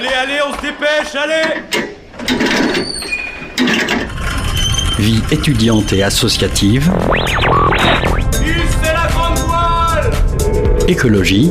Allez, 0.00 0.14
allez, 0.14 0.40
on 0.48 0.56
se 0.56 0.62
dépêche, 0.62 1.14
allez 1.14 1.60
Vie 4.98 5.22
étudiante 5.30 5.92
et 5.92 6.02
associative. 6.02 6.90
c'est 8.32 8.94
la 8.94 9.08
grande 9.12 9.38
voile 9.40 10.10
Écologie. 10.88 11.50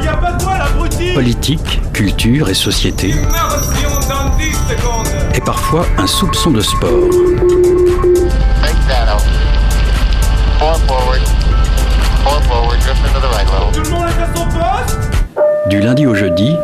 Il 0.00 0.06
a 0.08 0.16
pas 0.16 0.30
de 0.30 0.42
voile, 0.44 0.62
abruti 0.62 1.12
Politique, 1.12 1.80
culture 1.92 2.48
et 2.48 2.54
société. 2.54 3.08
Immersion 3.08 3.90
dans 4.08 4.36
10 4.36 4.44
secondes 4.52 5.08
Et 5.34 5.40
parfois 5.40 5.86
un 5.96 6.06
soupçon 6.06 6.52
de 6.52 6.60
sport. 6.60 7.10
Big 7.10 8.76
shadow. 8.86 9.18
Four 10.60 10.78
forward. 10.86 11.20
Four 12.22 12.40
forward, 12.44 12.78
drift 12.78 13.04
into 13.04 13.18
the 13.18 13.28
right 13.32 13.48
level. 13.50 14.27
Du 15.68 15.80
lundi 15.80 16.06
au 16.06 16.14
jeudi, 16.14 16.56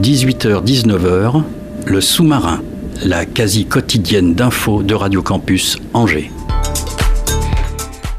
18h-19h, 0.00 1.42
le 1.86 2.00
sous-marin, 2.00 2.60
la 3.04 3.24
quasi 3.24 3.66
quotidienne 3.66 4.34
d'infos 4.34 4.82
de 4.82 4.94
Radio 4.94 5.22
Campus 5.22 5.78
Angers. 5.94 6.32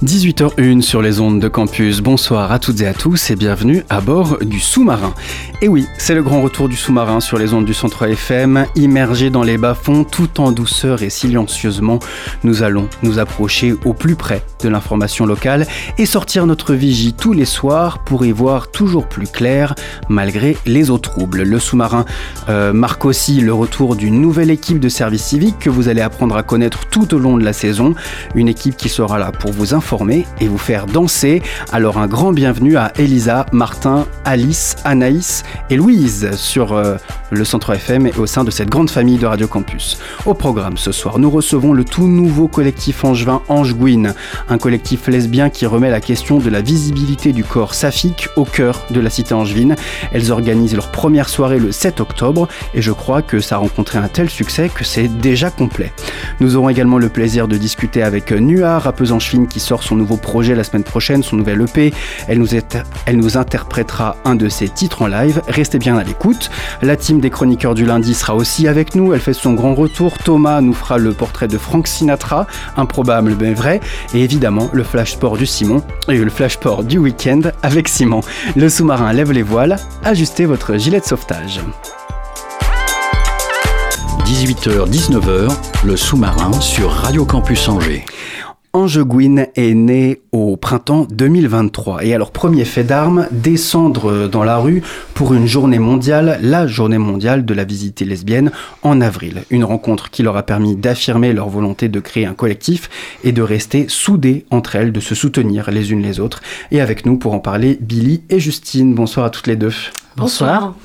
18h01 0.02 0.82
sur 0.82 1.02
les 1.02 1.20
ondes 1.20 1.42
de 1.42 1.50
campus. 1.50 2.00
Bonsoir 2.00 2.54
à 2.54 2.60
toutes 2.60 2.80
et 2.80 2.88
à 2.88 2.94
tous 2.94 3.32
et 3.32 3.36
bienvenue 3.36 3.84
à 3.90 4.00
bord 4.00 4.38
du 4.40 4.62
sous-marin. 4.62 5.14
Et 5.62 5.68
oui, 5.68 5.88
c'est 5.98 6.16
le 6.16 6.24
grand 6.24 6.42
retour 6.42 6.70
du 6.70 6.78
sous-marin 6.78 7.20
sur 7.20 7.38
les 7.38 7.54
ondes 7.54 7.66
du 7.66 7.74
centre 7.74 8.08
FM, 8.08 8.66
immergé 8.76 9.30
dans 9.30 9.44
les 9.44 9.58
bas-fonds 9.58 10.06
tout 10.06 10.40
en 10.40 10.54
douceur 10.54 11.04
et 11.04 11.10
silencieusement. 11.10 12.00
Nous 12.46 12.64
allons 12.64 12.88
nous 13.04 13.20
approcher 13.20 13.76
au 13.84 13.94
plus 13.94 14.16
près 14.16 14.42
de 14.62 14.70
l'information 14.70 15.26
locale 15.26 15.68
et 15.98 16.06
sortir 16.06 16.46
notre 16.46 16.74
vigie 16.74 17.14
tous 17.14 17.34
les 17.34 17.46
soirs 17.46 18.00
pour 18.00 18.26
y 18.26 18.32
voir 18.32 18.72
toujours 18.72 19.08
plus 19.08 19.28
clair 19.28 19.76
malgré 20.08 20.58
les 20.66 20.90
eaux 20.90 20.98
troubles. 20.98 21.44
Le 21.44 21.60
sous-marin 21.60 22.06
euh, 22.50 22.74
marque 22.74 23.06
aussi 23.06 23.42
le 23.42 23.54
retour 23.54 23.96
d'une 23.96 24.22
nouvelle 24.22 24.50
équipe 24.50 24.80
de 24.80 24.90
service 24.90 25.24
civique 25.24 25.60
que 25.60 25.70
vous 25.70 25.88
allez 25.88 26.02
apprendre 26.02 26.36
à 26.36 26.44
connaître 26.44 26.88
tout 26.90 27.14
au 27.14 27.20
long 27.20 27.38
de 27.38 27.44
la 27.44 27.54
saison. 27.54 27.96
Une 28.36 28.48
équipe 28.48 28.78
qui 28.78 28.90
sera 28.90 29.20
là 29.20 29.32
pour 29.32 29.52
vous 29.52 29.74
informer 29.74 30.26
et 30.40 30.48
vous 30.48 30.58
faire 30.58 30.86
danser. 30.86 31.42
Alors 31.72 31.98
un 31.98 32.08
grand 32.08 32.34
bienvenue 32.34 32.78
à 32.78 32.92
Elisa, 32.98 33.46
Martin, 33.52 34.06
Alice, 34.26 34.76
Anaïs 34.84 35.44
et 35.70 35.76
Louise 35.76 36.32
sur 36.36 36.74
euh, 36.74 36.98
le 37.32 37.46
Centre 37.46 37.74
FM 37.74 38.08
et 38.08 38.16
au 38.18 38.26
sein 38.26 38.44
de 38.44 38.52
cette 38.52 38.70
grande 38.70 38.90
famille 38.90 39.18
de 39.18 39.26
Radio 39.26 39.48
Campus. 39.48 39.98
Au 40.26 40.34
programme 40.34 40.78
ce 40.78 40.92
soir, 40.92 41.20
nous 41.20 41.30
recevons 41.30 41.74
le 41.74 41.84
tout 41.84 42.08
nouveau 42.08 42.48
collectif 42.48 43.04
angevin 43.04 43.42
Ange 43.48 43.76
Gouine, 43.76 44.14
un 44.50 44.58
collectif 44.58 45.08
lesbien 45.08 45.50
qui 45.50 45.66
remet 45.66 45.90
la 45.90 46.02
question 46.02 46.40
de 46.40 46.50
la 46.50 46.62
visibilité 46.62 47.34
du 47.34 47.44
corps 47.44 47.74
saphique 47.74 48.30
au 48.36 48.46
cœur 48.46 48.86
de 48.90 49.00
la 49.00 49.10
cité 49.10 49.34
angevine. 49.34 49.76
Elles 50.12 50.32
organisent 50.32 50.76
leur 50.76 50.92
première 50.92 51.30
soirée 51.30 51.60
le 51.60 51.72
7 51.72 52.00
octobre 52.00 52.48
et 52.74 52.82
je 52.82 52.92
crois 52.92 53.22
que 53.22 53.40
ça 53.40 53.56
a 53.56 53.58
rencontré 53.60 53.98
un 53.98 54.08
tel 54.08 54.30
succès 54.30 54.70
que 54.70 54.84
c'est 54.84 55.08
déjà 55.08 55.50
complet. 55.50 55.92
Nous 56.40 56.56
aurons 56.56 56.70
également 56.70 56.98
le 56.98 57.10
plaisir 57.10 57.48
de 57.48 57.58
discuter 57.58 58.04
avec 58.04 58.32
Nua, 58.32 58.80
rappeuse 58.80 59.12
angevine 59.12 59.48
qui 59.48 59.60
sort 59.60 59.84
son 59.84 59.96
nouveau 59.96 60.18
projet 60.18 60.56
la 60.56 60.64
semaine 60.64 60.84
prochaine, 60.84 61.24
son 61.24 61.36
nouvel 61.36 61.62
EP. 61.62 61.94
Elle 62.28 62.40
nous, 62.40 62.56
est, 62.56 62.78
elle 63.06 63.18
nous 63.18 63.38
interprétera 63.38 64.18
un 64.26 64.36
de 64.36 64.50
ses 64.50 64.70
titres 64.70 65.02
en 65.02 65.08
live. 65.08 65.42
Restez 65.48 65.80
bien 65.80 65.98
à 65.98 66.04
l'écoute. 66.04 66.50
La 66.82 66.96
team 66.96 67.19
des 67.20 67.30
chroniqueurs 67.30 67.76
du 67.76 67.86
lundi 67.86 68.14
sera 68.14 68.36
aussi 68.36 68.68
avec 68.68 68.96
nous. 68.96 69.14
Elle 69.14 69.20
fait 69.20 69.34
son 69.34 69.54
grand 69.54 69.76
retour. 69.76 70.18
Thomas 70.18 70.62
nous 70.62 70.74
fera 70.74 70.98
le 70.98 71.14
portrait 71.14 71.48
de 71.48 71.58
Frank 71.58 71.88
Sinatra, 71.88 72.48
improbable 72.78 73.36
mais 73.40 73.54
vrai. 73.54 73.80
Et 74.14 74.24
évidemment, 74.24 74.70
le 74.74 74.84
flash 74.84 75.14
sport 75.14 75.38
du 75.38 75.46
Simon 75.46 75.84
et 76.08 76.18
le 76.18 76.30
flash 76.30 76.54
sport 76.54 76.84
du 76.84 76.98
week-end 76.98 77.42
avec 77.64 77.88
Simon. 77.88 78.22
Le 78.56 78.70
sous-marin 78.70 79.14
lève 79.14 79.32
les 79.32 79.44
voiles. 79.44 79.78
Ajustez 80.04 80.46
votre 80.46 80.78
gilet 80.78 81.00
de 81.00 81.06
sauvetage. 81.06 81.62
18h-19h, 84.26 85.52
le 85.86 85.98
sous-marin 85.98 86.52
sur 86.62 86.92
Radio 86.92 87.26
Campus 87.26 87.68
Angers. 87.68 88.06
Ange 88.72 89.00
Gouin 89.04 89.46
est 89.56 89.74
né 89.74 90.22
au 90.32 90.56
printemps 90.56 91.08
2023 91.10 92.06
et 92.06 92.14
alors 92.14 92.30
premier 92.30 92.66
fait 92.66 92.84
d'armes, 92.84 93.28
descendre 93.32 94.28
dans 94.28 94.44
la 94.44 94.58
rue 94.58 94.84
pour 95.16 95.34
une 95.34 95.48
journée 95.48 95.80
mondiale, 95.80 96.40
la 96.44 96.68
journée 96.68 97.00
mondiale 97.00 97.46
de 97.46 97.54
la 97.56 97.64
visite 97.64 98.02
lesbienne 98.02 98.52
en 98.84 99.02
avril. 99.02 99.42
Une 99.50 99.64
rencontre 99.64 100.12
qui 100.12 100.22
leur 100.22 100.38
a 100.38 100.44
permis 100.44 100.76
d'affirmer 100.76 101.34
leur 101.34 101.50
volonté 101.50 101.90
de 101.90 102.00
créer 102.00 102.28
un 102.28 102.36
collectif 102.36 102.92
et 103.24 103.32
de 103.32 103.42
rester 103.42 103.88
soudés 103.88 104.46
entre 104.52 104.76
elles, 104.76 104.92
de 104.92 105.00
se 105.00 105.16
soutenir 105.16 105.72
les 105.72 105.92
unes 105.92 106.04
les 106.04 106.20
autres. 106.20 106.42
Et 106.70 106.80
avec 106.80 107.08
nous 107.08 107.18
pour 107.18 107.34
en 107.34 107.40
parler, 107.40 107.80
Billy 107.82 108.22
et 108.30 108.40
Justine. 108.40 108.94
Bonsoir 108.94 109.26
à 109.26 109.30
toutes 109.32 109.48
les 109.48 109.56
deux. 109.56 109.74
Bonsoir. 110.16 110.76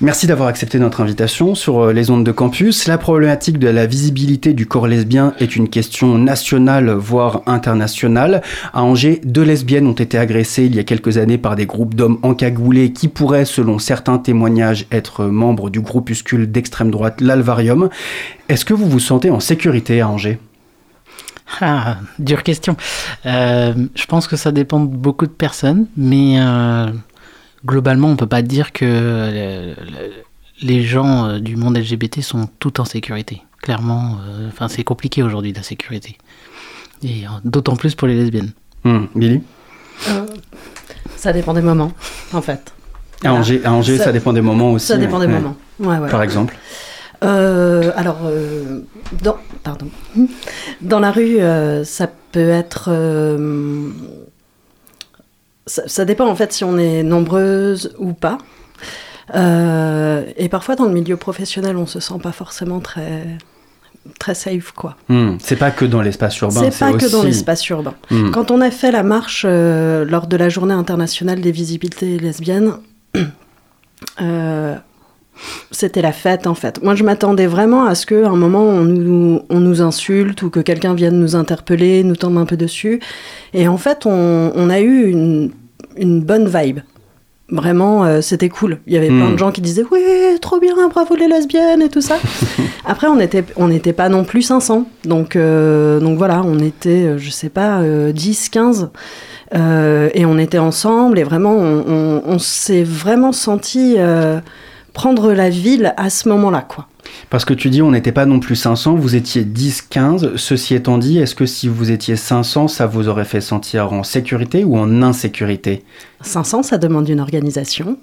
Merci 0.00 0.26
d'avoir 0.26 0.48
accepté 0.48 0.80
notre 0.80 1.00
invitation 1.00 1.54
sur 1.54 1.80
euh, 1.80 1.92
les 1.92 2.10
ondes 2.10 2.24
de 2.24 2.32
campus. 2.32 2.88
La 2.88 2.98
problématique 2.98 3.58
de 3.58 3.68
la 3.68 3.86
visibilité 3.86 4.52
du 4.52 4.66
corps 4.66 4.88
lesbien 4.88 5.32
est 5.38 5.54
une 5.54 5.68
question 5.68 6.18
nationale, 6.18 6.90
voire 6.90 7.42
internationale. 7.46 8.42
À 8.72 8.82
Angers, 8.82 9.20
deux 9.24 9.42
lesbiennes 9.42 9.86
ont 9.86 9.92
été 9.92 10.18
agressées 10.18 10.64
il 10.64 10.74
y 10.74 10.80
a 10.80 10.84
quelques 10.84 11.18
années 11.18 11.38
par 11.38 11.54
des 11.54 11.66
groupes 11.66 11.94
d'hommes 11.94 12.18
encagoulés 12.22 12.92
qui 12.92 13.06
pourraient, 13.06 13.44
selon 13.44 13.78
certains 13.78 14.18
témoignages, 14.18 14.86
être 14.90 15.26
membres 15.26 15.70
du 15.70 15.80
groupuscule 15.80 16.50
d'extrême 16.50 16.90
droite 16.90 17.20
l'Alvarium. 17.20 17.88
Est-ce 18.48 18.64
que 18.64 18.74
vous 18.74 18.88
vous 18.88 18.98
sentez 19.00 19.30
en 19.30 19.40
sécurité 19.40 20.00
à 20.00 20.08
Angers? 20.08 20.40
Ah, 21.60 21.98
dure 22.18 22.42
question. 22.42 22.76
Euh, 23.26 23.74
je 23.94 24.06
pense 24.06 24.26
que 24.26 24.36
ça 24.36 24.52
dépend 24.52 24.80
de 24.80 24.86
beaucoup 24.86 25.26
de 25.26 25.32
personnes, 25.32 25.86
mais 25.96 26.40
euh, 26.40 26.86
globalement, 27.64 28.08
on 28.08 28.16
peut 28.16 28.26
pas 28.26 28.42
dire 28.42 28.72
que 28.72 28.84
le, 28.84 29.74
le, 29.74 30.12
les 30.62 30.82
gens 30.82 31.26
euh, 31.26 31.38
du 31.38 31.56
monde 31.56 31.76
LGBT 31.76 32.20
sont 32.20 32.48
tout 32.58 32.80
en 32.80 32.84
sécurité. 32.84 33.42
Clairement, 33.62 34.16
euh, 34.26 34.48
enfin, 34.48 34.68
c'est 34.68 34.84
compliqué 34.84 35.22
aujourd'hui 35.22 35.52
la 35.52 35.62
sécurité, 35.62 36.18
et 37.02 37.24
euh, 37.24 37.30
d'autant 37.44 37.76
plus 37.76 37.94
pour 37.94 38.08
les 38.08 38.14
lesbiennes. 38.14 38.52
Mmh. 38.84 39.04
Billy 39.14 39.42
Ça 41.16 41.32
dépend 41.32 41.54
des 41.54 41.62
moments, 41.62 41.92
en 42.32 42.42
fait. 42.42 42.72
À 43.24 43.32
Angers, 43.32 43.60
à 43.64 43.72
Angers 43.72 43.98
ça, 43.98 44.04
ça, 44.04 44.12
dépend 44.12 44.32
des 44.32 44.40
moments 44.40 44.72
aussi. 44.72 44.86
Ça 44.86 44.96
dépend 44.96 45.20
des 45.20 45.26
ouais. 45.26 45.32
moments. 45.32 45.56
Ouais, 45.78 45.98
ouais. 45.98 46.10
Par 46.10 46.22
exemple 46.22 46.56
euh, 47.22 47.92
alors, 47.94 48.18
euh, 48.24 48.80
dans, 49.22 49.36
pardon. 49.62 49.86
dans 50.80 50.98
la 50.98 51.12
rue, 51.12 51.40
euh, 51.40 51.84
ça 51.84 52.08
peut 52.32 52.48
être. 52.48 52.90
Ça, 55.72 55.84
ça, 55.86 56.04
dépend 56.04 56.26
en 56.26 56.36
fait 56.36 56.52
si 56.52 56.64
on 56.64 56.76
est 56.76 57.02
nombreuse 57.02 57.94
ou 57.98 58.12
pas. 58.12 58.36
Euh, 59.34 60.22
et 60.36 60.50
parfois, 60.50 60.76
dans 60.76 60.84
le 60.84 60.92
milieu 60.92 61.16
professionnel, 61.16 61.78
on 61.78 61.86
se 61.86 61.98
sent 61.98 62.18
pas 62.22 62.32
forcément 62.32 62.80
très 62.80 63.38
très 64.18 64.34
safe 64.34 64.72
quoi. 64.72 64.96
Mmh. 65.08 65.36
C'est 65.38 65.56
pas 65.56 65.70
que 65.70 65.86
dans 65.86 66.02
l'espace 66.02 66.38
urbain. 66.40 66.68
C'est 66.68 66.78
pas 66.78 66.90
aussi... 66.90 67.06
que 67.06 67.10
dans 67.10 67.22
l'espace 67.22 67.66
urbain. 67.70 67.94
Mmh. 68.10 68.32
Quand 68.32 68.50
on 68.50 68.60
a 68.60 68.70
fait 68.70 68.90
la 68.90 69.02
marche 69.02 69.46
euh, 69.48 70.04
lors 70.04 70.26
de 70.26 70.36
la 70.36 70.50
Journée 70.50 70.74
internationale 70.74 71.40
des 71.40 71.52
visibilités 71.52 72.18
lesbiennes. 72.18 72.74
Euh, 74.20 74.74
c'était 75.70 76.02
la 76.02 76.10
fête 76.12 76.48
en 76.48 76.54
fait. 76.54 76.82
Moi 76.82 76.96
je 76.96 77.04
m'attendais 77.04 77.46
vraiment 77.46 77.84
à 77.84 77.94
ce 77.94 78.04
qu'à 78.04 78.28
un 78.28 78.36
moment 78.36 78.64
on 78.64 78.82
nous, 78.82 79.42
on 79.48 79.60
nous 79.60 79.80
insulte 79.80 80.42
ou 80.42 80.50
que 80.50 80.58
quelqu'un 80.58 80.94
vienne 80.94 81.20
nous 81.20 81.36
interpeller, 81.36 82.02
nous 82.02 82.16
tendre 82.16 82.40
un 82.40 82.44
peu 82.44 82.56
dessus. 82.56 83.00
Et 83.54 83.68
en 83.68 83.78
fait 83.78 84.04
on, 84.04 84.52
on 84.54 84.70
a 84.70 84.80
eu 84.80 85.08
une, 85.08 85.52
une, 85.96 86.22
bonne 86.22 86.48
vibe. 86.48 86.80
Vraiment, 87.48 88.04
euh, 88.04 88.20
c'était 88.22 88.48
cool. 88.48 88.78
Il 88.86 88.94
y 88.94 88.96
avait 88.96 89.10
mmh. 89.10 89.18
plein 89.18 89.30
de 89.32 89.36
gens 89.36 89.52
qui 89.52 89.60
disaient 89.60 89.84
oui, 89.90 90.00
trop 90.40 90.58
bien, 90.58 90.74
bravo 90.88 91.14
les 91.16 91.28
lesbiennes 91.28 91.82
et 91.82 91.88
tout 91.88 92.00
ça. 92.00 92.16
Après, 92.84 93.06
on 93.06 93.16
n'était 93.16 93.44
on 93.56 93.68
n'était 93.68 93.92
pas 93.92 94.08
non 94.08 94.24
plus 94.24 94.42
500. 94.42 94.86
Donc, 95.04 95.36
euh, 95.36 96.00
donc 96.00 96.18
voilà, 96.18 96.42
on 96.44 96.58
était, 96.58 97.18
je 97.18 97.30
sais 97.30 97.50
pas, 97.50 97.80
euh, 97.80 98.12
10, 98.12 98.48
15. 98.48 98.90
et 99.54 100.24
on 100.24 100.38
était 100.38 100.58
ensemble 100.58 101.18
et 101.18 101.24
vraiment, 101.24 101.54
on, 101.54 101.84
on, 101.86 102.22
on 102.24 102.38
s'est 102.38 102.84
vraiment 102.84 103.32
senti 103.32 103.96
euh, 103.98 104.40
prendre 104.92 105.32
la 105.32 105.50
ville 105.50 105.94
à 105.96 106.10
ce 106.10 106.28
moment-là, 106.28 106.62
quoi. 106.62 106.86
Parce 107.30 107.44
que 107.44 107.54
tu 107.54 107.70
dis 107.70 107.82
on 107.82 107.90
n'était 107.90 108.12
pas 108.12 108.26
non 108.26 108.40
plus 108.40 108.56
500, 108.56 108.94
vous 108.94 109.14
étiez 109.14 109.44
10, 109.44 109.82
15. 109.82 110.36
Ceci 110.36 110.74
étant 110.74 110.98
dit, 110.98 111.18
est-ce 111.18 111.34
que 111.34 111.46
si 111.46 111.68
vous 111.68 111.90
étiez 111.90 112.16
500, 112.16 112.68
ça 112.68 112.86
vous 112.86 113.08
aurait 113.08 113.24
fait 113.24 113.40
sentir 113.40 113.92
en 113.92 114.02
sécurité 114.02 114.64
ou 114.64 114.76
en 114.76 115.02
insécurité? 115.02 115.84
500, 116.20 116.62
ça 116.62 116.78
demande 116.78 117.08
une 117.08 117.20
organisation, 117.20 117.98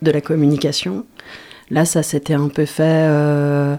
de 0.00 0.10
la 0.10 0.20
communication. 0.20 1.04
Là, 1.70 1.84
ça 1.84 2.02
s'était 2.02 2.34
un 2.34 2.48
peu 2.48 2.66
fait... 2.66 2.82
Euh 2.82 3.76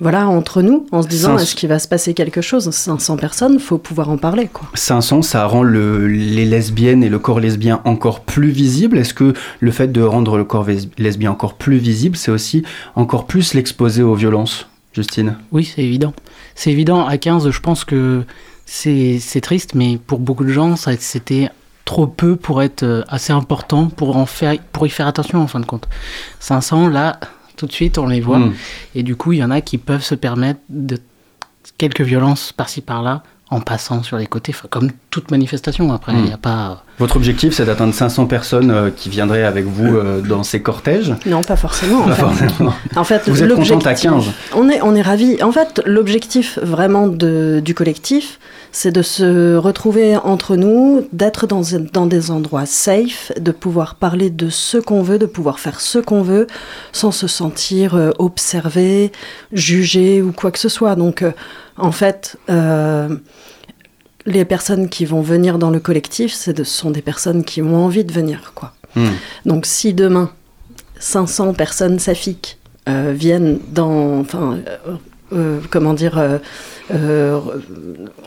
voilà, 0.00 0.28
entre 0.28 0.62
nous, 0.62 0.86
en 0.92 1.02
se 1.02 1.08
disant, 1.08 1.38
est-ce 1.38 1.54
qu'il 1.54 1.68
va 1.68 1.78
se 1.78 1.88
passer 1.88 2.14
quelque 2.14 2.40
chose? 2.40 2.70
500 2.70 3.16
personnes, 3.16 3.58
faut 3.58 3.78
pouvoir 3.78 4.10
en 4.10 4.16
parler, 4.16 4.48
quoi. 4.52 4.68
500, 4.74 5.22
ça 5.22 5.46
rend 5.46 5.62
le, 5.62 6.06
les 6.08 6.44
lesbiennes 6.44 7.04
et 7.04 7.08
le 7.08 7.18
corps 7.18 7.40
lesbien 7.40 7.80
encore 7.84 8.20
plus 8.20 8.50
visible. 8.50 8.98
Est-ce 8.98 9.14
que 9.14 9.34
le 9.60 9.70
fait 9.70 9.92
de 9.92 10.02
rendre 10.02 10.36
le 10.36 10.44
corps 10.44 10.66
lesbien 10.98 11.30
encore 11.30 11.54
plus 11.54 11.78
visible, 11.78 12.16
c'est 12.16 12.30
aussi 12.30 12.64
encore 12.96 13.26
plus 13.26 13.54
l'exposer 13.54 14.02
aux 14.02 14.14
violences, 14.14 14.66
Justine? 14.92 15.36
Oui, 15.52 15.64
c'est 15.64 15.82
évident. 15.82 16.12
C'est 16.54 16.70
évident. 16.70 17.06
À 17.06 17.18
15, 17.18 17.50
je 17.50 17.60
pense 17.60 17.84
que 17.84 18.24
c'est 18.66 19.40
triste, 19.42 19.74
mais 19.74 19.98
pour 20.04 20.18
beaucoup 20.18 20.44
de 20.44 20.52
gens, 20.52 20.74
c'était 20.76 21.50
trop 21.84 22.06
peu 22.06 22.36
pour 22.36 22.62
être 22.62 22.82
euh, 22.82 23.02
assez 23.08 23.32
important 23.32 23.88
pour, 23.88 24.16
en 24.16 24.24
faire, 24.24 24.56
pour 24.72 24.86
y 24.86 24.90
faire 24.90 25.06
attention 25.06 25.40
en 25.40 25.46
fin 25.46 25.60
de 25.60 25.66
compte. 25.66 25.86
500, 26.40 26.88
là, 26.88 27.20
tout 27.56 27.66
de 27.66 27.72
suite, 27.72 27.98
on 27.98 28.06
les 28.06 28.20
voit. 28.20 28.38
Mm. 28.38 28.54
Et 28.94 29.02
du 29.02 29.16
coup, 29.16 29.32
il 29.32 29.38
y 29.38 29.44
en 29.44 29.50
a 29.50 29.60
qui 29.60 29.78
peuvent 29.78 30.04
se 30.04 30.14
permettre 30.14 30.60
de 30.68 30.98
quelques 31.78 32.02
violences 32.02 32.52
par-ci 32.52 32.80
par-là 32.80 33.22
en 33.50 33.60
passant 33.60 34.02
sur 34.02 34.16
les 34.16 34.26
côtés, 34.26 34.54
comme 34.70 34.90
toute 35.14 35.30
manifestation. 35.30 35.92
Après, 35.92 36.12
il 36.12 36.18
Mm. 36.18 36.24
n'y 36.24 36.32
a 36.32 36.36
pas. 36.36 36.82
Votre 36.98 37.16
objectif, 37.16 37.54
c'est 37.54 37.64
d'atteindre 37.64 37.94
500 37.94 38.26
personnes 38.26 38.70
euh, 38.70 38.90
qui 38.94 39.08
viendraient 39.08 39.44
avec 39.44 39.64
vous 39.64 39.96
euh, 39.96 40.20
dans 40.20 40.42
ces 40.42 40.60
cortèges 40.60 41.12
Non, 41.26 41.42
pas 41.42 41.56
forcément. 41.56 42.00
En 42.02 42.08
Pas 42.08 42.14
fait. 42.14 42.22
forcément. 42.22 42.74
En 42.96 43.04
fait, 43.04 43.22
Vous 43.28 43.42
êtes 43.42 43.48
contente 43.50 43.86
à 43.86 43.90
l'objectif- 43.90 44.10
15 44.10 44.24
On 44.54 44.68
est, 44.68 44.80
on 44.82 44.94
est 44.94 45.02
ravis. 45.02 45.40
En 45.42 45.52
fait, 45.52 45.80
l'objectif 45.86 46.58
vraiment 46.62 47.06
de, 47.08 47.60
du 47.64 47.74
collectif, 47.74 48.38
c'est 48.72 48.90
de 48.92 49.02
se 49.02 49.54
retrouver 49.56 50.16
entre 50.16 50.56
nous, 50.56 51.06
d'être 51.12 51.46
dans, 51.46 51.62
dans 51.92 52.06
des 52.06 52.30
endroits 52.32 52.66
safe, 52.66 53.30
de 53.40 53.52
pouvoir 53.52 53.94
parler 53.96 54.30
de 54.30 54.48
ce 54.50 54.78
qu'on 54.78 55.02
veut, 55.02 55.18
de 55.18 55.26
pouvoir 55.26 55.58
faire 55.60 55.80
ce 55.80 55.98
qu'on 56.00 56.22
veut, 56.22 56.46
sans 56.92 57.12
se 57.12 57.26
sentir 57.28 57.94
euh, 57.94 58.10
observé, 58.18 59.12
jugé 59.52 60.22
ou 60.22 60.32
quoi 60.32 60.50
que 60.50 60.58
ce 60.58 60.68
soit. 60.68 60.94
Donc, 60.96 61.22
euh, 61.22 61.30
en 61.76 61.92
fait, 61.92 62.36
euh, 62.50 63.08
les 64.26 64.44
personnes 64.44 64.88
qui 64.88 65.04
vont 65.04 65.20
venir 65.20 65.58
dans 65.58 65.70
le 65.70 65.80
collectif, 65.80 66.48
de- 66.48 66.64
ce 66.64 66.76
sont 66.78 66.90
des 66.90 67.02
personnes 67.02 67.44
qui 67.44 67.60
ont 67.62 67.76
envie 67.76 68.04
de 68.04 68.12
venir, 68.12 68.52
quoi. 68.54 68.72
Hmm. 68.96 69.08
Donc 69.44 69.66
si 69.66 69.92
demain 69.94 70.30
500 70.98 71.52
personnes 71.54 71.98
safiques 71.98 72.58
euh, 72.88 73.12
viennent 73.16 73.58
dans, 73.72 74.20
enfin, 74.20 74.58
euh, 74.66 74.94
euh, 75.32 75.60
comment 75.70 75.94
dire, 75.94 76.18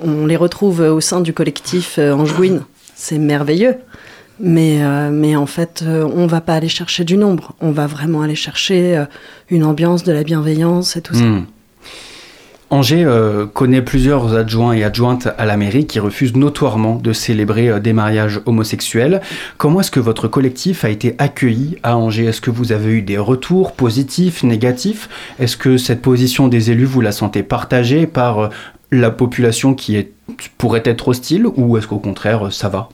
on 0.03 0.25
les 0.25 0.35
retrouve 0.35 0.79
au 0.81 0.99
sein 1.01 1.21
du 1.21 1.33
collectif 1.33 1.97
Angewin, 1.99 2.65
c'est 2.95 3.17
merveilleux. 3.17 3.75
Mais, 4.39 4.83
euh, 4.83 5.09
mais 5.11 5.35
en 5.35 5.47
fait, 5.47 5.83
euh, 5.83 6.07
on 6.15 6.27
va 6.27 6.41
pas 6.41 6.53
aller 6.53 6.69
chercher 6.69 7.03
du 7.03 7.17
nombre. 7.17 7.53
On 7.59 7.71
va 7.71 7.87
vraiment 7.87 8.21
aller 8.21 8.35
chercher 8.35 8.95
euh, 8.95 9.05
une 9.49 9.63
ambiance, 9.63 10.03
de 10.03 10.11
la 10.11 10.23
bienveillance 10.23 10.95
et 10.95 11.01
tout 11.01 11.15
ça. 11.15 11.23
Angers 12.69 13.05
euh, 13.05 13.45
connaît 13.45 13.81
plusieurs 13.81 14.35
adjoints 14.35 14.73
et 14.73 14.83
adjointes 14.83 15.29
à 15.37 15.45
la 15.45 15.55
mairie 15.55 15.87
qui 15.87 16.01
refusent 16.01 16.35
notoirement 16.35 16.95
de 16.95 17.13
célébrer 17.13 17.69
euh, 17.69 17.79
des 17.79 17.93
mariages 17.93 18.41
homosexuels. 18.45 19.21
Comment 19.57 19.79
est-ce 19.79 19.91
que 19.91 20.01
votre 20.01 20.27
collectif 20.27 20.83
a 20.83 20.89
été 20.89 21.15
accueilli 21.17 21.77
à 21.83 21.95
Angers? 21.95 22.25
Est-ce 22.25 22.41
que 22.41 22.51
vous 22.51 22.73
avez 22.73 22.91
eu 22.91 23.01
des 23.01 23.17
retours 23.17 23.71
positifs, 23.71 24.43
négatifs? 24.43 25.07
Est-ce 25.39 25.55
que 25.55 25.77
cette 25.77 26.01
position 26.01 26.49
des 26.49 26.69
élus, 26.69 26.83
vous 26.83 26.99
la 26.99 27.13
sentez 27.13 27.41
partagée 27.41 28.05
par 28.05 28.39
euh, 28.39 28.49
la 28.91 29.11
population 29.11 29.73
qui 29.73 30.05
pourrait 30.57 30.83
être 30.83 31.07
hostile 31.07 31.47
ou 31.55 31.77
est-ce 31.77 31.87
qu'au 31.87 31.99
contraire, 31.99 32.51
ça 32.51 32.67
va? 32.67 32.89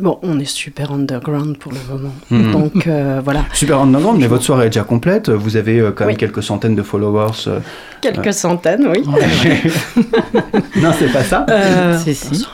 Bon, 0.00 0.18
on 0.22 0.38
est 0.40 0.46
super 0.46 0.90
underground 0.92 1.58
pour 1.58 1.70
le 1.72 1.78
moment. 1.90 2.14
Mhm. 2.30 2.52
Donc 2.52 2.86
euh, 2.86 3.20
voilà. 3.22 3.44
Super 3.52 3.78
underground, 3.80 4.18
mais 4.20 4.26
votre 4.26 4.42
soirée 4.42 4.66
est 4.66 4.70
déjà 4.70 4.84
complète. 4.84 5.28
Vous 5.28 5.56
avez 5.56 5.80
euh, 5.80 5.92
quand 5.92 6.04
même 6.04 6.14
Oui. 6.14 6.16
quelques 6.18 6.42
centaines 6.42 6.74
de 6.74 6.82
followers. 6.82 7.46
euh. 7.48 7.60
Quelques 8.00 8.32
centaines, 8.32 8.86
oui. 8.88 9.04
non, 10.80 10.90
c'est 10.98 11.12
pas 11.12 11.22
ça. 11.22 11.44
Euh, 11.50 11.98
Si, 11.98 12.14
si. 12.14 12.46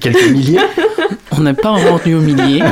Quelques 0.00 0.30
milliers. 0.30 0.58
On 1.36 1.40
n'est 1.42 1.54
pas 1.54 1.70
en 1.70 1.76
revenu 1.94 2.14
au 2.16 2.20
millier, 2.20 2.62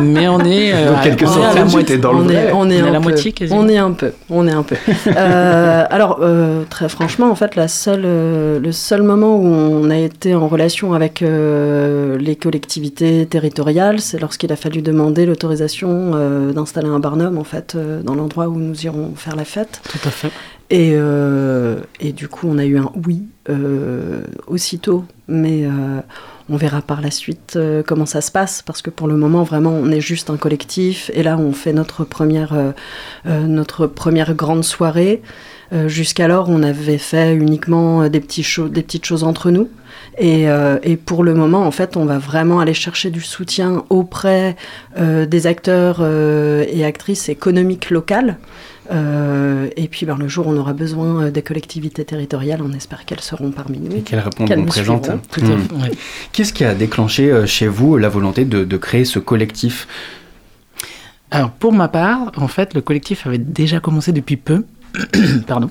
mais 0.00 0.26
on 0.26 0.40
est, 0.40 0.72
euh, 0.72 0.90
Donc, 0.94 1.02
quelques 1.02 1.22
on 1.28 1.38
est 1.38 1.44
à 1.44 1.48
la 1.48 1.48
centaines, 1.50 1.70
moitié. 1.70 1.98
dans 1.98 2.12
le 2.12 2.18
on 2.18 2.28
est, 2.30 2.50
on 2.50 2.50
est 2.50 2.52
On 2.54 2.70
est 2.70 2.80
à 2.80 2.86
un 2.86 2.90
la 2.90 2.98
peu, 2.98 3.02
moitié, 3.04 3.32
quasiment. 3.32 3.60
On 3.60 3.68
est 3.68 3.76
un 3.76 3.92
peu, 3.92 4.12
on 4.30 4.48
est 4.48 4.52
un 4.52 4.62
peu. 4.62 4.74
Euh, 5.14 5.84
alors, 5.90 6.18
euh, 6.22 6.62
très 6.70 6.88
franchement, 6.88 7.30
en 7.30 7.34
fait, 7.34 7.56
la 7.56 7.68
seule, 7.68 8.02
euh, 8.06 8.58
le 8.58 8.72
seul 8.72 9.02
moment 9.02 9.36
où 9.36 9.44
on 9.46 9.90
a 9.90 9.98
été 9.98 10.34
en 10.34 10.48
relation 10.48 10.94
avec 10.94 11.20
euh, 11.20 12.16
les 12.18 12.36
collectivités 12.36 13.26
territoriales, 13.26 14.00
c'est 14.00 14.18
lorsqu'il 14.18 14.50
a 14.50 14.56
fallu 14.56 14.80
demander 14.80 15.26
l'autorisation 15.26 16.12
euh, 16.14 16.52
d'installer 16.52 16.88
un 16.88 17.00
barnum, 17.00 17.36
en 17.36 17.44
fait, 17.44 17.74
euh, 17.76 18.00
dans 18.02 18.14
l'endroit 18.14 18.48
où 18.48 18.56
nous 18.58 18.86
irons 18.86 19.12
faire 19.14 19.36
la 19.36 19.44
fête. 19.44 19.82
Tout 19.90 20.08
à 20.08 20.10
fait. 20.10 20.30
Et, 20.70 20.92
euh, 20.94 21.76
et 22.00 22.12
du 22.12 22.28
coup, 22.28 22.48
on 22.50 22.58
a 22.58 22.64
eu 22.64 22.78
un 22.78 22.90
oui 23.06 23.24
euh, 23.50 24.22
aussitôt, 24.48 25.04
mais 25.28 25.64
euh, 25.64 26.00
on 26.48 26.56
verra 26.56 26.80
par 26.80 27.00
la 27.00 27.10
suite 27.10 27.54
euh, 27.56 27.82
comment 27.84 28.06
ça 28.06 28.20
se 28.20 28.30
passe, 28.30 28.62
parce 28.62 28.82
que 28.82 28.90
pour 28.90 29.08
le 29.08 29.16
moment, 29.16 29.42
vraiment, 29.42 29.72
on 29.72 29.90
est 29.90 30.00
juste 30.00 30.30
un 30.30 30.36
collectif, 30.36 31.10
et 31.14 31.22
là, 31.22 31.36
on 31.38 31.52
fait 31.52 31.72
notre 31.72 32.04
première, 32.04 32.54
euh, 32.54 32.72
euh, 33.26 33.46
notre 33.46 33.86
première 33.86 34.34
grande 34.34 34.64
soirée. 34.64 35.22
Euh, 35.72 35.88
Jusqu'alors, 35.88 36.48
on 36.48 36.62
avait 36.62 36.98
fait 36.98 37.34
uniquement 37.34 38.08
des, 38.08 38.20
petits 38.20 38.46
des 38.70 38.82
petites 38.82 39.04
choses 39.04 39.24
entre 39.24 39.50
nous. 39.50 39.68
Et, 40.18 40.48
euh, 40.48 40.78
et 40.82 40.96
pour 40.96 41.24
le 41.24 41.34
moment, 41.34 41.66
en 41.66 41.70
fait, 41.70 41.96
on 41.96 42.04
va 42.04 42.18
vraiment 42.18 42.60
aller 42.60 42.74
chercher 42.74 43.10
du 43.10 43.20
soutien 43.20 43.84
auprès 43.90 44.56
euh, 44.98 45.26
des 45.26 45.46
acteurs 45.46 46.02
et 46.02 46.84
actrices 46.84 47.28
économiques 47.28 47.90
locales. 47.90 48.38
Euh, 48.90 49.68
et 49.76 49.88
puis, 49.88 50.06
ben, 50.06 50.16
le 50.16 50.28
jour 50.28 50.46
où 50.46 50.50
on 50.50 50.56
aura 50.56 50.72
besoin 50.72 51.24
euh, 51.24 51.30
des 51.30 51.42
collectivités 51.42 52.04
territoriales, 52.04 52.60
on 52.62 52.72
espère 52.72 53.04
qu'elles 53.04 53.20
seront 53.20 53.50
parmi 53.50 53.78
nous. 53.78 53.96
Et 53.96 54.00
quelles 54.02 54.20
réponses 54.20 54.48
Qu'elles 54.48 54.58
vous 54.58 54.64
nous 54.64 54.68
présente 54.68 55.04
suivront. 55.04 55.20
Tout 55.30 55.40
à 55.40 55.44
Hmm. 55.56 55.60
fait. 55.82 55.90
ouais. 55.90 55.96
Qu'est-ce 56.32 56.52
qui 56.52 56.64
a 56.64 56.74
déclenché 56.74 57.30
euh, 57.30 57.46
chez 57.46 57.66
vous 57.68 57.96
la 57.96 58.08
volonté 58.08 58.44
de, 58.44 58.64
de 58.64 58.76
créer 58.76 59.04
ce 59.04 59.18
collectif? 59.18 59.86
Alors, 61.30 61.50
pour 61.50 61.72
ma 61.72 61.88
part, 61.88 62.30
en 62.36 62.48
fait, 62.48 62.74
le 62.74 62.80
collectif 62.80 63.26
avait 63.26 63.38
déjà 63.38 63.80
commencé 63.80 64.12
depuis 64.12 64.36
peu. 64.36 64.64
Pardon. 65.46 65.70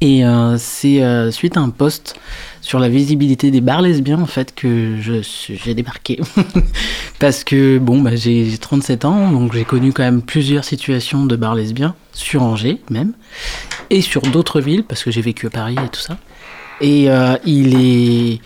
Et 0.00 0.22
euh, 0.22 0.58
c'est 0.58 1.02
euh, 1.02 1.30
suite 1.30 1.56
à 1.56 1.60
un 1.60 1.70
post 1.70 2.16
sur 2.60 2.78
la 2.78 2.90
visibilité 2.90 3.50
des 3.50 3.62
bars 3.62 3.80
lesbiens, 3.80 4.20
en 4.20 4.26
fait, 4.26 4.54
que 4.54 4.98
j'ai 5.00 5.74
débarqué. 5.74 6.20
Parce 7.18 7.42
que, 7.42 7.78
bon, 7.78 8.02
bah, 8.02 8.14
j'ai 8.14 8.50
j'ai 8.50 8.58
37 8.58 9.06
ans, 9.06 9.30
donc 9.30 9.54
j'ai 9.54 9.64
connu 9.64 9.94
quand 9.94 10.02
même 10.02 10.20
plusieurs 10.20 10.64
situations 10.64 11.24
de 11.24 11.36
bars 11.36 11.54
lesbiens, 11.54 11.94
sur 12.12 12.42
Angers 12.42 12.82
même, 12.90 13.12
et 13.88 14.02
sur 14.02 14.20
d'autres 14.20 14.60
villes, 14.60 14.84
parce 14.84 15.02
que 15.02 15.10
j'ai 15.10 15.22
vécu 15.22 15.46
à 15.46 15.50
Paris 15.50 15.76
et 15.82 15.88
tout 15.88 16.00
ça. 16.00 16.18
Et 16.82 17.08
euh, 17.08 17.36
il 17.46 17.74
est 17.80 18.40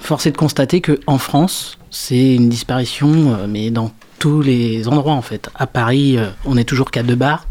forcé 0.00 0.30
de 0.30 0.36
constater 0.36 0.80
que 0.80 1.00
en 1.08 1.18
France, 1.18 1.76
c'est 1.90 2.36
une 2.36 2.48
disparition, 2.48 3.46
mais 3.48 3.70
dans 3.70 3.90
tous 4.20 4.42
les 4.42 4.86
endroits 4.86 5.14
en 5.14 5.22
fait. 5.22 5.50
À 5.56 5.66
Paris, 5.66 6.18
on 6.44 6.56
est 6.56 6.64
toujours 6.64 6.90
qu'à 6.90 7.02
deux 7.02 7.16
bars. 7.16 7.46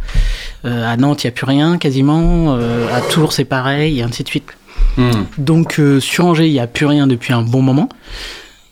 Euh, 0.65 0.91
à 0.91 0.97
Nantes, 0.97 1.23
il 1.23 1.27
n'y 1.27 1.29
a 1.29 1.33
plus 1.33 1.45
rien 1.45 1.77
quasiment. 1.77 2.55
Euh, 2.55 2.87
à 2.93 3.01
Tours, 3.01 3.33
c'est 3.33 3.45
pareil, 3.45 3.99
et 3.99 4.03
ainsi 4.03 4.23
de 4.23 4.27
suite. 4.29 4.45
Hmm. 4.97 5.23
Donc 5.37 5.79
euh, 5.79 5.99
sur 5.99 6.25
Angers, 6.25 6.47
il 6.47 6.53
n'y 6.53 6.59
a 6.59 6.67
plus 6.67 6.85
rien 6.85 7.07
depuis 7.07 7.33
un 7.33 7.41
bon 7.41 7.61
moment. 7.61 7.89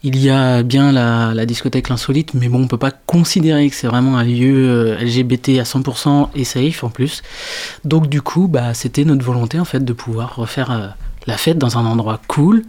Il 0.04 0.18
y 0.18 0.32
a 0.32 0.64
bien 0.64 0.92
la, 0.92 1.34
la 1.36 1.46
discothèque 1.46 1.90
L'Insolite, 1.90 2.34
mais 2.34 2.50
bon, 2.50 2.64
on 2.64 2.68
peut 2.68 2.78
pas 2.78 2.92
considérer 2.92 3.70
que 3.70 3.76
c'est 3.76 3.86
vraiment 3.86 4.18
un 4.18 4.24
lieu 4.24 4.96
LGBT 5.00 5.60
à 5.60 5.64
100% 5.64 6.30
et 6.34 6.44
safe 6.44 6.84
en 6.84 6.90
plus. 6.90 7.22
Donc 7.86 8.08
du 8.08 8.22
coup, 8.22 8.48
bah, 8.48 8.74
c'était 8.74 9.06
notre 9.06 9.24
volonté 9.24 9.60
en 9.60 9.66
fait 9.66 9.86
de 9.86 9.94
pouvoir 9.94 10.36
refaire 10.36 10.72
euh, 10.72 10.88
la 11.28 11.38
fête 11.38 11.60
dans 11.60 11.78
un 11.78 11.86
endroit 11.86 12.20
cool, 12.28 12.64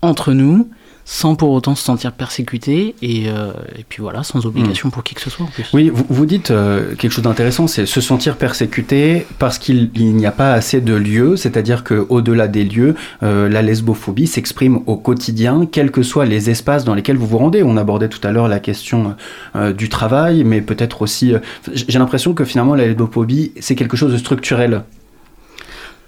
entre 0.00 0.32
nous, 0.32 0.70
sans 1.04 1.34
pour 1.34 1.50
autant 1.50 1.74
se 1.74 1.82
sentir 1.82 2.12
persécuté, 2.12 2.94
et, 3.02 3.24
euh, 3.28 3.52
et 3.78 3.84
puis 3.88 4.00
voilà, 4.00 4.22
sans 4.22 4.46
obligation 4.46 4.90
pour 4.90 5.02
qui 5.02 5.14
que 5.14 5.20
ce 5.20 5.30
soit 5.30 5.44
en 5.44 5.48
plus. 5.48 5.68
Oui, 5.72 5.90
vous, 5.92 6.04
vous 6.08 6.26
dites 6.26 6.50
euh, 6.50 6.94
quelque 6.94 7.12
chose 7.12 7.24
d'intéressant, 7.24 7.66
c'est 7.66 7.86
se 7.86 8.00
sentir 8.00 8.36
persécuté 8.36 9.26
parce 9.38 9.58
qu'il 9.58 9.90
il 9.94 10.14
n'y 10.14 10.26
a 10.26 10.32
pas 10.32 10.52
assez 10.52 10.80
de 10.80 10.94
lieux, 10.94 11.36
c'est-à-dire 11.36 11.84
qu'au-delà 11.84 12.48
des 12.48 12.64
lieux, 12.64 12.94
euh, 13.22 13.48
la 13.48 13.62
lesbophobie 13.62 14.26
s'exprime 14.26 14.80
au 14.86 14.96
quotidien, 14.96 15.66
quels 15.70 15.90
que 15.90 16.02
soient 16.02 16.26
les 16.26 16.50
espaces 16.50 16.84
dans 16.84 16.94
lesquels 16.94 17.16
vous 17.16 17.26
vous 17.26 17.38
rendez. 17.38 17.62
On 17.62 17.76
abordait 17.76 18.08
tout 18.08 18.26
à 18.26 18.30
l'heure 18.30 18.48
la 18.48 18.60
question 18.60 19.16
du 19.76 19.88
travail, 19.88 20.44
mais 20.44 20.60
peut-être 20.60 21.02
aussi... 21.02 21.34
J'ai 21.72 21.98
l'impression 21.98 22.34
que 22.34 22.44
finalement 22.44 22.74
la 22.74 22.86
lesbophobie, 22.86 23.52
c'est 23.60 23.74
quelque 23.74 23.96
chose 23.96 24.12
de 24.12 24.18
structurel. 24.18 24.84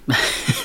Ouais, 0.08 0.14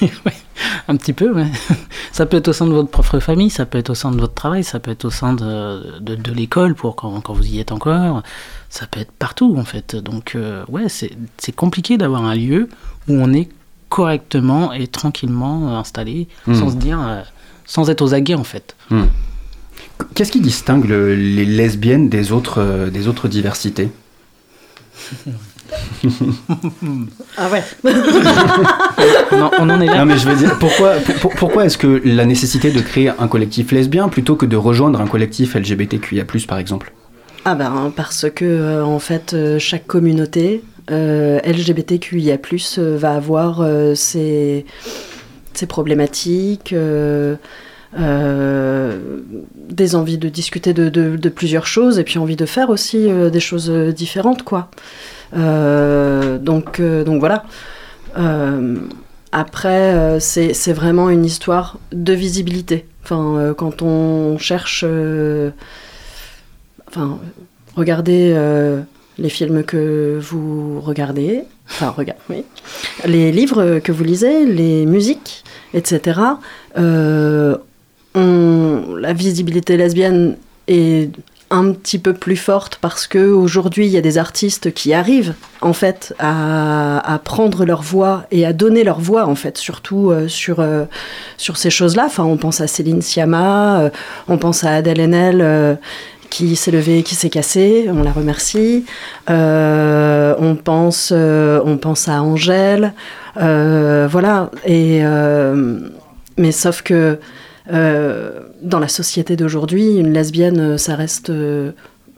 un 0.87 0.95
petit 0.97 1.13
peu, 1.13 1.31
ouais. 1.33 1.47
Ça 2.11 2.25
peut 2.25 2.37
être 2.37 2.47
au 2.47 2.53
sein 2.53 2.65
de 2.65 2.71
votre 2.71 2.89
propre 2.89 3.19
famille, 3.19 3.49
ça 3.51 3.65
peut 3.67 3.77
être 3.77 3.91
au 3.91 3.95
sein 3.95 4.11
de 4.11 4.19
votre 4.19 4.33
travail, 4.33 4.63
ça 4.63 4.79
peut 4.79 4.89
être 4.91 5.05
au 5.05 5.11
sein 5.11 5.33
de, 5.33 5.99
de, 5.99 6.15
de 6.15 6.31
l'école 6.31 6.73
pour 6.73 6.95
quand, 6.95 7.21
quand 7.21 7.33
vous 7.33 7.45
y 7.45 7.59
êtes 7.59 7.71
encore, 7.71 8.23
ça 8.69 8.87
peut 8.87 8.99
être 8.99 9.11
partout 9.11 9.55
en 9.57 9.63
fait. 9.65 9.95
Donc 9.95 10.33
euh, 10.35 10.63
ouais, 10.67 10.87
c'est 10.89 11.55
compliqué 11.55 11.97
d'avoir 11.97 12.23
un 12.25 12.33
lieu 12.35 12.69
où 13.07 13.13
on 13.13 13.31
est 13.33 13.49
correctement 13.89 14.73
et 14.73 14.87
tranquillement 14.87 15.77
installé, 15.77 16.27
Hmm. 16.47 16.55
sans 16.55 16.69
se 16.71 16.75
dire, 16.75 16.99
euh, 17.01 17.21
sans 17.65 17.89
être 17.89 18.01
aux 18.01 18.13
aguets 18.15 18.33
en 18.35 18.43
fait. 18.43 18.75
Qu'est-ce 20.15 20.31
qui 20.31 20.41
distingue 20.41 20.85
le- 20.85 21.15
les 21.15 21.45
lesbiennes 21.45 22.09
des 22.09 22.31
autres, 22.31 22.59
euh, 22.61 22.89
des 22.89 23.07
autres 23.07 23.27
diversités? 23.27 23.91
Ah 27.37 27.49
ouais. 27.51 27.63
Non, 29.31 29.51
on 29.59 29.69
en 29.69 29.81
est 29.81 29.85
là. 29.85 29.99
Non 29.99 30.05
mais 30.05 30.17
je 30.17 30.27
veux 30.27 30.35
dire, 30.35 30.57
pourquoi, 30.59 30.93
pour- 30.95 31.15
pour- 31.15 31.35
pourquoi 31.35 31.65
est-ce 31.65 31.77
que 31.77 32.01
la 32.05 32.25
nécessité 32.25 32.71
de 32.71 32.79
créer 32.81 33.09
un 33.09 33.27
collectif 33.27 33.71
lesbien 33.71 34.09
plutôt 34.09 34.35
que 34.35 34.45
de 34.45 34.55
rejoindre 34.55 35.01
un 35.01 35.07
collectif 35.07 35.55
LGBTQIA+, 35.55 36.25
par 36.47 36.57
exemple? 36.59 36.93
Ah 37.45 37.55
ben 37.55 37.93
parce 37.95 38.25
que 38.29 38.43
euh, 38.45 38.83
en 38.83 38.99
fait 38.99 39.33
euh, 39.33 39.57
chaque 39.59 39.87
communauté 39.87 40.63
euh, 40.91 41.39
LGBTQIA+ 41.45 42.37
euh, 42.77 42.97
va 42.97 43.13
avoir 43.13 43.61
euh, 43.61 43.95
ses, 43.95 44.65
ses 45.53 45.65
problématiques, 45.65 46.73
euh, 46.73 47.35
des 49.69 49.95
envies 49.95 50.17
de 50.17 50.29
discuter 50.29 50.73
de, 50.73 50.89
de, 50.89 51.29
plusieurs 51.29 51.65
choses 51.67 51.99
et 51.99 52.03
puis 52.03 52.19
envie 52.19 52.35
de 52.35 52.45
faire 52.45 52.69
aussi 52.69 53.07
des 53.31 53.39
choses 53.39 53.69
différentes, 53.95 54.43
quoi. 54.43 54.69
Donc, 55.33 56.81
donc 56.81 57.19
voilà. 57.19 57.43
après, 59.31 60.19
c'est 60.19 60.73
vraiment 60.73 61.09
une 61.09 61.25
histoire 61.25 61.77
de 61.91 62.13
visibilité. 62.13 62.85
Enfin, 63.03 63.53
quand 63.57 63.81
on 63.81 64.37
cherche 64.37 64.83
enfin, 66.87 67.19
regardez 67.75 68.33
euh, 68.35 68.81
les 69.17 69.29
films 69.29 69.63
que 69.63 70.19
vous 70.21 70.81
regardez, 70.81 71.43
enfin, 71.69 71.89
regarde, 71.89 72.19
oui, 72.29 72.43
les 73.05 73.31
livres 73.31 73.79
que 73.79 73.91
vous 73.91 74.03
lisez, 74.03 74.45
les 74.45 74.85
musiques, 74.85 75.43
etc. 75.73 76.19
Euh, 76.77 77.57
la 78.15 79.13
visibilité 79.13 79.77
lesbienne 79.77 80.37
est 80.67 81.11
un 81.49 81.71
petit 81.71 81.97
peu 81.97 82.13
plus 82.13 82.35
forte 82.35 82.77
parce 82.81 83.07
que 83.07 83.31
aujourd'hui 83.31 83.85
il 83.85 83.91
y 83.91 83.97
a 83.97 84.01
des 84.01 84.17
artistes 84.17 84.73
qui 84.73 84.93
arrivent 84.93 85.33
en 85.61 85.73
fait 85.73 86.13
à, 86.19 87.21
prendre 87.23 87.65
leur 87.65 87.81
voix 87.81 88.25
et 88.31 88.45
à 88.45 88.51
donner 88.51 88.83
leur 88.83 88.99
voix 88.99 89.25
en 89.25 89.35
fait 89.35 89.57
surtout 89.57 90.11
euh, 90.11 90.27
sur 90.27 90.65
sur 91.37 91.57
ces 91.57 91.69
choses-là 91.69 92.03
enfin 92.07 92.25
on 92.25 92.37
pense 92.37 92.59
à 92.59 92.67
Céline 92.67 93.01
Sciamma 93.01 93.89
on 94.27 94.37
pense 94.37 94.63
à 94.65 94.75
Adèle 94.75 94.99
Haenel 94.99 95.77
qui 96.29 96.55
s'est 96.55 96.71
levé, 96.71 97.03
qui 97.03 97.15
s'est 97.15 97.29
cassé, 97.29 97.87
on 97.89 98.03
la 98.03 98.11
remercie. 98.11 98.85
Euh, 99.29 100.35
on, 100.39 100.55
pense, 100.55 101.11
euh, 101.15 101.61
on 101.65 101.77
pense 101.77 102.07
à 102.07 102.21
Angèle, 102.21 102.93
euh, 103.37 104.07
voilà. 104.09 104.51
Et, 104.65 105.01
mais 106.37 106.51
sauf 106.51 106.81
que 106.81 107.19
dans 107.69 108.79
la 108.79 108.87
société 108.87 109.35
d'aujourd'hui, 109.35 109.97
une 109.97 110.13
lesbienne, 110.13 110.77
ça 110.77 110.95
reste, 110.95 111.31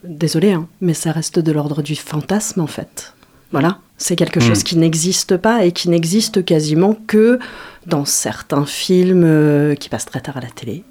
désolé, 0.03 0.53
hein, 0.53 0.67
mais 0.81 0.93
ça 0.93 1.11
reste 1.11 1.39
de 1.39 1.51
l'ordre 1.51 1.81
du 1.81 1.95
fantasme 1.95 2.61
en 2.61 2.67
fait. 2.67 3.13
Voilà, 3.51 3.79
c'est 3.97 4.15
quelque 4.15 4.39
chose 4.39 4.59
hmm. 4.59 4.63
qui 4.63 4.77
n'existe 4.77 5.37
pas 5.37 5.65
et 5.65 5.71
qui 5.71 5.89
n'existe 5.89 6.45
quasiment 6.45 6.95
que 7.07 7.39
dans 7.87 8.05
certains 8.05 8.65
films 8.65 9.23
euh, 9.25 9.73
qui 9.73 9.89
passent 9.89 10.05
très 10.05 10.19
tard 10.19 10.37
à 10.37 10.41
la 10.41 10.49
télé, 10.49 10.83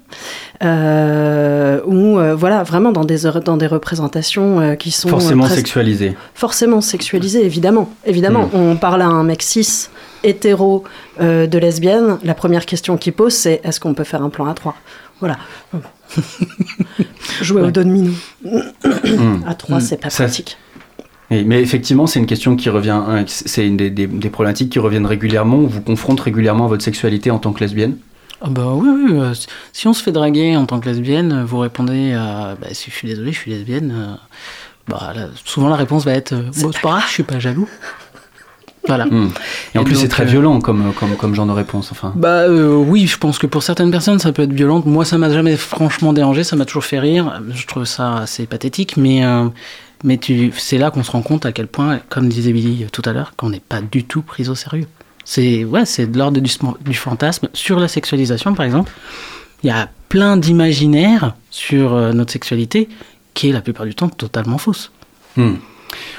euh, 0.63 1.79
ou 1.85 2.19
euh, 2.19 2.35
voilà, 2.35 2.63
vraiment 2.63 2.91
dans 2.91 3.05
des, 3.05 3.19
dans 3.45 3.55
des 3.55 3.67
représentations 3.67 4.75
qui 4.75 4.91
sont... 4.91 5.07
Forcément 5.07 5.47
sexualisées. 5.47 6.17
Forcément 6.33 6.81
sexualisées, 6.81 7.45
évidemment. 7.45 7.89
Évidemment, 8.05 8.47
hmm. 8.47 8.57
on 8.57 8.75
parle 8.75 9.03
à 9.03 9.07
un 9.07 9.23
mec 9.23 9.41
cis, 9.41 9.87
hétéro, 10.23 10.83
de 11.19 11.57
lesbienne, 11.57 12.17
la 12.23 12.33
première 12.33 12.65
question 12.65 12.97
qu'il 12.97 13.13
pose, 13.13 13.33
c'est 13.33 13.61
est-ce 13.63 13.79
qu'on 13.79 13.93
peut 13.93 14.03
faire 14.03 14.23
un 14.23 14.29
plan 14.29 14.45
à 14.45 14.53
trois? 14.53 14.75
Voilà. 15.19 15.37
Jouer 17.41 17.61
au 17.61 17.71
dos 17.71 17.83
de 17.83 17.89
minou. 17.89 18.15
à 19.45 19.53
trois, 19.53 19.79
c'est 19.79 19.97
pas 19.97 20.09
pratique 20.09 20.57
mais 21.29 21.61
effectivement, 21.61 22.07
c'est 22.07 22.19
une 22.19 22.25
question 22.25 22.55
qui 22.55 22.69
revient, 22.69 22.89
hein, 23.07 23.23
c'est 23.27 23.67
une 23.67 23.77
des, 23.77 24.29
problématiques 24.29 24.71
qui 24.71 24.79
reviennent 24.79 25.05
régulièrement, 25.05 25.57
on 25.57 25.67
vous 25.67 25.81
confronte 25.81 26.19
régulièrement 26.19 26.65
à 26.65 26.67
votre 26.67 26.83
sexualité 26.83 27.29
en 27.31 27.37
tant 27.37 27.53
que 27.53 27.59
lesbienne? 27.59 27.97
Ah 28.41 28.49
bah 28.49 28.71
oui, 28.73 28.89
oui. 28.89 29.19
Euh, 29.19 29.33
si 29.73 29.87
on 29.87 29.93
se 29.93 30.01
fait 30.01 30.13
draguer 30.13 30.55
en 30.55 30.65
tant 30.65 30.79
que 30.79 30.87
lesbienne, 30.87 31.43
vous 31.43 31.59
répondez 31.59 32.13
à 32.13 32.55
bah, 32.59 32.67
si 32.71 32.89
je 32.89 32.95
suis 32.95 33.07
désolé, 33.07 33.33
je 33.33 33.37
suis 33.37 33.51
lesbienne. 33.51 33.93
Euh, 33.93 34.15
bah, 34.87 35.13
souvent 35.45 35.67
la 35.67 35.75
réponse 35.75 36.05
va 36.05 36.13
être 36.13 36.33
bon, 36.33 36.51
c'est 36.53 36.81
pas 36.81 36.89
grave, 36.89 37.03
je 37.07 37.13
suis 37.13 37.23
pas 37.23 37.39
jaloux. 37.39 37.67
Voilà. 38.87 39.05
Hmm. 39.05 39.29
Et 39.75 39.77
en 39.77 39.83
plus, 39.83 39.95
c'est 39.95 40.07
très 40.07 40.23
euh, 40.23 40.27
violent 40.27 40.61
comme, 40.61 40.93
comme, 40.93 41.15
comme 41.15 41.35
genre 41.35 41.45
de 41.45 41.51
réponse. 41.51 41.89
Enfin. 41.91 42.13
Bah 42.15 42.47
oui, 42.49 43.07
je 43.07 43.17
pense 43.17 43.37
que 43.37 43.45
pour 43.45 43.61
certaines 43.63 43.91
personnes, 43.91 44.19
ça 44.19 44.31
peut 44.31 44.43
être 44.43 44.53
violent. 44.53 44.81
Moi, 44.85 45.05
ça 45.05 45.17
m'a 45.17 45.29
jamais 45.29 45.57
franchement 45.57 46.13
dérangé, 46.13 46.43
ça 46.43 46.55
m'a 46.55 46.65
toujours 46.65 46.85
fait 46.85 46.99
rire. 46.99 47.41
Je 47.53 47.67
trouve 47.67 47.85
ça 47.85 48.19
assez 48.19 48.45
pathétique, 48.45 48.97
mais 48.97 49.23
mais 50.03 50.17
tu, 50.17 50.51
c'est 50.57 50.77
là 50.77 50.91
qu'on 50.91 51.03
se 51.03 51.11
rend 51.11 51.21
compte 51.21 51.45
à 51.45 51.51
quel 51.51 51.67
point, 51.67 51.99
comme 52.09 52.29
disait 52.29 52.53
Billy 52.53 52.85
tout 52.91 53.01
à 53.05 53.11
l'heure, 53.11 53.33
qu'on 53.35 53.49
n'est 53.49 53.59
pas 53.59 53.81
du 53.81 54.05
tout 54.05 54.21
pris 54.21 54.47
au 54.49 54.55
sérieux. 54.55 54.87
C'est 55.25 55.63
ouais, 55.63 55.83
de 55.83 56.17
l'ordre 56.17 56.39
du, 56.39 56.51
du, 56.81 56.93
fantasme. 56.93 57.49
Sur 57.53 57.79
la 57.79 57.87
sexualisation, 57.87 58.53
par 58.55 58.65
exemple, 58.65 58.91
il 59.63 59.67
y 59.67 59.71
a 59.71 59.89
plein 60.07 60.37
d'imaginaires 60.37 61.35
sur 61.51 61.93
euh, 61.93 62.13
notre 62.13 62.31
sexualité 62.31 62.89
qui 63.33 63.49
est 63.49 63.51
la 63.51 63.61
plupart 63.61 63.85
du 63.85 63.93
temps 63.93 64.09
totalement 64.09 64.57
fausse. 64.57 64.91
Hmm. 65.35 65.55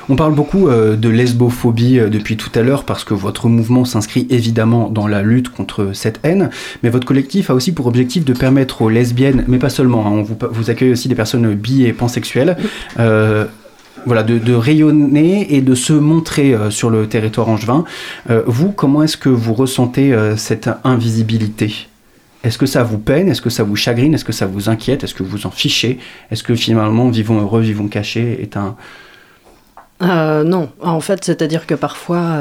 On 0.08 0.16
parle 0.16 0.34
beaucoup 0.34 0.68
euh, 0.68 0.96
de 0.96 1.08
lesbophobie 1.08 1.98
euh, 1.98 2.08
depuis 2.08 2.36
tout 2.36 2.50
à 2.54 2.62
l'heure 2.62 2.84
parce 2.84 3.04
que 3.04 3.14
votre 3.14 3.48
mouvement 3.48 3.84
s'inscrit 3.84 4.26
évidemment 4.30 4.88
dans 4.88 5.06
la 5.06 5.22
lutte 5.22 5.48
contre 5.48 5.90
cette 5.92 6.20
haine, 6.22 6.50
mais 6.82 6.90
votre 6.90 7.06
collectif 7.06 7.50
a 7.50 7.54
aussi 7.54 7.72
pour 7.72 7.86
objectif 7.86 8.24
de 8.24 8.32
permettre 8.32 8.82
aux 8.82 8.88
lesbiennes, 8.88 9.44
mais 9.48 9.58
pas 9.58 9.70
seulement, 9.70 10.06
hein, 10.06 10.22
vous, 10.22 10.36
vous 10.50 10.70
accueille 10.70 10.92
aussi 10.92 11.08
des 11.08 11.14
personnes 11.14 11.54
bi 11.54 11.84
et 11.84 11.92
pansexuelles, 11.92 12.56
voilà, 14.06 14.22
de, 14.22 14.54
rayonner 14.54 15.54
et 15.54 15.60
de 15.60 15.74
se 15.74 15.92
montrer 15.92 16.54
euh, 16.54 16.70
sur 16.70 16.90
le 16.90 17.06
territoire 17.06 17.48
angevin. 17.48 17.84
Euh, 18.30 18.42
vous, 18.46 18.72
comment 18.72 19.02
est-ce 19.02 19.16
que 19.16 19.28
vous 19.28 19.54
ressentez 19.54 20.12
euh, 20.12 20.36
cette 20.36 20.70
invisibilité? 20.84 21.88
Est-ce 22.42 22.56
que 22.56 22.66
ça 22.66 22.82
vous 22.82 22.98
peine? 22.98 23.28
Est-ce 23.28 23.42
que 23.42 23.50
ça 23.50 23.62
vous 23.62 23.76
chagrine? 23.76 24.14
Est-ce 24.14 24.24
que 24.24 24.32
ça 24.32 24.46
vous 24.46 24.68
inquiète? 24.68 25.04
Est-ce 25.04 25.14
que 25.14 25.22
vous 25.22 25.46
en 25.46 25.50
fichez? 25.50 25.98
Est-ce 26.30 26.42
que 26.42 26.54
finalement, 26.54 27.10
vivons 27.10 27.40
heureux, 27.40 27.60
vivons 27.60 27.88
cachés 27.88 28.40
est 28.42 28.56
un... 28.56 28.76
non, 30.00 30.70
en 30.80 31.00
fait, 31.00 31.24
c'est-à-dire 31.24 31.66
que 31.66 31.74
parfois, 31.74 32.38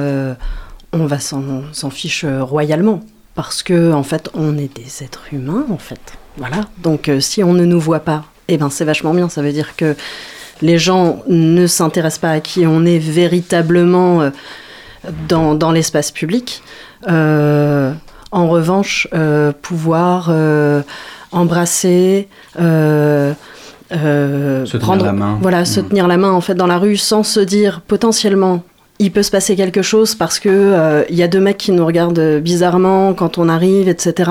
on 0.94 1.06
va 1.06 1.20
s'en 1.20 1.90
fiche 1.90 2.26
royalement. 2.26 3.02
Parce 3.36 3.64
que, 3.64 3.94
en 3.94 4.04
fait, 4.04 4.30
on 4.34 4.58
est 4.58 4.74
des 4.76 5.04
êtres 5.04 5.26
humains, 5.32 5.66
en 5.70 5.78
fait. 5.78 6.00
Voilà. 6.38 6.68
Donc, 6.84 7.10
si 7.20 7.44
on 7.44 7.54
ne 7.54 7.64
nous 7.64 7.80
voit 7.80 8.02
pas, 8.02 8.26
eh 8.50 8.58
ben, 8.58 8.70
c'est 8.70 8.86
vachement 8.86 9.14
bien. 9.14 9.30
Ça 9.30 9.42
veut 9.42 9.54
dire 9.54 9.76
que 9.76 9.96
les 10.62 10.78
gens 10.78 11.24
ne 11.28 11.68
s'intéressent 11.68 12.20
pas 12.20 12.32
à 12.32 12.40
qui 12.40 12.66
on 12.68 12.86
est 12.86 13.00
véritablement 13.00 14.22
euh, 14.22 14.30
dans, 15.28 15.72
l'espace 15.72 16.12
public. 16.12 16.62
Euh, 17.08 17.94
en 18.32 18.48
revanche, 18.48 19.08
euh, 19.14 19.54
pouvoir 19.62 20.32
embrasser, 21.32 22.28
se 23.92 24.78
prendre, 24.78 25.06
la 25.06 25.14
main. 25.14 25.38
voilà, 25.42 25.66
se 25.66 25.80
mm. 25.80 25.90
tenir 25.90 26.08
la 26.08 26.18
main 26.18 26.32
en 26.32 26.42
fait 26.42 26.56
dans 26.56 26.68
la 26.68 26.78
rue 26.78 26.98
sans 26.98 27.24
se 27.24 27.40
dire 27.40 27.82
potentiellement 27.82 28.64
il 29.00 29.12
peut 29.12 29.24
se 29.24 29.32
passer 29.32 29.56
quelque 29.56 29.82
chose 29.82 30.14
parce 30.14 30.40
que 30.40 30.50
euh, 30.50 31.04
il 31.10 31.16
y 31.16 31.24
a 31.24 31.30
deux 31.30 31.40
mecs 31.40 31.58
qui 31.58 31.72
nous 31.72 31.86
regardent 31.86 32.40
bizarrement 32.42 33.14
quand 33.14 33.38
on 33.38 33.48
arrive, 33.48 33.88
etc. 33.88 34.30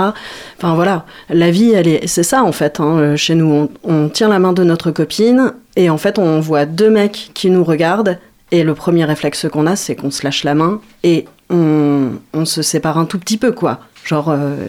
Enfin 0.58 0.74
voilà, 0.74 1.06
la 1.30 1.50
vie, 1.50 1.72
elle 1.72 1.88
est, 1.88 2.06
c'est 2.06 2.22
ça 2.22 2.44
en 2.44 2.52
fait. 2.52 2.78
Hein, 2.78 2.98
euh, 2.98 3.16
chez 3.16 3.34
nous, 3.34 3.70
on, 3.82 4.08
tient 4.10 4.28
la 4.28 4.38
main 4.38 4.52
de 4.52 4.62
notre 4.62 4.90
copine 4.90 5.54
et 5.76 5.88
en 5.88 5.96
fait, 5.96 6.18
on 6.18 6.38
voit 6.40 6.66
deux 6.66 6.90
mecs 6.90 7.30
qui 7.32 7.50
nous 7.50 7.64
regardent 7.64 8.18
et 8.52 8.62
le 8.62 8.74
premier 8.74 9.04
réflexe 9.06 9.46
qu'on 9.50 9.66
a, 9.66 9.74
c'est 9.74 9.96
qu'on 9.96 10.10
se 10.10 10.22
lâche 10.22 10.44
la 10.44 10.54
main 10.54 10.80
et 11.02 11.24
on, 11.50 12.10
se 12.44 12.62
sépare 12.62 12.98
un 12.98 13.06
tout 13.06 13.18
petit 13.18 13.38
peu, 13.38 13.52
quoi. 13.52 13.80
Genre, 14.04 14.28
euh, 14.28 14.66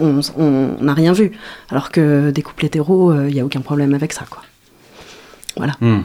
on 0.00 0.76
n'a 0.80 0.94
rien 0.94 1.12
vu. 1.12 1.32
Alors 1.70 1.90
que 1.90 2.30
des 2.30 2.42
couples 2.42 2.66
hétéros, 2.66 3.14
il 3.14 3.34
n'y 3.34 3.40
a 3.40 3.44
aucun 3.44 3.60
problème 3.60 3.94
avec 3.94 4.12
ça, 4.12 4.24
quoi. 4.28 4.42
Voilà. 5.56 5.74
Hmm. 5.80 6.02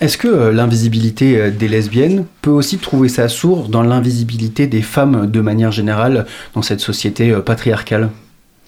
Est-ce 0.00 0.18
que 0.18 0.28
euh, 0.28 0.52
l'invisibilité 0.52 1.40
euh, 1.40 1.50
des 1.50 1.68
lesbiennes 1.68 2.26
peut 2.42 2.50
aussi 2.50 2.78
trouver 2.78 3.08
sa 3.08 3.28
source 3.28 3.70
dans 3.70 3.82
l'invisibilité 3.82 4.66
des 4.66 4.82
femmes 4.82 5.30
de 5.30 5.40
manière 5.40 5.72
générale 5.72 6.26
dans 6.54 6.62
cette 6.62 6.80
société 6.80 7.30
euh, 7.30 7.40
patriarcale? 7.40 8.10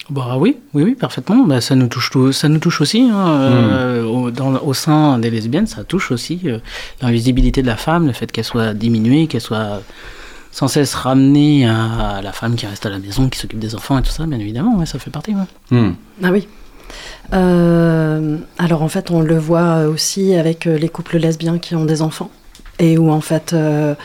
Bah 0.09 0.37
oui, 0.39 0.57
oui, 0.73 0.83
oui, 0.83 0.95
parfaitement. 0.95 1.45
Bah, 1.45 1.61
ça 1.61 1.75
nous 1.75 1.87
touche, 1.87 2.11
ça 2.31 2.49
nous 2.49 2.57
touche 2.57 2.81
aussi. 2.81 3.07
Hein, 3.13 4.01
hmm. 4.01 4.05
au, 4.07 4.73
sein 4.73 5.19
des 5.19 5.29
lesbiennes, 5.29 5.67
ça 5.67 5.83
touche 5.83 6.09
aussi 6.09 6.47
l'invisibilité 6.99 7.61
de 7.61 7.67
la 7.67 7.77
femme, 7.77 8.07
le 8.07 8.13
fait 8.13 8.31
qu'elle 8.31 8.43
soit 8.43 8.73
diminuée, 8.73 9.27
qu'elle 9.27 9.41
soit 9.41 9.83
sans 10.51 10.67
cesse 10.67 10.93
ramenée 10.93 11.67
à 11.67 12.21
la 12.23 12.31
femme 12.31 12.55
qui 12.55 12.65
reste 12.65 12.85
à 12.85 12.89
la 12.89 12.99
maison, 12.99 13.29
qui 13.29 13.39
s'occupe 13.39 13.59
des 13.59 13.75
enfants 13.75 13.97
et 13.97 14.01
tout 14.01 14.11
ça, 14.11 14.25
bien 14.25 14.39
évidemment, 14.39 14.85
ça 14.85 14.99
fait 14.99 15.11
partie. 15.11 15.33
Hmm. 15.71 15.91
Ah 16.23 16.31
oui. 16.31 16.47
Euh, 17.33 18.37
alors 18.57 18.81
en 18.81 18.87
fait, 18.87 19.11
on 19.11 19.21
le 19.21 19.37
voit 19.37 19.83
aussi 19.83 20.33
avec 20.35 20.65
euh, 20.67 20.77
les 20.77 20.89
couples 20.89 21.17
lesbiens 21.17 21.59
qui 21.59 21.75
ont 21.75 21.85
des 21.85 22.01
enfants 22.01 22.31
et 22.79 22.97
où 22.97 23.11
en 23.11 23.21
fait, 23.21 23.53
euh, 23.53 23.95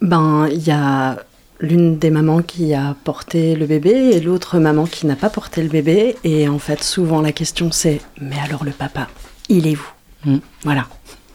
ben 0.00 0.48
il 0.50 0.66
y 0.66 0.70
a 0.70 1.18
l'une 1.60 1.98
des 1.98 2.10
mamans 2.10 2.40
qui 2.40 2.72
a 2.72 2.94
porté 3.04 3.56
le 3.56 3.66
bébé 3.66 3.90
et 3.90 4.20
l'autre 4.20 4.58
maman 4.58 4.86
qui 4.86 5.06
n'a 5.06 5.16
pas 5.16 5.28
porté 5.28 5.62
le 5.62 5.68
bébé 5.68 6.16
et 6.22 6.48
en 6.48 6.60
fait 6.60 6.84
souvent 6.84 7.20
la 7.20 7.32
question 7.32 7.72
c'est 7.72 8.00
mais 8.20 8.38
alors 8.44 8.64
le 8.64 8.70
papa, 8.70 9.08
il 9.48 9.66
est 9.66 9.76
où? 9.76 9.86
Mm. 10.24 10.38
Voilà. 10.64 10.86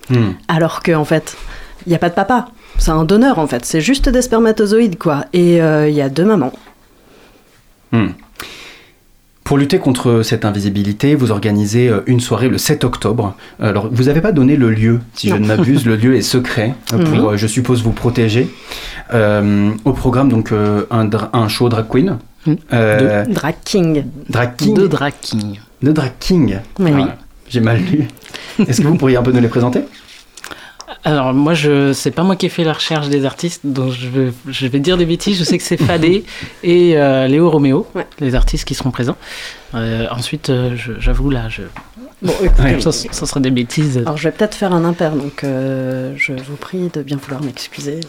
Mm. 0.10 0.32
Alors 0.48 0.82
que 0.82 0.94
en 0.94 1.06
fait, 1.06 1.38
il 1.86 1.90
n'y 1.90 1.96
a 1.96 2.00
pas 2.00 2.10
de 2.10 2.16
papa. 2.16 2.48
C'est 2.77 2.92
un 2.92 3.03
donneur 3.06 3.39
en 3.39 3.48
fait. 3.48 3.65
C'est 3.65 3.82
juste 3.82 4.10
des 4.10 4.22
spermatozoïdes 4.22 4.98
quoi. 4.98 5.25
Et 5.34 5.58
il 5.58 5.94
y 5.94 6.01
a 6.01 6.10
deux 6.10 6.25
mamans. 6.25 6.53
Mm. 7.92 8.10
Pour 9.44 9.58
lutter 9.58 9.77
contre 9.77 10.22
cette 10.24 10.46
invisibilité, 10.46 11.15
vous 11.15 11.32
organisez 11.32 11.89
euh, 11.89 12.01
une 12.08 12.22
soirée 12.22 12.48
le 12.48 12.58
7 12.58 12.86
octobre. 12.86 13.36
Alors, 13.60 13.89
vous 13.92 14.06
n'avez 14.06 14.22
pas 14.22 14.32
donné 14.32 14.56
le 14.56 14.72
lieu, 14.72 15.01
si 15.13 15.27
je 15.27 15.36
ne 15.36 15.46
m'abuse. 15.46 15.86
le 15.86 15.98
lieu 15.98 16.15
est 16.15 16.22
secret 16.22 16.75
euh, 16.94 17.03
pour, 17.03 17.32
mhm. 17.32 17.36
je 17.38 17.48
suppose, 17.48 17.84
vous 17.84 17.92
protéger. 17.92 18.48
Euh, 19.13 19.72
au 19.84 19.92
programme, 19.92 20.30
donc, 20.30 20.51
un, 20.53 21.10
un, 21.34 21.48
show 21.50 21.68
drag 21.68 21.88
queen. 21.89 22.18
Euh, 22.74 23.25
Drag 23.25 23.56
King. 23.63 24.06
drag 24.30 24.56
king. 24.56 24.75
De 24.75 24.88
drag 24.88 25.13
king. 25.22 25.60
De 25.82 25.92
drag 25.92 26.12
king. 26.20 26.58
Oui. 26.80 26.92
Oui. 26.94 27.03
Ah, 27.08 27.15
J'ai 27.50 27.60
mal 27.60 27.80
lu. 27.80 28.08
Est-ce 28.68 28.82
que 28.82 28.88
vous 28.88 28.96
pourriez 28.96 29.18
un 29.18 29.24
peu 29.24 29.32
nous 29.32 29.42
les 29.42 29.48
présenter? 29.50 29.82
Alors 31.05 31.33
moi, 31.33 31.53
je 31.53 31.91
c'est 31.91 32.12
pas 32.12 32.24
moi 32.24 32.36
qui 32.38 32.45
ai 32.45 32.50
fait 32.50 32.63
la 32.63 32.74
recherche 32.74 33.10
des 33.10 33.25
artistes, 33.25 33.62
donc 33.65 33.91
je 33.91 34.07
vais, 34.07 34.31
je 34.48 34.67
vais 34.67 34.79
dire 34.79 34.95
des 34.98 35.05
bêtises. 35.05 35.38
Je 35.38 35.43
sais 35.43 35.57
que 35.57 35.63
c'est 35.63 35.77
Fadé 35.86 36.24
et 36.63 36.98
euh, 36.98 37.27
Léo 37.27 37.50
Roméo, 37.50 37.86
Ouais. 37.93 38.07
les 38.19 38.36
artistes 38.36 38.65
qui 38.65 38.74
seront 38.74 38.91
présents. 38.91 39.17
Euh, 39.75 40.07
ensuite, 40.12 40.50
euh, 40.50 40.75
j'avoue 41.00 41.29
là, 41.29 41.50
je, 41.50 41.63
Bon, 42.22 42.33
écoutez, 42.41 42.79
ça, 42.79 42.91
ça 42.93 43.25
sera 43.25 43.41
des 43.41 43.51
bêtises. 43.51 43.98
Alors, 43.98 44.15
je 44.15 44.24
vais 44.24 44.31
peut-être 44.31 44.55
faire 44.55 44.72
un 44.72 44.86
impair, 44.86 45.12
donc 45.12 45.41
je 45.43 46.31
vous 46.48 46.55
prie 46.55 46.89
de 46.93 47.01
bien 47.03 47.17
vouloir 47.17 47.43
m'excuser 47.43 48.00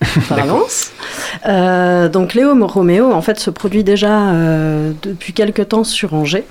par 0.28 0.38
avance. 0.38 0.90
Donc, 2.12 2.32
Léo 2.32 2.54
Roméo, 2.66 3.12
en 3.12 3.20
fait, 3.20 3.38
se 3.38 3.50
produit 3.50 3.84
déjà 3.84 4.32
depuis 5.02 5.34
quelque 5.34 5.60
temps 5.60 5.84
sur 5.84 6.14
Angers 6.14 6.44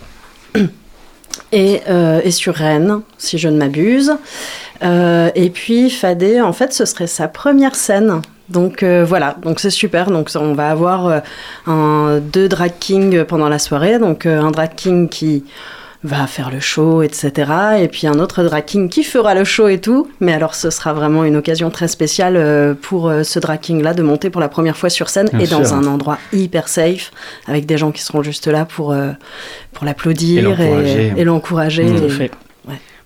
et, 1.51 1.81
euh, 1.89 2.21
et 2.23 2.31
sur 2.31 2.55
Rennes, 2.55 3.01
si 3.17 3.37
je 3.37 3.49
ne 3.49 3.57
m'abuse. 3.57 4.13
Euh, 4.83 5.29
et 5.35 5.49
puis, 5.49 5.89
Fadé, 5.89 6.41
en 6.41 6.53
fait, 6.53 6.73
ce 6.73 6.85
serait 6.85 7.07
sa 7.07 7.27
première 7.27 7.75
scène. 7.75 8.21
Donc 8.49 8.83
euh, 8.83 9.05
voilà, 9.07 9.37
donc 9.43 9.61
c'est 9.61 9.69
super. 9.69 10.11
Donc 10.11 10.29
on 10.35 10.53
va 10.53 10.71
avoir 10.71 11.21
deux 11.65 12.49
drag 12.49 12.73
kings 12.79 13.23
pendant 13.23 13.47
la 13.47 13.59
soirée. 13.59 13.97
Donc 13.97 14.25
un 14.25 14.51
drag 14.51 14.75
king 14.75 15.07
qui 15.07 15.45
va 16.03 16.25
faire 16.25 16.49
le 16.49 16.59
show, 16.59 17.03
etc. 17.03 17.31
Et 17.79 17.87
puis 17.87 18.07
un 18.07 18.17
autre 18.19 18.43
drag 18.43 18.65
king 18.65 18.89
qui 18.89 19.03
fera 19.03 19.35
le 19.35 19.43
show 19.43 19.67
et 19.67 19.79
tout. 19.79 20.09
Mais 20.19 20.33
alors 20.33 20.55
ce 20.55 20.69
sera 20.71 20.93
vraiment 20.93 21.23
une 21.25 21.35
occasion 21.35 21.69
très 21.69 21.87
spéciale 21.87 22.37
euh, 22.37 22.73
pour 22.73 23.07
euh, 23.09 23.21
ce 23.23 23.37
drag 23.39 23.59
king-là 23.59 23.93
de 23.93 24.01
monter 24.01 24.29
pour 24.31 24.41
la 24.41 24.49
première 24.49 24.77
fois 24.77 24.89
sur 24.89 25.09
scène 25.09 25.29
Bien 25.31 25.39
et 25.41 25.47
dans 25.47 25.73
un 25.75 25.85
endroit 25.85 26.17
hyper 26.33 26.67
safe, 26.67 27.11
avec 27.47 27.65
des 27.67 27.77
gens 27.77 27.91
qui 27.91 28.01
seront 28.01 28.23
juste 28.23 28.47
là 28.47 28.65
pour, 28.65 28.91
euh, 28.93 29.11
pour 29.73 29.83
Et 29.83 29.85
l'applaudir 29.85 30.43
l'encourager. 30.49 31.13
et, 31.15 31.21
et 31.21 31.23
l'encourager. 31.23 31.83
Mmh. 31.83 31.95
Tout 31.97 32.03
à 32.03 32.07
Et- 32.07 32.09
fait. 32.09 32.31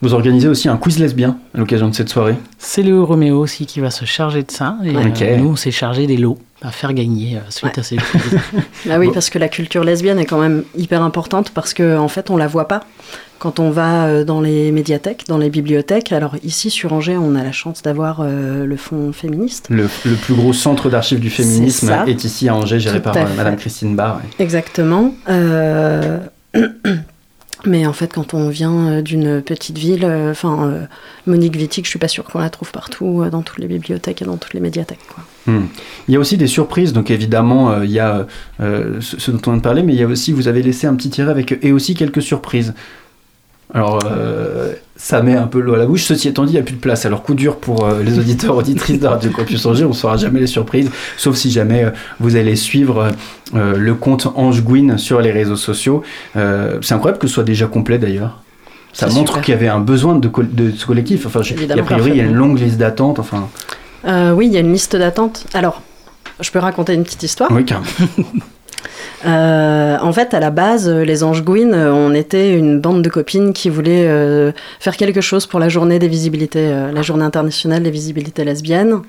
Vous 0.02 0.14
organisez 0.14 0.48
aussi 0.48 0.68
un 0.70 0.78
quiz 0.78 1.00
lesbien 1.00 1.38
à 1.54 1.58
l'occasion 1.60 1.88
de 1.88 1.96
cette 1.96 2.10
soirée. 2.10 2.36
C'est 2.58 2.82
Léo 2.84 3.06
Roméo 3.06 3.40
aussi 3.40 3.66
qui 3.66 3.80
va 3.80 3.90
se 3.92 4.06
charger 4.06 4.44
de 4.44 4.52
ça. 4.52 4.78
Et 4.84 4.94
euh, 4.96 5.38
nous, 5.38 5.50
on 5.50 5.56
s'est 5.56 5.72
chargé 5.72 6.06
des 6.06 6.18
lots 6.18 6.38
à 6.62 6.72
faire 6.72 6.94
gagner 6.94 7.38
euh, 7.38 7.40
suite 7.50 7.74
Ouais. 7.76 7.80
à 7.80 7.84
ces 7.84 7.96
quiz. 7.98 8.40
Bah 8.86 8.98
oui, 9.00 9.08
Bon. 9.08 9.14
parce 9.14 9.30
que 9.30 9.40
la 9.40 9.48
culture 9.48 9.84
lesbienne 9.84 10.20
est 10.20 10.26
quand 10.26 10.40
même 10.40 10.64
hyper 10.78 11.02
importante 11.02 11.52
parce 11.52 11.74
qu'en 11.74 11.98
en 12.00 12.08
fait, 12.08 12.30
on 12.30 12.38
la 12.38 12.48
voit 12.48 12.68
pas 12.68 12.82
quand 13.40 13.60
on 13.60 13.70
va 13.70 14.06
euh, 14.06 14.24
dans 14.24 14.42
les 14.42 14.72
médiathèques, 14.72 15.26
dans 15.28 15.38
les 15.38 15.50
bibliothèques. 15.50 16.12
Alors 16.12 16.36
ici, 16.44 16.70
sur 16.70 16.94
Angers, 16.94 17.18
on 17.18 17.36
a 17.36 17.44
la 17.44 17.52
chance 17.52 17.82
d'avoir 17.82 18.20
euh, 18.22 18.66
le 18.66 18.78
fonds 18.78 19.12
féministe. 19.14 19.68
Le, 19.70 19.84
le 20.06 20.16
plus 20.16 20.34
gros 20.36 20.54
centre 20.54 20.90
d'archives 20.90 21.20
du 21.20 21.30
féminisme 21.30 21.94
est 22.08 22.24
ici 22.24 22.50
à 22.50 22.56
Angers, 22.56 22.80
géré 22.80 22.98
Tout 22.98 23.04
par. 23.12 23.16
Madame 23.38 23.56
Christine 23.58 23.96
Barr. 23.96 24.18
ouais. 24.18 24.44
Exactement. 24.44 25.14
Mais 27.66 27.86
en 27.86 27.94
fait, 27.94 28.14
quand 28.14 28.34
on 28.34 28.50
vient 28.50 28.88
euh, 28.88 29.02
d'une 29.02 29.42
petite 29.42 29.78
ville, 29.78 30.06
euh, 30.06 30.32
enfin, 30.32 30.68
euh, 30.68 30.86
Monique 31.26 31.56
Wittig, 31.56 31.86
je 31.86 31.90
suis 31.90 32.00
pas 32.00 32.08
sûre 32.08 32.24
qu'on 32.24 32.40
la 32.40 32.50
trouve 32.50 32.72
partout, 32.72 33.24
dans 33.32 33.42
toutes 33.42 33.60
les 33.60 33.68
bibliothèques 33.68 34.22
et 34.22 34.26
dans 34.26 34.38
toutes 34.38 34.54
les 34.54 34.60
médiathèques. 34.60 35.00
Hmm. 35.48 35.66
Il 36.08 36.14
y 36.14 36.18
a 36.18 36.20
aussi 36.20 36.38
des 36.38 36.48
surprises, 36.48 36.94
donc 36.94 37.12
évidemment, 37.12 37.82
il 37.82 37.92
y 37.92 38.00
a 38.00 38.28
ce, 38.60 39.00
ce 39.00 39.32
dont 39.32 39.40
on 39.48 39.52
vient 39.52 39.58
de 39.58 39.62
parler, 39.62 39.84
mais 39.84 39.94
il 39.94 40.00
y 40.00 40.04
a 40.04 40.08
aussi, 40.08 40.32
vous 40.32 40.48
avez 40.48 40.62
laissé 40.62 40.88
un 40.88 40.96
petit 40.96 41.10
tiret 41.10 41.32
avec 41.32 41.58
et 41.62 41.72
aussi 41.72 41.96
quelques 41.96 42.22
surprises. 42.22 42.74
Alors, 43.76 44.00
euh, 44.10 44.74
ça 44.96 45.22
met 45.22 45.36
un 45.36 45.48
peu 45.48 45.60
l'eau 45.60 45.74
à 45.74 45.78
la 45.78 45.86
bouche. 45.86 46.06
Ceci 46.06 46.30
étant 46.30 46.46
dit, 46.46 46.54
il 46.54 46.56
n'y 46.56 46.62
a 46.62 46.64
plus 46.64 46.76
de 46.76 46.80
place. 46.80 47.06
Alors, 47.06 47.24
coup 47.24 47.34
dur 47.36 47.58
pour 47.58 47.86
euh, 47.86 48.02
les 48.02 48.18
auditeurs, 48.18 48.56
auditrices 48.56 49.02
de 49.02 49.06
Radio 49.08 49.30
Campus 49.32 49.66
Angers, 49.66 49.84
on 49.84 49.90
ne 49.90 49.94
saura 49.94 50.16
jamais 50.16 50.40
les 50.40 50.48
surprises, 50.48 50.90
sauf 51.18 51.36
si 51.36 51.52
jamais 51.52 51.84
euh, 51.84 51.90
vous 52.22 52.38
allez 52.38 52.56
suivre 52.56 53.12
euh, 53.54 53.76
le 53.76 53.94
compte 53.94 54.28
Ange 54.36 54.64
Gwyn 54.64 54.98
sur 54.98 55.20
les 55.20 55.32
réseaux 55.32 55.58
sociaux. 55.58 56.04
Euh, 56.38 56.78
C'est 56.82 56.94
incroyable 56.94 57.20
que 57.20 57.28
ce 57.28 57.34
soit 57.34 57.44
déjà 57.44 57.68
complet 57.68 57.98
d'ailleurs. 57.98 58.42
Ça 58.94 59.08
montre 59.10 59.42
qu'il 59.42 59.54
y 59.54 59.58
avait 59.58 59.68
un 59.68 59.82
besoin 59.82 60.16
de, 60.16 60.30
ce 60.72 60.86
collectif. 60.86 61.26
Enfin, 61.26 61.42
a 61.42 61.84
priori, 61.84 62.12
il 62.12 62.16
y 62.16 62.22
a 62.22 62.24
une 62.24 62.34
longue 62.34 62.58
liste 62.58 62.78
d'attente. 62.78 63.20
Enfin, 63.20 63.50
Euh, 64.08 64.32
oui, 64.32 64.48
il 64.48 64.54
y 64.54 64.58
a 64.58 64.62
une 64.62 64.72
liste 64.72 64.96
d'attente. 64.96 65.46
Alors, 65.54 65.82
je 66.40 66.50
peux 66.50 66.60
raconter 66.60 66.94
une 66.94 67.04
petite 67.04 67.24
histoire? 67.24 67.52
Oui, 67.52 67.66
carrément. 67.66 67.86
Euh, 69.26 69.98
en 70.00 70.14
fait, 70.14 70.34
à 70.34 70.40
la 70.40 70.52
base, 70.52 70.88
euh, 70.88 71.04
les 71.04 71.24
Anges 71.24 71.44
Gouines, 71.44 71.74
euh, 71.74 71.94
on 71.94 72.14
était 72.14 72.54
une 72.54 72.80
bande 72.80 73.02
de 73.02 73.10
copines 73.10 73.54
qui 73.54 73.70
voulaient 73.70 74.06
faire 74.80 74.98
quelque 74.98 75.22
chose 75.22 75.46
pour 75.46 75.60
la 75.60 75.70
journée 75.70 76.00
des 76.00 76.08
visibilités, 76.08 76.70
la 76.94 77.02
journée 77.02 77.24
internationale 77.24 77.84
des 77.84 77.92
visibilités 77.92 78.44
lesbiennes. 78.44 79.02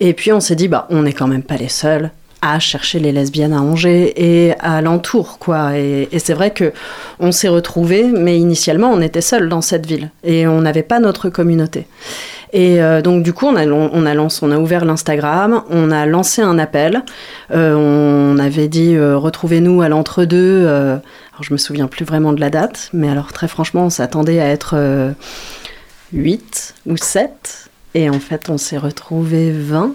Et 0.00 0.12
puis 0.12 0.32
on 0.32 0.40
s'est 0.40 0.54
dit, 0.54 0.68
bah, 0.68 0.86
on 0.90 1.02
n'est 1.02 1.12
quand 1.12 1.26
même 1.26 1.42
pas 1.42 1.56
les 1.56 1.68
seuls 1.68 2.10
à 2.40 2.60
chercher 2.60 3.00
les 3.00 3.10
lesbiennes 3.10 3.52
à 3.52 3.60
Angers 3.60 4.12
et 4.16 4.52
à 4.60 4.80
l'entour, 4.80 5.38
quoi. 5.38 5.76
Et, 5.76 6.08
et 6.12 6.18
c'est 6.18 6.34
vrai 6.34 6.52
que 6.52 6.72
on 7.18 7.32
s'est 7.32 7.48
retrouvés, 7.48 8.04
mais 8.04 8.38
initialement, 8.38 8.90
on 8.92 9.00
était 9.00 9.20
seuls 9.20 9.48
dans 9.48 9.60
cette 9.60 9.86
ville 9.86 10.10
et 10.22 10.46
on 10.46 10.60
n'avait 10.60 10.84
pas 10.84 11.00
notre 11.00 11.30
communauté. 11.30 11.86
Et 12.52 12.82
euh, 12.82 13.02
donc 13.02 13.22
du 13.22 13.32
coup, 13.32 13.46
on 13.46 13.56
a, 13.56 13.66
on 13.66 14.06
a 14.06 14.14
lancé, 14.14 14.40
on 14.42 14.50
a 14.50 14.58
ouvert 14.58 14.84
l'Instagram, 14.84 15.62
on 15.70 15.90
a 15.90 16.06
lancé 16.06 16.40
un 16.42 16.58
appel. 16.58 17.02
Euh, 17.50 17.74
on 17.74 18.38
avait 18.38 18.68
dit 18.68 18.94
euh, 18.96 19.16
retrouvez-nous 19.18 19.82
à 19.82 19.88
l'entre-deux. 19.88 20.66
alors 20.66 21.00
je 21.42 21.52
me 21.52 21.58
souviens 21.58 21.86
plus 21.86 22.04
vraiment 22.04 22.32
de 22.32 22.40
la 22.40 22.50
date, 22.50 22.90
mais 22.92 23.08
alors 23.08 23.32
très 23.32 23.48
franchement, 23.48 23.84
on 23.86 23.90
s'attendait 23.90 24.40
à 24.40 24.46
être 24.48 24.74
euh, 24.76 25.10
8 26.12 26.74
ou 26.86 26.96
7. 26.96 27.68
Et 27.94 28.08
en 28.10 28.20
fait, 28.20 28.48
on 28.50 28.58
s'est 28.58 28.78
retrouvés 28.78 29.50
20. 29.52 29.92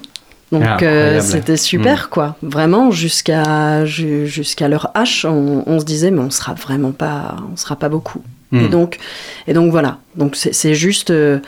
Donc 0.52 0.64
Ah, 0.66 0.78
euh, 0.84 1.20
c'était 1.22 1.58
super 1.58 2.10
quoi. 2.12 2.36
Vraiment 2.44 2.92
jusqu'à 2.92 3.86
ju- 3.86 4.28
jusqu'à 4.28 4.68
l'heure 4.68 4.92
H, 4.94 5.26
on, 5.28 5.64
on 5.66 5.80
se 5.80 5.86
disait 5.86 6.12
mais 6.12 6.20
on 6.22 6.30
sera 6.30 6.54
vraiment 6.54 6.92
pas 6.92 7.38
on 7.52 7.56
sera 7.58 7.76
pas 7.76 7.90
beaucoup. 7.90 8.22
Et 8.52 8.58
Hmm. 8.66 8.70
donc 8.70 9.00
et 9.48 9.54
donc 9.54 9.72
voilà. 9.72 9.98
Donc 10.16 10.36
c'est 10.36 10.54
c'est 10.54 10.76
juste 10.76 11.10
euh, 11.10 11.40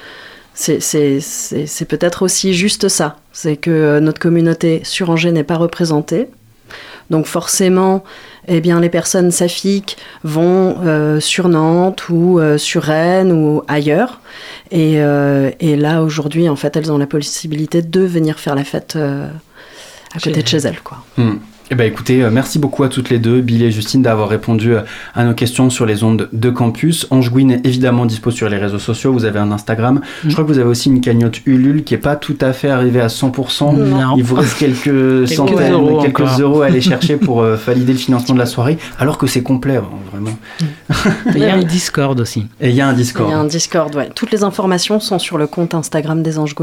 c'est 0.55 1.85
peut-être 1.87 2.23
aussi 2.23 2.53
juste 2.53 2.87
ça. 2.87 3.17
C'est 3.33 3.57
que 3.57 3.69
euh, 3.69 3.99
notre 3.99 4.19
communauté 4.19 4.81
sur 4.83 5.09
Angers 5.09 5.31
n'est 5.31 5.43
pas 5.43 5.57
représentée. 5.57 6.27
Donc 7.09 7.27
forcément, 7.27 8.03
eh 8.47 8.61
bien, 8.61 8.79
les 8.79 8.89
personnes 8.89 9.29
saphiques 9.31 9.97
vont 10.23 10.77
euh, 10.83 11.19
sur 11.19 11.49
Nantes 11.49 12.09
ou 12.09 12.39
euh, 12.39 12.57
sur 12.57 12.83
Rennes 12.83 13.31
ou 13.31 13.63
ailleurs. 13.67 14.21
Et, 14.71 14.95
euh, 14.97 15.51
et 15.59 15.75
là, 15.75 16.01
aujourd'hui, 16.01 16.49
en 16.49 16.55
fait, 16.55 16.75
elles 16.75 16.91
ont 16.91 16.97
la 16.97 17.05
possibilité 17.05 17.81
de 17.81 18.01
venir 18.01 18.39
faire 18.39 18.55
la 18.55 18.63
fête 18.63 18.95
euh, 18.95 19.29
à 20.15 20.19
côté 20.19 20.41
de 20.41 20.47
chez 20.47 20.57
elles. 20.57 20.81
Quoi. 20.81 21.03
Hmm. 21.17 21.35
Eh 21.71 21.75
ben 21.75 21.87
écoutez, 21.87 22.21
euh, 22.23 22.29
merci 22.31 22.59
beaucoup 22.59 22.83
à 22.83 22.89
toutes 22.89 23.09
les 23.09 23.17
deux, 23.17 23.41
Billy 23.41 23.65
et 23.65 23.71
Justine, 23.71 24.03
d'avoir 24.03 24.29
répondu 24.29 24.75
euh, 24.75 24.81
à 25.15 25.23
nos 25.23 25.33
questions 25.33 25.71
sur 25.71 25.87
les 25.87 26.03
ondes 26.03 26.29
de 26.31 26.49
campus. 26.51 27.07
Ange 27.09 27.31
Gwyn 27.31 27.49
est 27.49 27.65
évidemment 27.65 28.05
dispo 28.05 28.29
sur 28.29 28.49
les 28.49 28.57
réseaux 28.57 28.77
sociaux, 28.77 29.11
vous 29.11 29.25
avez 29.25 29.39
un 29.39 29.51
Instagram. 29.51 29.99
Je 30.23 30.31
crois 30.31 30.43
que 30.43 30.49
vous 30.51 30.59
avez 30.59 30.69
aussi 30.69 30.89
une 30.89 31.01
cagnotte 31.01 31.41
Ulule 31.47 31.83
qui 31.83 31.95
est 31.95 31.99
pas 31.99 32.17
tout 32.17 32.37
à 32.39 32.53
fait 32.53 32.69
arrivée 32.69 33.01
à 33.01 33.07
100%. 33.07 33.75
Non. 33.77 34.15
Il 34.15 34.23
vous 34.23 34.35
reste 34.35 34.57
quelques 34.59 35.27
centaines, 35.27 35.73
euros 35.73 36.03
quelques 36.03 36.19
encore. 36.19 36.39
euros 36.39 36.61
à 36.61 36.67
aller 36.67 36.81
chercher 36.81 37.17
pour 37.17 37.41
euh, 37.41 37.55
valider 37.55 37.93
le 37.93 37.99
financement 37.99 38.35
de 38.35 38.39
la 38.39 38.45
soirée, 38.45 38.77
alors 38.99 39.17
que 39.17 39.25
c'est 39.25 39.41
complet, 39.41 39.77
hein, 39.77 39.85
vraiment. 40.11 40.37
Il 41.33 41.39
y 41.39 41.45
a 41.45 41.55
un 41.55 41.63
Discord 41.63 42.19
aussi. 42.19 42.45
Et 42.61 42.69
il 42.69 42.75
y 42.75 42.81
a 42.81 42.87
un 42.87 42.93
Il 42.93 42.97
Discord. 42.97 43.31
y 43.31 43.33
a 43.33 43.39
un 43.39 43.45
Discord, 43.45 43.95
ouais. 43.95 44.11
Toutes 44.13 44.29
les 44.31 44.43
informations 44.43 44.99
sont 44.99 45.17
sur 45.17 45.39
le 45.39 45.47
compte 45.47 45.73
Instagram 45.73 46.21
des 46.21 46.37
Anges. 46.37 46.53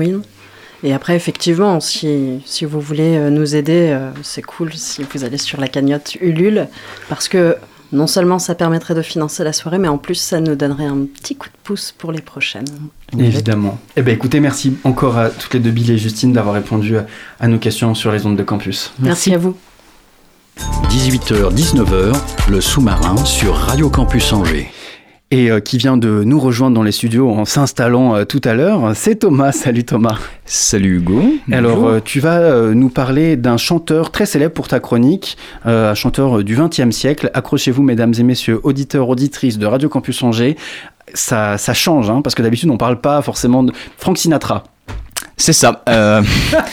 Et 0.84 0.92
après, 0.92 1.14
effectivement, 1.16 1.78
si, 1.80 2.40
si 2.44 2.64
vous 2.64 2.80
voulez 2.80 3.16
euh, 3.16 3.30
nous 3.30 3.54
aider, 3.54 3.90
euh, 3.92 4.10
c'est 4.22 4.42
cool 4.42 4.72
si 4.74 5.02
vous 5.14 5.24
allez 5.24 5.38
sur 5.38 5.60
la 5.60 5.68
cagnotte 5.68 6.16
Ulule, 6.20 6.66
parce 7.08 7.28
que 7.28 7.56
non 7.92 8.06
seulement 8.06 8.38
ça 8.38 8.54
permettrait 8.54 8.94
de 8.94 9.02
financer 9.02 9.44
la 9.44 9.52
soirée, 9.52 9.78
mais 9.78 9.86
en 9.88 9.98
plus 9.98 10.14
ça 10.16 10.40
nous 10.40 10.54
donnerait 10.56 10.86
un 10.86 11.04
petit 11.04 11.36
coup 11.36 11.48
de 11.48 11.54
pouce 11.62 11.94
pour 11.96 12.10
les 12.10 12.22
prochaines. 12.22 12.64
Évidemment. 13.18 13.78
Eh 13.96 14.02
ben 14.02 14.14
écoutez, 14.14 14.40
merci 14.40 14.76
encore 14.84 15.18
à 15.18 15.28
toutes 15.28 15.54
les 15.54 15.60
deux, 15.60 15.70
Billy 15.70 15.92
et 15.92 15.98
Justine, 15.98 16.32
d'avoir 16.32 16.54
répondu 16.54 16.96
à- 16.96 17.06
à 17.38 17.48
nos 17.48 17.58
questions 17.58 17.94
sur 17.94 18.10
les 18.10 18.24
ondes 18.26 18.36
de 18.36 18.42
campus. 18.42 18.92
Merci 18.98 19.34
à 19.34 19.38
vous. 19.38 19.54
18h-19h, 20.90 22.14
le 22.50 22.60
sous-marin 22.60 23.16
sur 23.24 23.54
Radio 23.54 23.88
Campus 23.88 24.32
Angers. 24.32 24.70
Et 25.34 25.50
euh, 25.50 25.60
qui 25.60 25.78
vient 25.78 25.96
de 25.96 26.24
nous 26.24 26.38
rejoindre 26.38 26.74
dans 26.74 26.82
les 26.82 26.92
studios 26.92 27.30
en 27.30 27.46
s'installant 27.46 28.14
euh, 28.14 28.24
tout 28.26 28.42
à 28.44 28.52
l'heure, 28.52 28.92
c'est 28.94 29.14
Thomas. 29.14 29.50
Salut 29.52 29.82
Thomas. 29.82 30.18
Salut 30.44 30.98
Hugo. 30.98 31.22
Alors, 31.50 31.76
Bonjour. 31.76 31.88
euh, 31.88 32.00
tu 32.04 32.20
vas 32.20 32.74
nous 32.74 32.90
parler 32.90 33.36
d'un 33.38 33.56
chanteur 33.56 34.10
très 34.10 34.26
célèbre 34.26 34.52
pour 34.52 34.68
ta 34.68 34.78
chronique, 34.78 35.38
un 35.64 35.94
chanteur 35.94 36.44
du 36.44 36.54
XXe 36.54 36.90
siècle. 36.94 37.30
Accrochez-vous, 37.32 37.82
mesdames 37.82 38.12
et 38.18 38.22
messieurs, 38.22 38.60
auditeurs, 38.62 39.08
auditrices 39.08 39.56
de 39.56 39.64
Radio 39.64 39.88
Campus 39.88 40.22
Angers. 40.22 40.54
Ça, 41.14 41.56
ça 41.56 41.72
change, 41.72 42.10
hein, 42.10 42.20
parce 42.22 42.34
que 42.34 42.42
d'habitude, 42.42 42.68
on 42.68 42.76
parle 42.76 43.00
pas 43.00 43.22
forcément 43.22 43.62
de 43.62 43.72
Frank 43.96 44.18
Sinatra. 44.18 44.64
C'est 45.42 45.52
ça. 45.52 45.82
euh, 45.88 46.22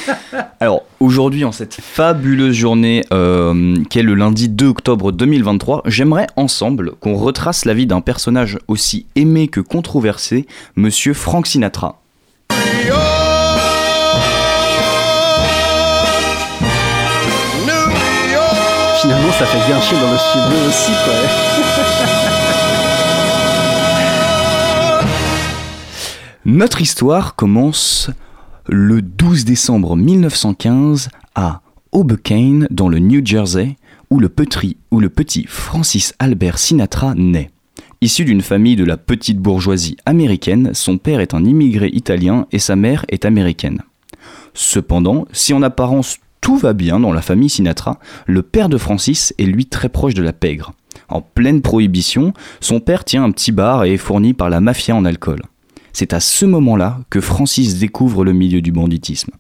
Alors 0.60 0.84
aujourd'hui, 0.99 1.43
en 1.43 1.51
cette 1.51 1.73
fabuleuse 1.82 2.53
journée 2.53 3.03
euh, 3.12 3.75
qui 3.89 3.97
est 3.97 4.03
le 4.03 4.13
lundi 4.13 4.47
2 4.47 4.67
octobre 4.67 5.12
2023, 5.12 5.82
j'aimerais 5.86 6.27
ensemble 6.36 6.91
qu'on 6.99 7.15
retrace 7.15 7.65
la 7.65 7.73
vie 7.73 7.88
d'un 7.88 8.01
personnage 8.01 8.60
aussi 8.67 9.08
aimé 9.15 9.47
que 9.47 9.60
controversé, 9.60 10.45
Monsieur 10.75 11.15
Frank 11.15 11.47
Sinatra. 11.47 11.99
finalement, 19.01 19.32
ça 19.32 19.45
fait 19.45 19.65
bien 19.65 19.79
chier 19.82 19.97
dans 19.97 20.12
le 20.12 20.17
studio 20.17 20.67
aussi, 20.67 20.91
quoi. 21.05 21.13
Notre 26.45 26.82
histoire 26.82 27.36
commence 27.36 28.12
le 28.67 29.02
12 29.02 29.45
décembre 29.45 29.95
1915 29.95 31.10
à 31.36 31.62
Hoboken, 31.91 32.67
dans 32.69 32.89
le 32.89 33.00
New 33.00 33.26
Jersey, 33.26 33.76
où 34.10 34.19
le 34.19 34.30
petit, 34.30 34.78
où 34.91 35.00
le 35.00 35.10
petit 35.10 35.45
Francis 35.48 36.13
Albert 36.19 36.60
Sinatra 36.60 37.13
naît. 37.15 37.52
Issu 38.02 38.26
d'une 38.26 38.41
famille 38.41 38.76
de 38.76 38.86
la 38.86 38.98
petite 38.98 39.39
bourgeoisie 39.39 39.98
américaine, 40.06 40.72
son 40.74 40.98
père 40.98 41.19
est 41.19 41.34
un 41.34 41.43
immigré 41.43 41.89
italien 41.91 42.48
et 42.52 42.60
sa 42.60 42.76
mère 42.76 43.06
est 43.10 43.26
américaine. 43.26 43.82
Cependant, 44.54 45.26
si 45.32 45.54
en 45.54 45.62
apparence 45.62 46.17
tout 46.41 46.58
va 46.58 46.74
bien 46.74 47.00
dans 47.00 47.12
la 47.12 47.22
famille 47.22 47.50
Sinatra, 47.50 48.00
le 48.26 48.41
père 48.41 48.69
de 48.69 48.78
Francis 48.78 49.34
est 49.38 49.43
lui 49.43 49.65
très 49.65 49.89
proche 49.89 50.13
de 50.13 50.24
la 50.24 50.34
pègre. 50.34 50.74
En 51.10 51.22
pleine 51.22 51.62
prohibition, 51.62 52.34
son 52.62 52.80
père 52.80 53.04
tient 53.04 53.24
un 53.24 53.32
petit 53.32 53.52
bar 53.52 53.84
et 53.84 53.93
est 53.93 53.98
fourni 53.98 54.34
par 54.34 54.50
la 54.50 54.62
mafia 54.62 54.95
en 54.95 55.06
alcool. 55.06 55.41
C'est 55.93 56.13
à 56.13 56.19
ce 56.19 56.45
moment-là 56.45 56.99
que 57.10 57.21
Francis 57.21 57.78
découvre 57.80 58.23
le 58.23 58.34
milieu 58.34 58.62
du 58.62 58.71
banditisme. 58.71 59.32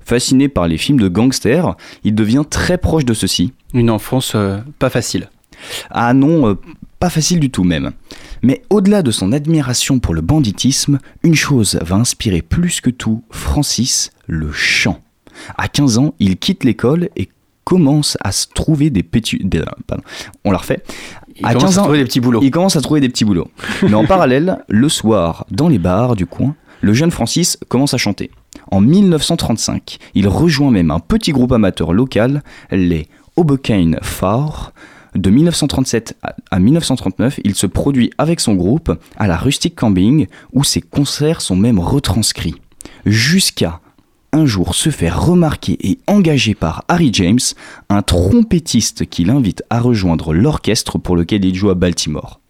Fasciné 0.00 0.48
par 0.48 0.68
les 0.68 0.78
films 0.78 1.00
de 1.00 1.08
gangsters, 1.08 1.76
il 2.04 2.14
devient 2.14 2.44
très 2.48 2.78
proche 2.78 3.04
de 3.04 3.12
ceux-ci. 3.14 3.52
Une 3.74 3.90
enfance 3.90 4.32
euh, 4.34 4.58
pas 4.78 4.88
facile. 4.90 5.28
Ah 5.90 6.14
non, 6.14 6.48
euh, 6.48 6.54
pas 6.98 7.10
facile 7.10 7.40
du 7.40 7.50
tout 7.50 7.64
même. 7.64 7.92
Mais 8.42 8.62
au-delà 8.70 9.02
de 9.02 9.10
son 9.10 9.32
admiration 9.32 9.98
pour 9.98 10.14
le 10.14 10.20
banditisme, 10.22 10.98
une 11.22 11.34
chose 11.34 11.78
va 11.82 11.96
inspirer 11.96 12.40
plus 12.42 12.80
que 12.80 12.90
tout 12.90 13.22
Francis, 13.30 14.10
le 14.26 14.50
chant. 14.52 15.00
À 15.58 15.68
15 15.68 15.98
ans, 15.98 16.14
il 16.20 16.38
quitte 16.38 16.64
l'école 16.64 17.10
et 17.16 17.28
commence 17.64 18.16
à 18.22 18.32
se 18.32 18.46
trouver 18.46 18.88
des 18.88 19.02
petits... 19.02 19.38
des- 19.44 19.62
pardon, 19.86 20.02
on 20.44 20.52
la 20.52 20.58
refait. 20.58 20.82
Il 21.40 21.46
À 21.46 21.50
commence 21.54 21.70
15 21.70 21.78
à 21.78 21.82
trouver 21.82 21.98
des 21.98 22.04
petits 22.04 22.20
boulots. 22.20 22.40
il 22.42 22.50
commence 22.50 22.76
à 22.76 22.80
trouver 22.80 23.00
des 23.00 23.08
petits 23.08 23.24
boulots. 23.24 23.48
Mais 23.82 23.94
en 23.94 24.04
parallèle, 24.06 24.58
le 24.68 24.88
soir, 24.88 25.44
dans 25.50 25.68
les 25.68 25.78
bars 25.78 26.16
du 26.16 26.26
coin, 26.26 26.54
le 26.80 26.92
jeune 26.94 27.10
Francis 27.10 27.58
commence 27.68 27.94
à 27.94 27.96
chanter. 27.96 28.30
En 28.70 28.80
1935, 28.80 29.98
il 30.14 30.28
rejoint 30.28 30.70
même 30.70 30.90
un 30.90 31.00
petit 31.00 31.32
groupe 31.32 31.52
amateur 31.52 31.92
local, 31.92 32.42
les 32.70 33.06
Hoboken 33.36 33.98
Four. 34.02 34.72
De 35.14 35.30
1937 35.30 36.16
à- 36.22 36.34
à 36.50 36.58
1939, 36.58 37.40
il 37.44 37.54
se 37.54 37.66
produit 37.66 38.10
avec 38.18 38.40
son 38.40 38.54
groupe 38.54 38.92
à 39.16 39.26
la 39.26 39.36
Rustic 39.36 39.74
Camping, 39.74 40.26
où 40.52 40.64
ses 40.64 40.80
concerts 40.82 41.40
sont 41.40 41.56
même 41.56 41.78
retranscrits. 41.78 42.56
Jusqu'à 43.06 43.80
un 44.32 44.46
jour 44.46 44.74
se 44.74 44.90
faire 44.90 45.24
remarquer 45.24 45.76
et 45.80 45.98
engagé 46.06 46.54
par 46.54 46.84
Harry 46.88 47.10
James, 47.12 47.38
un 47.88 48.02
trompettiste 48.02 49.06
qui 49.06 49.24
l'invite 49.24 49.62
à 49.70 49.80
rejoindre 49.80 50.32
l'orchestre 50.32 50.98
pour 50.98 51.16
lequel 51.16 51.44
il 51.44 51.54
joue 51.54 51.70
à 51.70 51.74
Baltimore. 51.74 52.40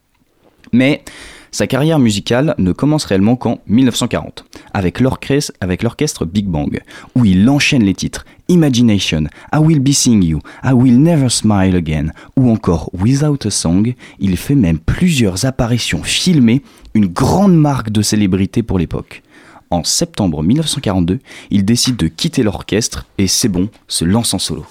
Mais 0.72 1.02
sa 1.50 1.66
carrière 1.66 1.98
musicale 1.98 2.54
ne 2.58 2.72
commence 2.72 3.04
réellement 3.04 3.36
qu'en 3.36 3.60
1940, 3.68 4.44
avec 4.74 5.00
l'orchestre, 5.00 5.52
avec 5.60 5.82
l'orchestre 5.82 6.26
Big 6.26 6.46
Bang, 6.46 6.82
où 7.14 7.24
il 7.24 7.48
enchaîne 7.48 7.84
les 7.84 7.94
titres 7.94 8.26
Imagination, 8.48 9.24
I 9.52 9.58
Will 9.58 9.80
Be 9.80 9.92
Seeing 9.92 10.22
You, 10.22 10.40
I 10.64 10.72
Will 10.72 11.00
Never 11.00 11.28
Smile 11.28 11.76
Again, 11.76 12.08
ou 12.36 12.50
encore 12.50 12.90
Without 12.98 13.46
a 13.46 13.50
Song. 13.50 13.94
Il 14.18 14.36
fait 14.36 14.54
même 14.54 14.78
plusieurs 14.78 15.44
apparitions 15.44 16.02
filmées, 16.02 16.62
une 16.94 17.06
grande 17.06 17.56
marque 17.56 17.90
de 17.90 18.02
célébrité 18.02 18.62
pour 18.62 18.78
l'époque. 18.78 19.22
En 19.70 19.84
septembre 19.84 20.42
1942, 20.42 21.20
il 21.50 21.64
décide 21.64 21.96
de 21.96 22.08
quitter 22.08 22.42
l'orchestre 22.42 23.06
et 23.18 23.26
c'est 23.26 23.48
bon, 23.48 23.68
se 23.86 24.04
lance 24.04 24.32
en 24.34 24.38
solo. 24.38 24.64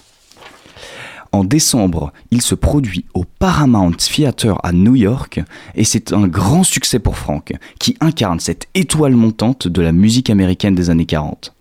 En 1.32 1.44
décembre, 1.44 2.14
il 2.32 2.42
se 2.42 2.56
produit 2.56 3.06
au 3.14 3.24
Paramount 3.24 3.92
Theater 3.92 4.58
à 4.64 4.72
New 4.72 4.96
York 4.96 5.42
et 5.76 5.84
c'est 5.84 6.14
un 6.14 6.28
grand 6.28 6.64
succès 6.64 7.00
pour 7.00 7.18
Frank, 7.18 7.54
qui 7.80 7.96
incarne 8.00 8.40
cette 8.40 8.68
étoile 8.74 9.16
montante 9.16 9.68
de 9.68 9.82
la 9.82 9.92
musique 9.92 10.30
américaine 10.30 10.74
des 10.76 10.90
années 10.90 11.06
40. 11.06 11.54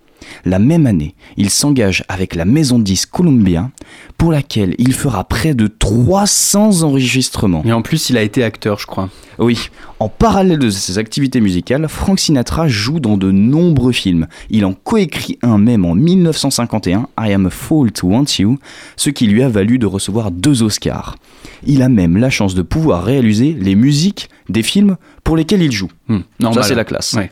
La 0.44 0.58
même 0.58 0.86
année, 0.86 1.14
il 1.36 1.50
s'engage 1.50 2.04
avec 2.08 2.34
la 2.34 2.44
maison 2.44 2.78
de 2.78 2.84
disques 2.84 3.10
Columbia, 3.10 3.70
pour 4.18 4.32
laquelle 4.32 4.74
il 4.78 4.92
fera 4.92 5.24
près 5.24 5.54
de 5.54 5.66
300 5.66 6.82
enregistrements. 6.82 7.62
Et 7.64 7.72
en 7.72 7.82
plus, 7.82 8.10
il 8.10 8.16
a 8.16 8.22
été 8.22 8.42
acteur, 8.44 8.78
je 8.78 8.86
crois. 8.86 9.08
Oui, 9.38 9.68
en 9.98 10.08
parallèle 10.08 10.58
de 10.58 10.70
ses 10.70 10.98
activités 10.98 11.40
musicales, 11.40 11.88
Frank 11.88 12.18
Sinatra 12.18 12.68
joue 12.68 13.00
dans 13.00 13.16
de 13.16 13.30
nombreux 13.30 13.92
films. 13.92 14.26
Il 14.50 14.64
en 14.64 14.72
coécrit 14.72 15.38
un 15.42 15.58
même 15.58 15.84
en 15.84 15.94
1951, 15.94 17.08
I 17.18 17.32
Am 17.32 17.46
a 17.46 17.50
Fool 17.50 17.92
to 17.92 18.08
Want 18.08 18.24
You, 18.38 18.58
ce 18.96 19.10
qui 19.10 19.26
lui 19.26 19.42
a 19.42 19.48
valu 19.48 19.78
de 19.78 19.86
recevoir 19.86 20.30
deux 20.30 20.62
Oscars. 20.62 21.16
Il 21.64 21.82
a 21.82 21.88
même 21.88 22.16
la 22.16 22.30
chance 22.30 22.54
de 22.54 22.62
pouvoir 22.62 23.04
réaliser 23.04 23.56
les 23.58 23.74
musiques 23.74 24.28
des 24.48 24.62
films 24.62 24.96
pour 25.24 25.36
lesquels 25.36 25.62
il 25.62 25.72
joue. 25.72 25.90
Hmm. 26.08 26.20
Ça, 26.52 26.62
c'est 26.62 26.74
la 26.74 26.84
classe. 26.84 27.14
Ouais. 27.14 27.30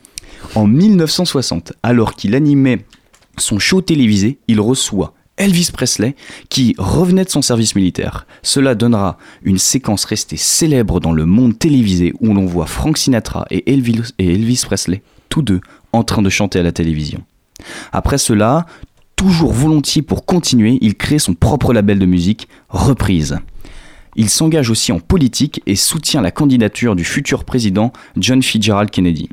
En 0.54 0.66
1960, 0.66 1.72
alors 1.82 2.14
qu'il 2.14 2.34
animait 2.34 2.84
son 3.38 3.58
show 3.58 3.80
télévisé, 3.80 4.38
il 4.48 4.60
reçoit 4.60 5.14
Elvis 5.36 5.70
Presley 5.72 6.14
qui 6.48 6.74
revenait 6.78 7.24
de 7.24 7.30
son 7.30 7.42
service 7.42 7.74
militaire. 7.74 8.26
Cela 8.42 8.74
donnera 8.74 9.18
une 9.42 9.58
séquence 9.58 10.04
restée 10.04 10.36
célèbre 10.36 11.00
dans 11.00 11.12
le 11.12 11.26
monde 11.26 11.58
télévisé 11.58 12.12
où 12.20 12.32
l'on 12.32 12.46
voit 12.46 12.66
Frank 12.66 12.96
Sinatra 12.96 13.46
et 13.50 13.72
Elvis, 13.72 14.12
et 14.18 14.32
Elvis 14.34 14.62
Presley, 14.64 15.02
tous 15.28 15.42
deux, 15.42 15.60
en 15.92 16.04
train 16.04 16.22
de 16.22 16.30
chanter 16.30 16.60
à 16.60 16.62
la 16.62 16.72
télévision. 16.72 17.22
Après 17.92 18.18
cela, 18.18 18.66
toujours 19.16 19.52
volontiers 19.52 20.02
pour 20.02 20.24
continuer, 20.24 20.78
il 20.80 20.94
crée 20.94 21.18
son 21.18 21.34
propre 21.34 21.72
label 21.72 21.98
de 21.98 22.06
musique, 22.06 22.48
Reprise. 22.68 23.38
Il 24.16 24.30
s'engage 24.30 24.70
aussi 24.70 24.92
en 24.92 25.00
politique 25.00 25.60
et 25.66 25.74
soutient 25.74 26.20
la 26.20 26.30
candidature 26.30 26.94
du 26.94 27.04
futur 27.04 27.44
président 27.44 27.92
John 28.16 28.42
Fitzgerald 28.42 28.90
Kennedy. 28.90 29.28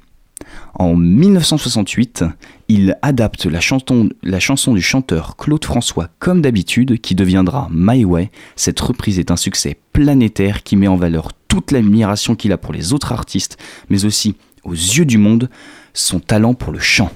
En 0.73 0.95
1968, 0.95 2.23
il 2.69 2.97
adapte 3.01 3.45
la 3.45 3.59
chanson, 3.59 4.73
du 4.73 4.81
chanteur 4.81 5.35
Claude 5.35 5.65
François 5.65 6.07
comme 6.19 6.41
d'habitude 6.41 6.99
qui 7.01 7.15
deviendra 7.15 7.67
My 7.71 8.05
Way. 8.05 8.31
Cette 8.55 8.79
reprise 8.79 9.19
est 9.19 9.31
un 9.31 9.37
succès 9.37 9.77
planétaire 9.93 10.63
qui 10.63 10.75
met 10.75 10.87
en 10.87 10.95
valeur 10.95 11.29
toute 11.47 11.71
l'admiration 11.71 12.35
qu'il 12.35 12.53
a 12.53 12.57
pour 12.57 12.73
les 12.73 12.93
autres 12.93 13.11
artistes, 13.11 13.57
mais 13.89 14.05
aussi, 14.05 14.35
aux 14.63 14.73
yeux 14.73 15.05
du 15.05 15.17
monde, 15.17 15.49
son 15.93 16.19
talent 16.19 16.53
pour 16.53 16.71
le 16.71 16.79
chant. 16.79 17.11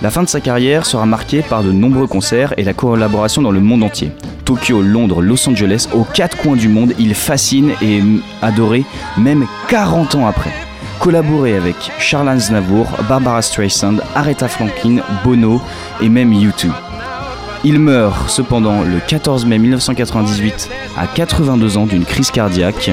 La 0.00 0.10
fin 0.10 0.22
de 0.22 0.28
sa 0.28 0.40
carrière 0.40 0.86
sera 0.86 1.06
marquée 1.06 1.42
par 1.42 1.64
de 1.64 1.72
nombreux 1.72 2.06
concerts 2.06 2.54
et 2.56 2.62
la 2.62 2.72
collaboration 2.72 3.42
dans 3.42 3.50
le 3.50 3.60
monde 3.60 3.82
entier. 3.82 4.12
Tokyo, 4.44 4.80
Londres, 4.80 5.20
Los 5.20 5.48
Angeles, 5.48 5.88
aux 5.92 6.04
quatre 6.04 6.36
coins 6.36 6.56
du 6.56 6.68
monde, 6.68 6.94
il 6.98 7.14
fascine 7.14 7.72
et 7.82 7.98
est 7.98 8.02
adoré 8.40 8.84
même 9.16 9.46
40 9.68 10.14
ans 10.14 10.26
après. 10.28 10.67
Collaboré 11.12 11.56
avec 11.56 11.74
Charles 11.98 12.28
Aznavour, 12.28 12.86
Barbara 13.08 13.40
Streisand, 13.40 13.96
Aretha 14.14 14.46
Franklin, 14.46 14.98
Bono 15.24 15.58
et 16.02 16.10
même 16.10 16.34
U2. 16.34 16.70
Il 17.64 17.78
meurt 17.80 18.28
cependant 18.28 18.82
le 18.82 19.00
14 19.08 19.46
mai 19.46 19.56
1998 19.56 20.68
à 20.98 21.06
82 21.06 21.78
ans 21.78 21.86
d'une 21.86 22.04
crise 22.04 22.30
cardiaque. 22.30 22.90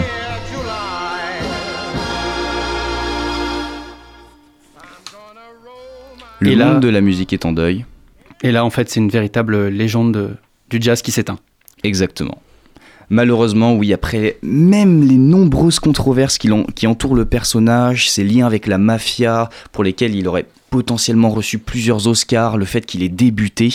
Le 6.39 6.51
Et 6.51 6.55
là- 6.55 6.65
monde 6.73 6.79
de 6.81 6.89
la 6.89 7.01
musique 7.01 7.33
est 7.33 7.45
en 7.45 7.51
deuil. 7.53 7.85
Et 8.43 8.51
là, 8.51 8.65
en 8.65 8.69
fait, 8.69 8.89
c'est 8.89 8.99
une 8.99 9.09
véritable 9.09 9.67
légende 9.67 10.13
de- 10.13 10.29
du 10.69 10.77
jazz 10.81 11.01
qui 11.01 11.11
s'éteint. 11.11 11.39
Exactement. 11.83 12.37
Malheureusement, 13.09 13.75
oui, 13.75 13.93
après 13.93 14.37
même 14.41 15.07
les 15.07 15.17
nombreuses 15.17 15.79
controverses 15.79 16.37
qui, 16.37 16.49
entourent 16.87 17.15
le 17.15 17.25
personnage, 17.25 18.09
ses 18.09 18.23
liens 18.23 18.47
avec 18.47 18.67
la 18.67 18.77
mafia, 18.77 19.49
pour 19.71 19.83
lesquels 19.83 20.15
il 20.15 20.27
aurait 20.27 20.47
potentiellement 20.69 21.29
reçu 21.29 21.57
plusieurs 21.57 22.07
Oscars, 22.07 22.57
le 22.57 22.65
fait 22.65 22.85
qu'il 22.85 23.03
ait 23.03 23.09
débuté, 23.09 23.73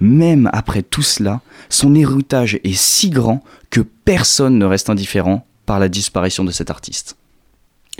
même 0.00 0.50
après 0.52 0.82
tout 0.82 1.02
cela, 1.02 1.40
son 1.68 1.94
héritage 1.94 2.58
est 2.64 2.76
si 2.76 3.10
grand 3.10 3.44
que 3.70 3.80
personne 3.80 4.58
ne 4.58 4.64
reste 4.64 4.90
indifférent 4.90 5.46
par 5.66 5.78
la 5.78 5.88
disparition 5.88 6.44
de 6.44 6.50
cet 6.50 6.70
artiste. 6.70 7.16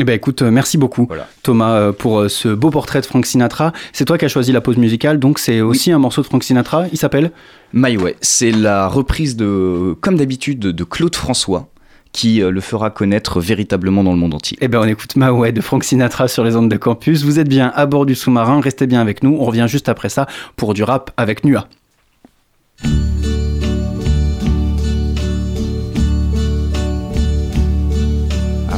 Eh 0.01 0.05
ben 0.05 0.15
écoute, 0.15 0.41
euh, 0.41 0.51
merci 0.51 0.79
beaucoup 0.79 1.05
Voilà. 1.07 1.29
Thomas 1.43 1.75
euh, 1.75 1.93
pour 1.93 2.21
euh, 2.21 2.29
ce 2.31 2.49
beau 2.49 2.71
portrait 2.71 3.03
de 3.03 3.07
Frank 3.07 3.27
Sinatra. 3.27 3.75
C'est 3.93 4.07
toi 4.07 4.17
qui 4.17 4.25
as 4.25 4.29
choisi 4.29 4.51
la 4.51 4.63
pause 4.63 4.79
musicale, 4.79 5.19
donc 5.19 5.39
c'est 5.39 5.61
aussi 5.61 5.93
un 5.93 5.99
morceau 5.99 6.23
de 6.23 6.27
Frank 6.27 6.43
Sinatra. 6.43 6.87
Il 6.91 6.97
s'appelle 6.97 7.33
My 7.75 7.99
Way, 7.99 8.17
c'est 8.23 8.51
la 8.51 8.89
reprise 8.89 9.37
de, 9.37 9.95
comme 10.01 10.17
d'habitude, 10.17 10.61
de 10.61 10.85
Claude 10.85 11.15
François, 11.15 11.69
qui 12.13 12.41
le 12.41 12.61
fera 12.63 12.89
connaître 12.89 13.41
véritablement 13.41 14.03
dans 14.03 14.13
le 14.13 14.19
monde 14.19 14.33
entier. 14.33 14.57
Eh 14.63 14.69
ben 14.69 14.81
on 14.81 14.85
écoute 14.85 15.17
Maoué 15.17 15.53
de 15.53 15.61
Frank 15.61 15.85
Sinatra 15.85 16.29
sur 16.29 16.45
les 16.45 16.57
ondes 16.57 16.71
de 16.71 16.79
campus. 16.79 17.23
Vous 17.23 17.39
êtes 17.39 17.49
bien 17.49 17.71
à 17.75 17.85
bord 17.85 18.07
du 18.07 18.15
sous-marin, 18.15 18.63
restez 18.63 18.87
bien 18.87 19.03
avec 19.03 19.23
nous. 19.23 19.37
On 19.39 19.45
revient 19.45 19.67
juste 19.69 19.91
après 19.91 20.09
ça 20.09 20.27
pour 20.57 20.73
du 20.73 20.83
rap 20.83 21.11
avec 21.19 21.45
Nua. 21.45 21.69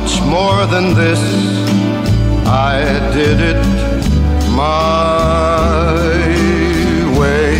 much 0.00 0.20
more 0.22 0.64
than 0.66 0.94
this, 0.94 1.20
I 2.46 2.74
did 3.12 3.38
it 3.52 3.62
my 4.54 5.94
way. 7.18 7.50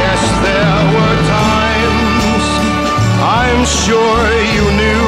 Yes, 0.00 0.20
there 0.46 0.80
were 0.94 1.18
times 1.42 2.46
I'm 3.42 3.62
sure 3.82 4.22
you 4.54 4.64
knew 4.80 4.99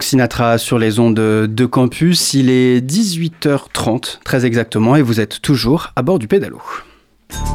Frank 0.00 0.08
Sinatra 0.08 0.56
sur 0.56 0.78
les 0.78 0.98
ondes 0.98 1.14
de 1.14 1.66
campus. 1.66 2.32
Il 2.32 2.48
est 2.48 2.80
18h30 2.80 4.20
très 4.24 4.46
exactement 4.46 4.96
et 4.96 5.02
vous 5.02 5.20
êtes 5.20 5.42
toujours 5.42 5.92
à 5.94 6.00
bord 6.00 6.18
du 6.18 6.26
pédalo. 6.26 6.62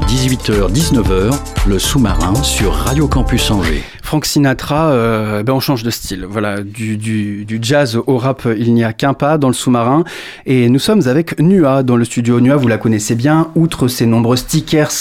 18h, 0.08 0.72
19h, 0.72 1.36
le 1.68 1.80
sous-marin 1.80 2.36
sur 2.44 2.72
Radio 2.72 3.08
Campus 3.08 3.50
Angers. 3.50 3.84
Sinatra, 4.24 4.92
euh, 4.92 5.44
ben 5.44 5.54
on 5.54 5.60
change 5.60 5.84
de 5.84 5.90
style. 5.90 6.26
Voilà, 6.30 6.62
du, 6.62 7.46
jazz 7.62 8.00
au 8.08 8.18
rap, 8.18 8.48
il 8.58 8.74
n'y 8.74 8.84
a 8.84 8.94
qu'un 8.94 9.14
pas 9.14 9.38
dans 9.38 9.50
le 9.50 9.54
sous-marin. 9.54 10.06
Et 10.46 10.70
nous 10.70 10.80
sommes 10.80 11.08
avec 11.08 11.40
Nua 11.40 11.84
dans 11.84 11.98
le 11.98 12.06
studio. 12.06 12.40
Nua, 12.40 12.56
vous 12.56 12.68
la 12.70 12.78
connaissez 12.78 13.16
bien, 13.16 13.50
outre 13.56 13.88
ses 13.88 14.06
nombreux 14.06 14.38
stickers, 14.38 14.92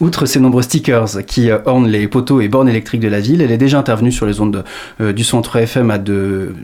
outre 0.00 0.26
ses 0.26 0.40
nombreux 0.40 0.62
stickers 0.62 1.24
qui 1.26 1.50
euh, 1.50 1.58
ornent 1.64 1.88
les 1.88 2.06
poteaux 2.06 2.40
et 2.40 2.48
bornes 2.48 2.68
électriques 2.68 3.00
de 3.00 3.08
la 3.08 3.20
ville, 3.20 3.40
elle 3.40 3.50
est 3.50 3.58
déjà 3.58 3.78
intervenue 3.78 4.12
sur 4.12 4.26
les 4.26 4.40
ondes 4.40 4.64
euh, 5.00 5.12
du 5.12 5.24
centre 5.24 5.56
FM 5.56 5.90
à 5.90 5.98
de 5.98 6.54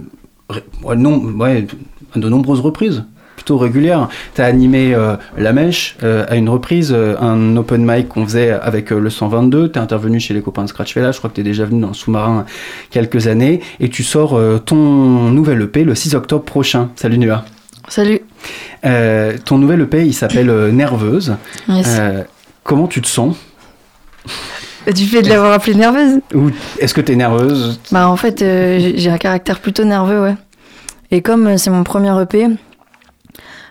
nombreuses 2.15 2.61
reprises. 2.61 3.05
Plutôt 3.41 3.57
régulière. 3.57 4.09
Tu 4.35 4.43
as 4.43 4.45
animé 4.45 4.95
euh, 4.95 5.17
La 5.39 5.55
Mèche 5.55 5.97
euh, 6.03 6.27
à 6.29 6.37
une 6.37 6.51
reprise, 6.51 6.93
euh, 6.95 7.17
un 7.21 7.57
open 7.57 7.85
mic 7.85 8.09
qu'on 8.09 8.25
faisait 8.27 8.51
avec 8.51 8.91
le 8.91 9.09
122. 9.09 9.73
Tu 9.73 9.79
es 9.79 9.83
intervenu 9.83 10.21
chez 10.21 10.35
les 10.35 10.43
copains 10.43 10.65
de 10.65 10.69
Scratch 10.69 10.93
Fella. 10.93 11.11
Je 11.11 11.19
crois 11.19 11.31
que 11.31 11.37
tu 11.37 11.41
es 11.41 11.45
déjà 11.45 11.65
venu 11.65 11.81
dans 11.81 11.89
le 11.89 11.95
sous-marin 11.95 12.45
quelques 12.91 13.29
années. 13.29 13.61
Et 13.81 13.89
tu 13.89 14.05
sors 14.05 14.39
ton 14.67 14.77
nouvel 14.77 15.63
EP 15.63 15.85
le 15.85 15.95
6 15.95 16.15
octobre 16.15 16.45
prochain. 16.45 16.91
Salut 16.97 17.17
Nua. 17.17 17.45
Salut. 17.89 18.21
Ton 18.83 19.59
nouvel 19.59 19.81
EP, 19.81 20.05
il 20.05 20.15
s'appelle 20.15 20.51
Nerveuse. 20.73 21.37
Yes. 21.69 22.01
Comment 22.63 22.87
tu 22.87 23.01
te 23.01 23.09
sens? 23.09 23.37
Du 24.95 25.05
fait 25.07 25.23
de 25.23 25.29
l'avoir 25.29 25.53
appelée 25.53 25.75
nerveuse 25.75 26.21
Ou 26.35 26.51
est-ce 26.79 26.95
que 26.95 27.01
tu 27.01 27.13
es 27.13 27.17
nerveuse? 27.17 27.79
Bah 27.93 28.09
en 28.09 28.17
fait, 28.17 28.43
euh, 28.43 28.93
j'ai 28.95 29.11
un 29.11 29.19
caractère 29.19 29.61
plutôt 29.61 29.85
nerveux, 29.85 30.21
ouais. 30.23 30.35
Et 31.11 31.21
comme 31.23 31.59
c'est 31.59 31.71
mon 31.71 31.85
premier 31.85 32.13
EP, 32.23 32.47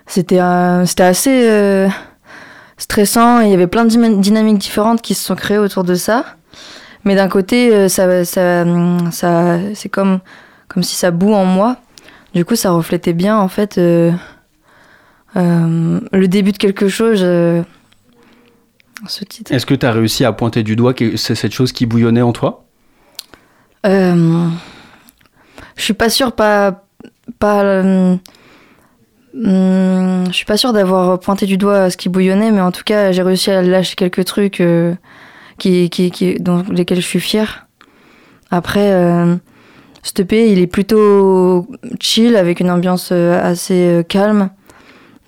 c'était 0.10 0.42
euh, 0.42 0.86
c'était 0.86 1.04
assez 1.04 1.48
euh, 1.48 1.88
stressant 2.78 3.42
et 3.42 3.46
il 3.46 3.52
y 3.52 3.54
avait 3.54 3.68
plein 3.68 3.86
de 3.86 4.16
dynamiques 4.20 4.58
différentes 4.58 5.02
qui 5.02 5.14
se 5.14 5.24
sont 5.24 5.36
créées 5.36 5.60
autour 5.60 5.84
de 5.84 5.94
ça. 5.94 6.26
Mais 7.06 7.16
d'un 7.16 7.30
côté, 7.30 7.74
euh, 7.74 7.88
ça, 7.88 8.26
ça, 8.26 8.64
hum, 8.64 9.12
ça, 9.12 9.60
c'est 9.76 9.88
comme, 9.88 10.20
comme 10.68 10.84
si 10.84 10.96
ça 10.96 11.12
boue 11.12 11.34
en 11.34 11.46
moi. 11.46 11.78
Du 12.34 12.44
coup, 12.44 12.56
ça 12.56 12.72
reflétait 12.72 13.14
bien 13.14 13.38
en 13.38 13.48
fait 13.48 13.78
euh, 13.78 14.12
euh, 15.38 16.00
le 16.12 16.28
début 16.28 16.52
de 16.54 16.58
quelque 16.58 16.90
chose. 16.90 17.20
euh, 17.24 17.62
ce 19.08 19.24
titre. 19.24 19.54
Est-ce 19.54 19.66
que 19.66 19.76
tu 19.76 19.86
as 19.86 19.92
réussi 19.92 20.26
à 20.26 20.34
pointer 20.34 20.64
du 20.64 20.76
doigt 20.76 20.94
que 20.94 21.16
c'est 21.18 21.36
cette 21.36 21.54
chose 21.54 21.72
qui 21.72 21.86
bouillonnait 21.86 22.22
en 22.22 22.34
toi? 22.34 22.66
Je 23.84 24.50
suis 25.78 25.94
pas 25.94 26.10
sûre, 26.10 26.34
pas, 26.34 26.84
pas. 27.38 28.18
Hum, 29.34 30.26
je 30.28 30.34
suis 30.34 30.46
pas 30.46 30.58
sûre 30.58 30.74
d'avoir 30.74 31.20
pointé 31.20 31.46
du 31.46 31.58
doigt 31.58 31.90
ce 31.90 31.98
qui 31.98 32.10
bouillonnait, 32.10 32.52
mais 32.52 32.62
en 32.62 32.72
tout 32.72 32.84
cas, 32.84 33.12
j'ai 33.12 33.22
réussi 33.22 33.52
à 33.52 33.62
lâcher 33.62 33.96
quelques 33.96 34.26
trucs 34.26 34.62
euh, 34.62 34.94
qui, 35.58 35.90
qui, 35.90 36.12
qui, 36.12 36.36
dont 36.40 36.64
lesquels 36.70 37.02
je 37.02 37.08
suis 37.08 37.20
fière. 37.20 37.68
Après, 38.52 38.94
euh, 38.94 39.36
cet 40.02 40.32
il 40.32 40.60
est 40.60 40.68
plutôt 40.68 41.68
chill, 42.00 42.36
avec 42.36 42.60
une 42.60 42.72
ambiance 42.72 43.10
euh, 43.12 43.40
assez 43.44 43.88
euh, 43.88 44.04
calme. 44.04 44.50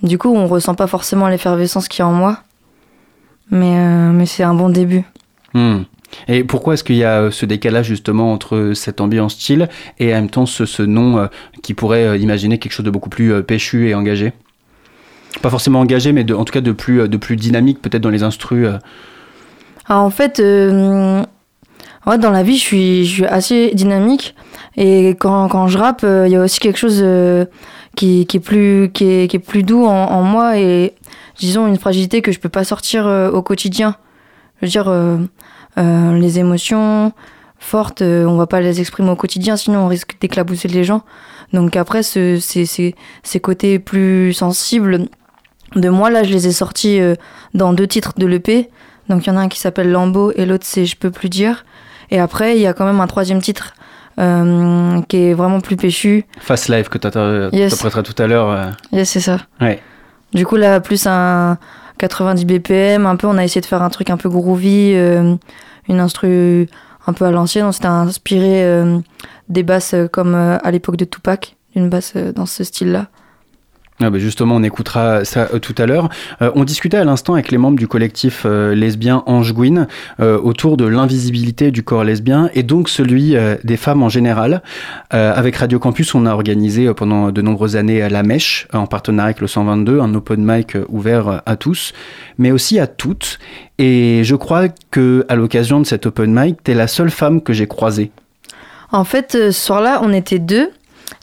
Du 0.02 0.18
coup, 0.18 0.34
on 0.34 0.48
ressent 0.48 0.74
pas 0.74 0.88
forcément 0.88 1.28
l'effervescence 1.28 1.88
qu'il 1.88 2.00
y 2.00 2.02
a 2.02 2.08
en 2.08 2.14
moi. 2.14 2.40
Mais, 3.52 3.76
mais 4.14 4.26
c'est 4.26 4.44
un 4.44 4.54
bon 4.54 4.70
début. 4.70 5.04
Hmm. 5.54 5.82
Et 6.28 6.44
pourquoi 6.44 6.74
est-ce 6.74 6.84
qu'il 6.84 6.96
y 6.96 7.04
a 7.04 7.22
euh, 7.22 7.32
ce 7.32 7.46
décalage 7.46 7.88
justement 7.88 8.32
entre 8.32 8.72
cette 8.76 9.02
ambiance 9.02 9.34
style 9.34 9.70
et 10.00 10.12
en 10.14 10.16
même 10.16 10.30
temps 10.30 10.46
ce, 10.46 10.82
nom 10.82 11.18
euh, 11.18 11.28
qui 11.62 11.74
pourrait 11.74 12.06
euh, 12.06 12.18
imaginer 12.18 12.58
quelque 12.58 12.74
chose 12.74 12.86
de 12.86 12.92
beaucoup 12.92 13.10
plus 13.10 13.44
péchu 13.44 13.90
et 13.90 13.96
engagé? 13.96 14.34
Pas 15.42 15.50
forcément 15.50 15.80
engagé, 15.80 16.12
mais 16.12 16.30
en 16.34 16.44
tout 16.44 16.54
cas 16.54 16.62
de 16.62 16.72
plus, 16.72 17.08
de 17.08 17.18
plus 17.18 17.36
dynamique 17.36 17.82
peut-être 17.82 18.02
dans 18.02 18.10
les 18.10 18.24
instrus. 18.24 18.68
Alors, 19.88 20.04
en 20.04 20.10
fait, 20.10 20.42
dans 20.42 21.26
la 22.06 22.44
vie, 22.44 22.58
je 22.58 22.62
suis, 22.62 23.06
je 23.06 23.14
suis 23.14 23.26
assez 23.26 23.72
dynamique. 23.74 24.36
Et 24.76 25.10
quand, 25.12 25.48
quand 25.48 25.68
je 25.70 25.78
rappe, 25.78 26.04
il 26.04 26.30
y 26.30 26.36
a 26.36 26.42
aussi 26.42 26.60
quelque 26.60 26.78
chose 26.78 27.04
qui, 27.96 28.26
qui, 28.26 28.38
est 28.38 28.42
plus, 28.42 28.92
qui, 28.94 29.06
est, 29.06 29.30
qui 29.30 29.38
est 29.38 29.40
plus 29.40 29.64
doux 29.64 29.86
en, 29.86 30.12
en 30.12 30.22
moi 30.22 30.60
et, 30.60 30.94
disons, 31.40 31.66
une 31.66 31.78
fragilité 31.78 32.22
que 32.22 32.34
je 32.34 32.40
peux 32.40 32.50
pas 32.50 32.66
sortir 32.66 33.06
au 33.34 33.42
quotidien. 33.42 33.96
Je 34.62 34.66
veux 34.66 34.70
dire, 34.70 34.92
euh, 35.78 36.18
les 36.18 36.40
émotions 36.40 37.12
fortes, 37.60 38.02
euh, 38.02 38.26
on 38.26 38.38
va 38.38 38.48
pas 38.48 38.60
les 38.62 38.80
exprimer 38.80 39.10
au 39.12 39.16
quotidien, 39.16 39.56
sinon 39.56 39.82
on 39.82 39.88
risque 39.88 40.16
d'éclabousser 40.20 40.68
les 40.68 40.84
gens. 40.84 41.04
Donc 41.54 41.76
après, 41.76 42.02
ce, 42.04 42.40
ces, 42.40 42.66
ces, 42.66 42.96
ces 43.24 43.40
côtés 43.40 43.78
plus 43.80 44.34
sensibles 44.34 45.08
de 45.76 45.90
moi, 45.90 46.10
là, 46.10 46.24
je 46.24 46.32
les 46.32 46.48
ai 46.48 46.52
sortis 46.52 47.00
euh, 47.00 47.16
dans 47.54 47.74
deux 47.74 47.88
titres 47.88 48.14
de 48.18 48.26
l'EP. 48.26 48.70
Donc 49.10 49.26
il 49.26 49.30
y 49.30 49.34
en 49.34 49.38
a 49.38 49.42
un 49.42 49.48
qui 49.50 49.60
s'appelle 49.60 49.92
Lambeau 49.92 50.32
et 50.36 50.46
l'autre 50.46 50.66
c'est 50.68 50.86
Je 50.86 50.96
peux 50.98 51.12
plus 51.12 51.30
dire. 51.30 51.66
Et 52.10 52.20
après, 52.20 52.56
il 52.58 52.62
y 52.62 52.68
a 52.68 52.74
quand 52.74 52.86
même 52.86 53.00
un 53.00 53.08
troisième 53.08 53.42
titre 53.42 53.74
euh, 54.20 55.02
qui 55.08 55.18
est 55.18 55.34
vraiment 55.34 55.62
plus 55.62 55.78
péchu. 55.78 56.26
Fast 56.40 56.68
Life 56.70 56.90
que 56.90 56.98
tu 56.98 57.08
Yes. 57.58 57.78
tout 57.78 58.16
à 58.24 58.28
l'heure. 58.28 58.72
Yes, 58.92 59.10
c'est 59.10 59.20
ça. 59.22 59.38
Ouais. 59.62 59.82
Du 60.34 60.46
coup, 60.46 60.56
là, 60.56 60.80
plus 60.80 61.06
un 61.08 61.58
90 62.02 62.46
BPM, 62.46 63.06
un 63.06 63.16
peu, 63.16 63.28
on 63.28 63.38
a 63.38 63.44
essayé 63.44 63.62
de 63.62 63.66
faire 63.68 63.84
un 63.84 63.90
truc 63.92 64.10
un 64.10 64.18
peu 64.18 64.28
groovy, 64.28 64.94
euh, 64.96 65.36
une 65.88 66.00
instru 66.00 66.68
un 67.06 67.14
peu 67.14 67.26
à 67.26 67.32
l'ancienne. 67.32 67.66
On 67.66 67.72
s'était 67.72 67.86
inspiré 67.86 68.64
euh, 68.64 68.98
des 69.50 69.62
basses 69.62 69.94
euh, 69.94 70.08
comme 70.08 70.34
à 70.34 70.72
l'époque 70.72 70.98
de 70.98 71.06
Tupac, 71.06 71.58
une 71.76 71.90
basse 71.90 72.16
dans 72.18 72.48
ce 72.48 72.64
style-là. 72.64 73.08
Ah 74.04 74.10
bah 74.10 74.18
justement, 74.18 74.56
on 74.56 74.64
écoutera 74.64 75.26
ça 75.26 75.48
euh, 75.54 75.60
tout 75.60 75.76
à 75.78 75.86
l'heure. 75.86 76.10
Euh, 76.42 76.50
on 76.56 76.64
discutait 76.64 76.98
à 76.98 77.04
l'instant 77.04 77.36
avec 77.36 77.52
les 77.52 77.60
membres 77.60 77.78
du 77.78 77.88
collectif 77.88 78.44
euh, 78.46 78.74
lesbien 78.74 79.22
Ange 79.28 79.54
Gouine 79.54 79.88
euh, 80.20 80.40
autour 80.40 80.76
de 80.76 80.86
l'invisibilité 80.86 81.70
du 81.70 81.84
corps 81.84 82.04
lesbien 82.04 82.50
et 82.56 82.64
donc 82.64 82.90
celui 82.90 83.36
des 83.64 83.78
femmes 83.78 84.02
en 84.02 84.10
général. 84.10 84.64
Avec 85.12 85.56
Radio 85.58 85.78
Campus, 85.78 86.16
on 86.16 86.26
a 86.26 86.34
organisé 86.34 86.92
pendant 86.94 87.32
de 87.32 87.42
nombreuses 87.42 87.76
années 87.76 88.08
La 88.10 88.24
Mèche 88.24 88.68
en 88.74 88.88
partenariat 88.88 89.28
avec 89.28 89.42
le 89.42 89.48
122, 89.48 90.00
un 90.00 90.14
open 90.16 90.44
mic 90.44 90.78
ouvert 90.90 91.42
à 91.46 91.56
tous, 91.56 91.94
mais 92.38 92.52
aussi 92.52 92.80
à 92.80 92.88
toutes. 92.88 93.40
Et 93.78 94.22
je 94.24 94.36
crois 94.36 94.70
que 94.90 95.26
à 95.30 95.36
l'occasion 95.36 95.80
de 95.80 95.86
cet 95.86 96.06
open 96.06 96.34
mic, 96.34 96.64
t'es 96.64 96.74
la 96.74 96.88
seule 96.88 97.12
femme 97.12 97.42
que 97.42 97.54
j'ai 97.54 97.68
croisée. 97.68 98.12
En 98.92 99.04
fait, 99.04 99.34
ce 99.34 99.52
soir-là, 99.52 100.02
on 100.04 100.12
était 100.12 100.40
deux. 100.40 100.70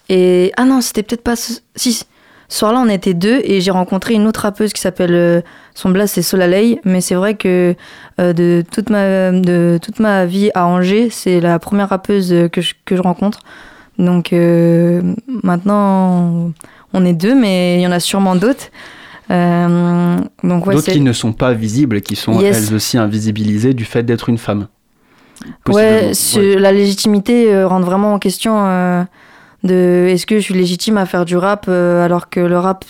Et. 0.08 0.52
Ah 0.56 0.64
non, 0.64 0.80
c'était 0.80 1.02
peut-être 1.02 1.22
pas. 1.24 1.36
Si. 1.36 2.06
Ce 2.50 2.60
soir-là, 2.60 2.80
on 2.84 2.88
était 2.88 3.12
deux 3.14 3.40
et 3.44 3.60
j'ai 3.60 3.70
rencontré 3.70 4.14
une 4.14 4.26
autre 4.26 4.40
rappeuse 4.40 4.72
qui 4.72 4.80
s'appelle. 4.80 5.12
euh, 5.12 5.40
Son 5.74 5.90
blast, 5.90 6.14
c'est 6.14 6.22
Solalei. 6.22 6.80
Mais 6.84 7.00
c'est 7.02 7.14
vrai 7.14 7.34
que 7.34 7.74
euh, 8.20 8.32
de, 8.32 8.64
toute 8.72 8.88
ma, 8.90 9.30
de 9.32 9.78
toute 9.82 10.00
ma 10.00 10.24
vie 10.24 10.50
à 10.54 10.66
Angers, 10.66 11.08
c'est 11.10 11.40
la 11.40 11.58
première 11.58 11.90
rappeuse 11.90 12.32
euh, 12.32 12.48
que 12.48 12.60
je, 12.62 12.72
que 12.86 12.96
je 12.96 13.02
rencontre. 13.02 13.40
Donc 13.98 14.32
euh, 14.32 15.02
maintenant, 15.42 16.50
on 16.94 17.04
est 17.04 17.12
deux, 17.12 17.34
mais 17.34 17.76
il 17.76 17.82
y 17.82 17.86
en 17.86 17.92
a 17.92 18.00
sûrement 18.00 18.34
d'autres. 18.34 18.70
Donc 19.28 20.66
ouais, 20.66 20.74
D'autres 20.74 20.90
qui 20.92 21.00
ne 21.00 21.12
sont 21.12 21.32
pas 21.34 21.52
visibles, 21.52 22.00
qui 22.00 22.16
sont 22.16 22.40
Yes. 22.40 22.68
elles 22.70 22.74
aussi 22.74 22.96
invisibilisées 22.96 23.74
du 23.74 23.84
fait 23.84 24.02
d'être 24.02 24.28
une 24.30 24.38
femme. 24.38 24.68
Ouais, 25.68 26.12
la 26.34 26.72
légitimité 26.72 27.62
rentre 27.64 27.84
vraiment 27.86 28.14
en 28.14 28.18
question 28.18 29.06
de 29.64 30.06
est-ce 30.08 30.26
que 30.26 30.36
je 30.36 30.40
suis 30.40 30.54
légitime 30.54 30.96
à 30.98 31.06
faire 31.06 31.24
du 31.24 31.36
rap 31.36 31.66
euh, 31.68 32.04
alors 32.04 32.28
que 32.30 32.40
le 32.40 32.58
rap 32.58 32.84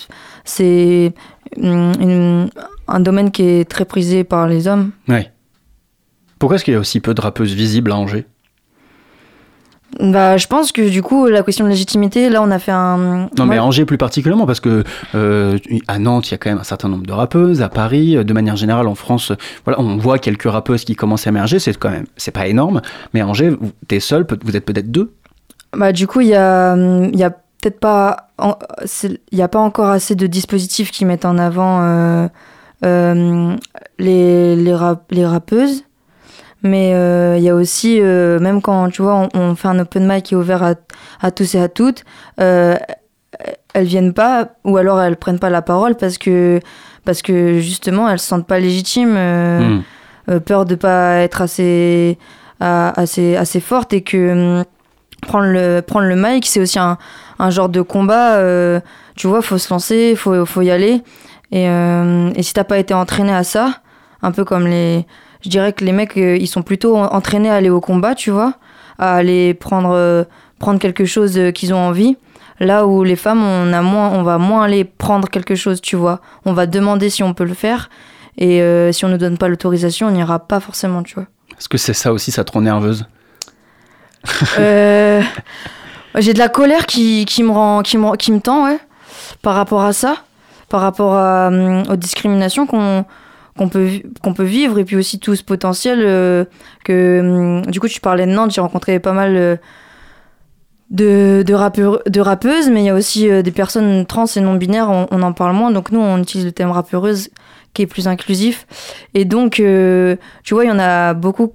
c'est 0.45 1.13
une- 1.57 2.49
un 2.89 3.01
domaine 3.01 3.31
qui 3.31 3.43
est 3.43 3.69
très 3.69 3.85
prisé 3.85 4.25
par 4.25 4.49
les 4.49 4.67
hommes? 4.69 4.91
Ouais. 5.09 5.31
Pourquoi 6.39 6.57
est-ce 6.57 6.65
qu'il 6.65 6.75
y 6.75 6.77
a 6.77 6.81
aussi 6.81 7.01
peu 7.01 7.15
de 7.15 7.21
rappeuses 7.21 7.53
visibles 7.55 7.91
à 7.93 7.97
Angers? 7.97 8.27
Bah, 10.01 10.37
je 10.37 10.47
pense 10.47 10.71
que 10.71 10.87
du 10.91 11.03
coup 11.03 11.27
la 11.27 11.43
question 11.43 11.65
de 11.65 11.71
légitimité, 11.71 12.29
là 12.29 12.43
on 12.43 12.51
a 12.51 12.59
fait 12.59 12.71
un. 12.73 13.29
Non, 13.39 13.47
mais 13.47 13.57
à 13.57 13.65
Angers 13.65 13.87
plus 13.87 13.97
particulièrement, 13.97 14.45
parce 14.47 14.61
que 14.61 14.85
euh, 15.15 15.59
à 15.89 15.99
Nantes, 15.99 16.29
il 16.29 16.33
y 16.33 16.35
a 16.35 16.39
quand 16.39 16.51
même 16.51 16.59
un 16.59 16.63
certain 16.65 16.89
nombre 16.91 17.07
de 17.07 17.13
rappeuses. 17.13 17.63
À 17.63 17.71
Paris, 17.71 18.23
de 18.23 18.33
manière 18.35 18.55
générale, 18.57 18.87
en 18.87 18.95
France, 18.95 19.33
voilà, 19.65 19.81
on 19.81 19.97
voit 19.97 20.19
quelques 20.19 20.45
rappeuses 20.49 20.85
qui 20.85 20.95
commencent 20.95 21.27
à 21.27 21.31
émerger. 21.31 21.59
C'est 21.59 21.77
quand 21.79 21.89
même, 21.91 22.05
c'est 22.19 22.31
pas 22.33 22.47
énorme. 22.47 22.83
Mais 23.15 23.23
à 23.23 23.27
Angers, 23.27 23.53
t'es 23.89 23.99
seul, 23.99 24.27
vous 24.45 24.57
êtes 24.57 24.67
peut-être 24.67 24.91
deux. 24.91 25.15
Bah, 25.77 25.93
du 25.93 26.07
coup, 26.07 26.21
il 26.21 26.29
y 26.29 26.35
a, 26.35 26.73
hum, 26.73 27.11
y 27.15 27.23
a 27.25 27.31
peut-être 27.31 27.81
pas, 27.81 28.29
il 29.03 29.19
y 29.39 29.43
a 29.43 29.49
pas 29.49 29.59
encore 29.59 29.89
assez 29.91 30.15
de 30.15 30.27
dispositifs 30.27 30.91
qui 30.91 31.05
mettent 31.05 31.25
en 31.25 31.39
avant 31.39 31.81
euh, 31.83 32.29
euh, 32.85 33.55
les, 33.99 34.57
les, 34.57 34.75
rap- 34.75 35.11
les 35.11 35.27
rappeuses. 35.27 35.85
Mais 36.63 36.93
euh, 36.95 37.37
il 37.37 37.43
y 37.45 37.49
a 37.51 37.55
aussi, 37.55 37.99
euh, 38.01 38.41
même 38.41 38.61
quand 38.63 38.89
tu 38.91 39.03
vois, 39.03 39.29
on, 39.35 39.41
on 39.41 39.55
fait 39.55 39.69
un 39.69 39.79
open 39.79 40.07
mic 40.09 40.25
qui 40.25 40.35
est 40.35 40.37
ouvert 40.37 40.63
à, 40.63 40.75
à 41.21 41.31
tous 41.31 41.55
et 41.55 41.61
à 41.61 41.69
toutes, 41.69 42.05
elles 43.75 43.87
viennent 43.87 44.13
pas, 44.15 44.49
ou 44.65 44.77
alors 44.77 45.01
elles 45.01 45.17
prennent 45.17 45.39
pas 45.39 45.51
la 45.51 45.63
parole 45.63 45.95
parce 45.97 46.19
que, 46.19 46.61
parce 47.05 47.23
que 47.23 47.59
justement, 47.61 48.09
elles 48.09 48.19
se 48.19 48.27
sentent 48.27 48.47
pas 48.47 48.59
légitimes. 48.59 49.15
Hmm. 49.17 49.83
peur 50.45 50.65
de 50.65 50.75
pas 50.75 51.17
être 51.21 51.41
assez 51.43 52.19
à- 52.61 52.99
assez 53.01 53.35
assez 53.37 53.61
forte 53.61 53.93
et 53.95 54.03
que 54.03 54.59
hum, 54.59 54.65
prendre 55.23 55.47
le 55.47 55.81
prendre 55.81 56.07
le 56.07 56.17
mic 56.17 56.47
c'est 56.47 56.61
aussi 56.61 56.79
un, 56.79 56.97
un 57.39 57.51
genre 57.51 57.69
de 57.69 57.81
combat 57.83 58.35
euh, 58.37 58.81
tu 59.17 59.27
vois 59.27 59.43
faut 59.43 59.59
se 59.59 59.73
lancer 59.73 60.15
faut 60.17 60.45
faut 60.47 60.63
y 60.63 60.71
aller. 60.71 61.03
Et 61.51 61.69
euh, 61.69 62.31
et 62.35 62.43
si 62.43 62.53
t'as 62.55 62.65
pas 62.65 62.79
été 62.79 62.95
entraîné 62.95 63.33
à 63.33 63.43
ça 63.45 63.75
un 64.23 64.31
peu 64.33 64.45
comme 64.45 64.67
les 64.67 65.07
je 65.43 65.49
dirais 65.49 65.73
que 65.73 65.85
les 65.85 65.93
mecs 65.93 66.17
euh, 66.17 66.37
ils 66.37 66.47
sont 66.47 66.63
plutôt 66.63 66.97
en- 66.97 67.07
entraînés 67.13 67.51
à 67.51 67.55
aller 67.55 67.71
au 67.71 67.81
combat 67.81 68.15
tu 68.15 68.31
vois 68.31 68.55
à 68.99 69.15
aller 69.15 69.55
prendre 69.55 69.91
euh, 69.93 70.25
prendre 70.59 70.79
quelque 70.79 71.05
chose 71.05 71.39
qu'ils 71.55 71.73
ont 71.73 71.79
envie. 71.79 72.17
Là 72.61 72.87
où 72.87 73.05
les 73.05 73.15
femmes 73.15 73.43
on 73.45 73.73
a 73.73 73.83
moins 73.83 74.11
on 74.11 74.25
va 74.25 74.39
moins 74.39 74.65
aller 74.65 74.85
prendre 74.85 75.29
quelque 75.31 75.55
chose 75.55 75.81
tu 75.81 75.95
vois. 75.97 76.21
On 76.45 76.53
va 76.53 76.67
demander 76.67 77.09
si 77.11 77.23
on 77.23 77.33
peut 77.35 77.45
le 77.45 77.55
faire. 77.55 77.89
Et 78.41 78.63
si 78.93 79.05
on 79.05 79.09
ne 79.09 79.17
donne 79.17 79.37
pas 79.37 79.49
l'autorisation, 79.49 80.07
on 80.07 80.11
n'ira 80.13 80.39
pas 80.39 80.61
forcément, 80.61 81.03
tu 81.03 81.15
vois. 81.17 81.25
Est-ce 81.59 81.69
que 81.69 81.77
c'est 81.77 81.93
ça 81.93 82.13
aussi, 82.13 82.31
ça 82.31 82.45
te 82.45 82.53
rend 82.53 82.61
nerveuse? 82.61 83.05
Euh, 84.59 85.23
J'ai 86.17 86.33
de 86.33 86.39
la 86.39 86.49
colère 86.49 86.87
qui, 86.87 87.25
me 87.43 87.51
rend, 87.51 87.83
qui, 87.83 87.97
me, 87.99 88.17
qui 88.17 88.33
me 88.33 88.41
tend, 88.41 88.77
par 89.43 89.55
rapport 89.55 89.83
à 89.83 89.93
ça, 89.93 90.17
par 90.69 90.81
rapport 90.81 91.13
hum, 91.13 91.85
aux 91.89 91.97
discriminations 91.97 92.67
qu'on 92.67 93.69
peut, 93.69 94.45
vivre 94.45 94.79
et 94.79 94.85
puis 94.85 94.97
aussi 94.97 95.19
tout 95.19 95.35
ce 95.35 95.43
potentiel 95.43 96.01
euh, 96.03 96.45
que 96.85 97.21
hum, 97.21 97.67
du 97.67 97.81
coup 97.81 97.89
tu 97.89 98.01
parlais 98.01 98.27
de 98.27 98.33
Nantes 98.33 98.53
j'ai 98.53 98.61
rencontré 98.61 98.99
pas 99.01 99.13
mal 99.13 99.37
euh, 99.37 99.57
de, 100.91 102.21
rappeuses 102.21 102.69
mais 102.71 102.83
il 102.83 102.87
y 102.87 102.91
a 102.91 102.95
aussi 102.95 103.29
euh, 103.29 103.43
des 103.43 103.51
personnes 103.51 104.07
trans 104.07 104.27
et 104.27 104.41
non 104.41 104.55
binaires 104.55 104.91
on, 104.91 105.23
en 105.23 105.33
parle 105.33 105.55
moins 105.55 105.71
donc 105.71 105.91
nous 105.91 106.01
on 106.01 106.19
utilise 106.19 106.47
le 106.47 106.53
thème 106.53 106.71
rappeuse 106.71 107.31
qui 107.75 107.83
est 107.83 107.87
plus 107.87 108.09
inclusif. 108.09 108.67
Et 109.15 109.25
donc 109.25 109.61
euh, 109.61 110.17
tu 110.43 110.55
vois 110.55 110.65
il 110.65 110.69
y 110.69 110.73
en 110.73 110.79
a 110.79 111.15
beaucoup 111.15 111.53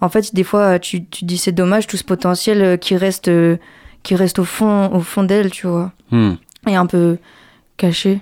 en 0.00 0.08
fait 0.08 0.34
des 0.34 0.44
fois 0.44 0.78
tu, 0.78 1.04
tu 1.04 1.24
dis 1.24 1.38
c'est 1.38 1.52
dommage 1.52 1.86
tout 1.86 1.96
ce 1.96 2.04
potentiel 2.04 2.62
euh, 2.62 2.76
qui 2.76 2.96
reste 2.96 3.28
euh, 3.28 3.56
qui 4.02 4.14
reste 4.14 4.38
au 4.38 4.44
fond 4.44 4.90
au 4.92 5.00
fond 5.00 5.22
d'elle 5.24 5.50
tu 5.50 5.66
vois 5.66 5.92
Hmm. 6.10 6.34
et 6.66 6.74
un 6.74 6.86
peu 6.86 7.18
caché 7.76 8.20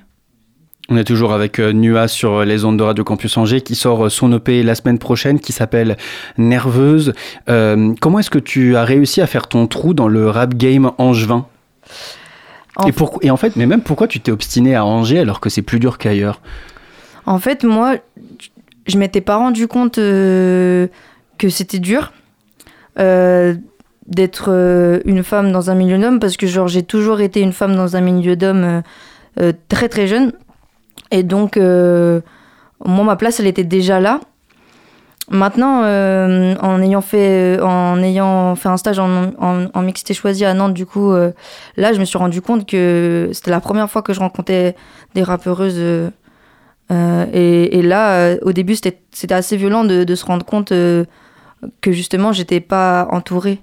On 0.88 0.96
est 0.96 1.04
toujours 1.04 1.32
avec 1.32 1.60
euh, 1.60 1.72
Nua 1.72 2.08
sur 2.08 2.44
les 2.44 2.64
ondes 2.64 2.76
de 2.78 2.82
Radio 2.82 3.04
Campus 3.04 3.36
Angers 3.36 3.60
qui 3.60 3.74
sort 3.76 4.10
son 4.10 4.32
EP 4.32 4.62
la 4.64 4.74
semaine 4.74 4.98
prochaine 4.98 5.38
qui 5.38 5.52
s'appelle 5.52 5.96
Nerveuse. 6.36 7.12
Euh, 7.48 7.94
comment 8.00 8.18
est-ce 8.18 8.30
que 8.30 8.38
tu 8.40 8.76
as 8.76 8.84
réussi 8.84 9.20
à 9.20 9.26
faire 9.26 9.46
ton 9.46 9.66
trou 9.68 9.94
dans 9.94 10.08
le 10.08 10.28
rap 10.28 10.54
game 10.54 10.90
angevin? 10.98 11.46
En 12.76 12.88
et, 12.88 12.92
et 13.22 13.30
en 13.30 13.36
fait, 13.36 13.56
mais 13.56 13.66
même 13.66 13.82
pourquoi 13.82 14.08
tu 14.08 14.20
t'es 14.20 14.32
obstiné 14.32 14.74
à 14.74 14.84
Angers 14.84 15.20
alors 15.20 15.40
que 15.40 15.48
c'est 15.48 15.62
plus 15.62 15.78
dur 15.78 15.98
qu'ailleurs? 15.98 16.40
En 17.24 17.38
fait, 17.38 17.64
moi, 17.64 17.96
je 18.86 18.98
m'étais 18.98 19.20
pas 19.20 19.36
rendu 19.36 19.66
compte 19.66 19.98
euh, 19.98 20.86
que 21.38 21.48
c'était 21.48 21.78
dur 21.78 22.12
euh, 22.98 23.54
d'être 24.06 24.50
euh, 24.50 25.00
une 25.04 25.24
femme 25.24 25.50
dans 25.50 25.68
un 25.68 25.74
milieu 25.74 25.98
d'hommes 25.98 26.20
parce 26.20 26.36
que 26.36 26.46
genre 26.46 26.68
j'ai 26.68 26.84
toujours 26.84 27.20
été 27.20 27.40
une 27.40 27.52
femme 27.52 27.74
dans 27.74 27.96
un 27.96 28.00
milieu 28.00 28.36
d'hommes 28.36 28.82
euh, 29.40 29.52
très 29.68 29.88
très 29.88 30.06
jeune 30.06 30.32
et 31.10 31.24
donc 31.24 31.56
moi 31.56 33.04
ma 33.04 33.16
place 33.16 33.40
elle 33.40 33.46
était 33.46 33.64
déjà 33.64 34.00
là. 34.00 34.20
Maintenant, 35.28 35.80
en 35.80 36.82
ayant 36.82 37.00
fait 37.00 37.60
en 37.60 38.00
ayant 38.00 38.54
fait 38.54 38.68
un 38.68 38.76
stage 38.76 39.00
en, 39.00 39.82
mixité 39.82 40.14
choisie 40.14 40.44
à 40.44 40.54
Nantes, 40.54 40.74
du 40.74 40.86
coup, 40.86 41.12
là, 41.12 41.92
je 41.92 41.98
me 41.98 42.04
suis 42.04 42.16
rendu 42.16 42.40
compte 42.40 42.64
que 42.64 43.30
c'était 43.32 43.50
la 43.50 43.60
première 43.60 43.90
fois 43.90 44.02
que 44.02 44.12
je 44.12 44.20
rencontrais 44.20 44.76
des 45.16 45.24
rappeuses 45.24 45.80
et, 46.90 47.82
là, 47.82 48.36
au 48.42 48.52
début, 48.52 48.76
c'était 48.76 49.34
assez 49.34 49.56
violent 49.56 49.84
de, 49.84 50.14
se 50.14 50.24
rendre 50.24 50.46
compte 50.46 50.72
que 51.80 51.92
justement, 51.92 52.32
j'étais 52.32 52.60
pas 52.60 53.08
entourée. 53.10 53.60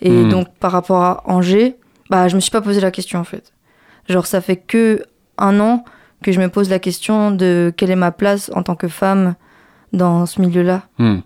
Et 0.00 0.10
Hmm. 0.10 0.28
donc, 0.28 0.48
par 0.60 0.72
rapport 0.72 1.02
à 1.02 1.22
Angers, 1.26 1.76
bah, 2.10 2.28
je 2.28 2.34
me 2.36 2.40
suis 2.40 2.50
pas 2.50 2.60
posé 2.60 2.80
la 2.80 2.90
question 2.90 3.18
en 3.18 3.24
fait. 3.24 3.52
Genre, 4.08 4.26
ça 4.26 4.40
fait 4.40 4.56
que 4.56 5.02
un 5.38 5.58
an 5.60 5.84
que 6.22 6.32
je 6.32 6.40
me 6.40 6.48
pose 6.48 6.68
la 6.70 6.78
question 6.78 7.30
de 7.30 7.72
quelle 7.76 7.90
est 7.90 7.96
ma 7.96 8.12
place 8.12 8.50
en 8.54 8.62
tant 8.62 8.74
que 8.76 8.88
femme 8.88 9.34
dans 9.92 10.26
ce 10.26 10.40
milieu-là. 10.40 10.82
Hmm. 10.98 11.18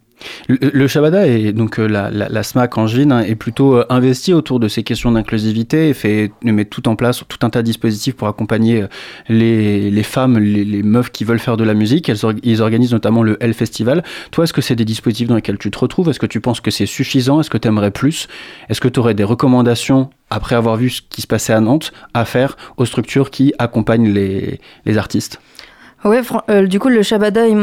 Le, 0.49 0.87
Shabada 0.87 1.27
et 1.27 1.53
donc 1.53 1.79
euh, 1.79 1.87
la, 1.87 2.43
SMAC 2.43 2.77
angevine 2.77 3.13
hein, 3.13 3.21
est 3.21 3.35
plutôt 3.35 3.77
euh, 3.77 3.87
investi 3.89 4.33
autour 4.33 4.61
de 4.61 4.69
ces 4.69 4.83
questions 4.83 5.13
d'inclusivité 5.13 5.89
et 5.89 5.95
fait 5.95 6.33
met 6.43 6.65
tout 6.65 6.89
en 6.89 6.97
place 6.97 7.23
tout 7.29 7.39
un 7.43 7.51
tas 7.51 7.63
de 7.63 7.67
dispositifs 7.67 8.15
pour 8.17 8.29
accompagner 8.29 8.83
euh, 8.83 8.89
les, 9.29 10.03
femmes, 10.03 10.39
les, 10.39 10.83
meufs 10.83 11.11
qui 11.11 11.25
veulent 11.25 11.39
faire 11.39 11.57
de 11.57 11.65
la 11.65 11.75
musique. 11.75 12.09
Elles, 12.09 12.19
ils 12.43 12.63
organisent 12.63 12.93
notamment 12.93 13.23
le 13.23 13.37
L 13.41 13.55
Festival. 13.55 14.03
Toi, 14.31 14.45
est-ce 14.45 14.53
que 14.53 14.61
c'est 14.61 14.77
des 14.77 14.85
dispositifs 14.85 15.29
dans 15.29 15.37
lesquels 15.37 15.59
tu 15.59 15.71
te 15.71 15.79
retrouves? 15.79 16.09
Est-ce 16.09 16.21
que 16.21 16.27
tu 16.27 16.41
penses 16.41 16.61
que 16.61 16.71
c'est 16.71 16.87
suffisant? 16.87 17.41
Est-ce 17.41 17.51
que 17.51 17.59
tu 17.59 17.69
aimerais 17.69 17.91
plus? 17.91 18.29
Est-ce 18.69 18.81
que 18.81 18.89
tu 18.89 19.01
aurais 19.01 19.15
des 19.15 19.25
recommandations 19.25 20.11
après 20.31 20.55
avoir 20.55 20.77
vu 20.77 20.91
ce 20.91 21.03
qui 21.09 21.23
se 21.23 21.27
passait 21.27 21.53
à 21.53 21.61
Nantes 21.61 21.93
à 22.15 22.25
faire 22.25 22.57
aux 22.77 22.85
structures 22.85 23.31
qui 23.31 23.53
accompagnent 23.59 24.13
les 24.13 24.99
artistes? 24.99 25.41
Ouais, 26.05 26.23
euh, 26.49 26.67
du 26.67 26.79
coup, 26.81 26.89
le 26.89 27.03
Shabada, 27.03 27.47
ils 27.47 27.57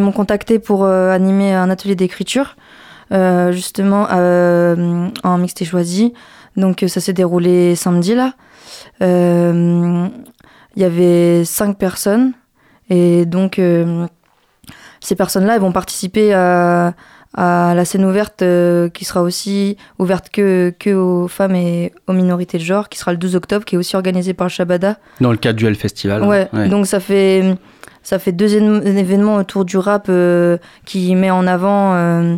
m'ont 0.00 0.12
contacté 0.12 0.58
pour 0.58 0.84
euh, 0.84 1.10
animer 1.10 1.52
un 1.54 1.70
atelier 1.70 1.96
d'écriture, 1.96 2.56
euh, 3.12 3.50
justement 3.52 4.06
en 4.10 5.38
mixte 5.38 5.62
et 5.62 5.64
choisi. 5.64 6.14
Donc, 6.56 6.84
ça 6.86 7.00
s'est 7.00 7.12
déroulé 7.12 7.74
samedi, 7.74 8.14
là. 8.14 8.34
Il 9.00 10.10
y 10.76 10.84
avait 10.84 11.44
cinq 11.44 11.78
personnes. 11.78 12.32
Et 12.90 13.24
donc, 13.26 13.60
ces 15.00 15.14
personnes-là, 15.16 15.54
elles 15.56 15.60
vont 15.60 15.72
participer 15.72 16.32
à, 16.32 16.94
à 17.34 17.74
la 17.74 17.84
scène 17.84 18.04
ouverte 18.04 18.44
qui 18.92 19.04
sera 19.04 19.22
aussi 19.22 19.76
ouverte 19.98 20.30
que, 20.30 20.72
que 20.78 20.90
aux 20.90 21.26
femmes 21.26 21.54
et 21.56 21.92
aux 22.06 22.12
minorités 22.12 22.58
de 22.58 22.62
genre, 22.62 22.88
qui 22.88 22.98
sera 22.98 23.10
le 23.12 23.18
12 23.18 23.34
octobre, 23.34 23.64
qui 23.64 23.74
est 23.74 23.78
aussi 23.78 23.96
organisée 23.96 24.34
par 24.34 24.46
le 24.46 24.50
Shabada. 24.50 24.98
Dans 25.20 25.32
le 25.32 25.38
cadre 25.38 25.58
du 25.58 25.66
L 25.66 25.74
Festival 25.74 26.22
Ouais, 26.24 26.48
donc 26.68 26.86
ça 26.86 27.00
fait, 27.00 27.56
ça 28.02 28.18
fait 28.18 28.32
deux 28.32 28.56
éne- 28.56 28.82
événements 28.86 29.36
autour 29.36 29.64
du 29.64 29.76
rap 29.76 30.06
euh, 30.08 30.56
qui 30.86 31.14
met 31.14 31.30
en 31.30 31.46
avant 31.46 31.94
euh, 31.94 32.36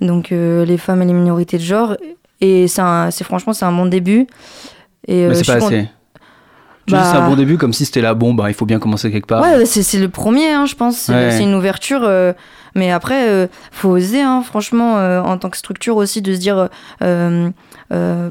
donc, 0.00 0.32
euh, 0.32 0.64
les 0.64 0.78
femmes 0.78 1.02
et 1.02 1.04
les 1.06 1.12
minorités 1.12 1.58
de 1.58 1.62
genre. 1.62 1.96
Et 2.40 2.66
c'est 2.68 3.24
franchement, 3.24 3.52
c'est 3.52 3.64
un 3.64 3.72
bon 3.72 3.86
début. 3.86 4.26
Et, 5.06 5.28
Mais 5.28 5.34
c'est 5.34 5.46
pas 5.46 5.64
assez. 5.64 5.88
Tu 6.86 6.92
dis 6.92 7.00
Bah- 7.00 7.08
c'est 7.10 7.16
un 7.16 7.26
bon 7.28 7.36
début 7.36 7.56
comme 7.56 7.72
si 7.72 7.86
c'était 7.86 8.02
la 8.02 8.12
bombe, 8.12 8.40
hein, 8.42 8.48
il 8.48 8.54
faut 8.54 8.66
bien 8.66 8.78
commencer 8.78 9.10
quelque 9.10 9.26
part. 9.26 9.42
Ouais, 9.42 9.64
c'est 9.64 9.98
le 9.98 10.08
premier, 10.10 10.50
hein, 10.50 10.66
je 10.66 10.74
pense. 10.74 10.96
C'est 10.98 11.12
Ouais. 11.14 11.42
une 11.42 11.54
ouverture. 11.54 12.02
euh, 12.04 12.32
mais 12.74 12.90
après, 12.90 13.28
euh, 13.30 13.46
faut 13.70 13.90
oser, 13.90 14.20
hein, 14.20 14.42
franchement, 14.44 14.98
euh, 14.98 15.22
en 15.22 15.38
tant 15.38 15.48
que 15.48 15.56
structure 15.56 15.96
aussi, 15.96 16.20
de 16.20 16.34
se 16.34 16.38
dire. 16.40 16.68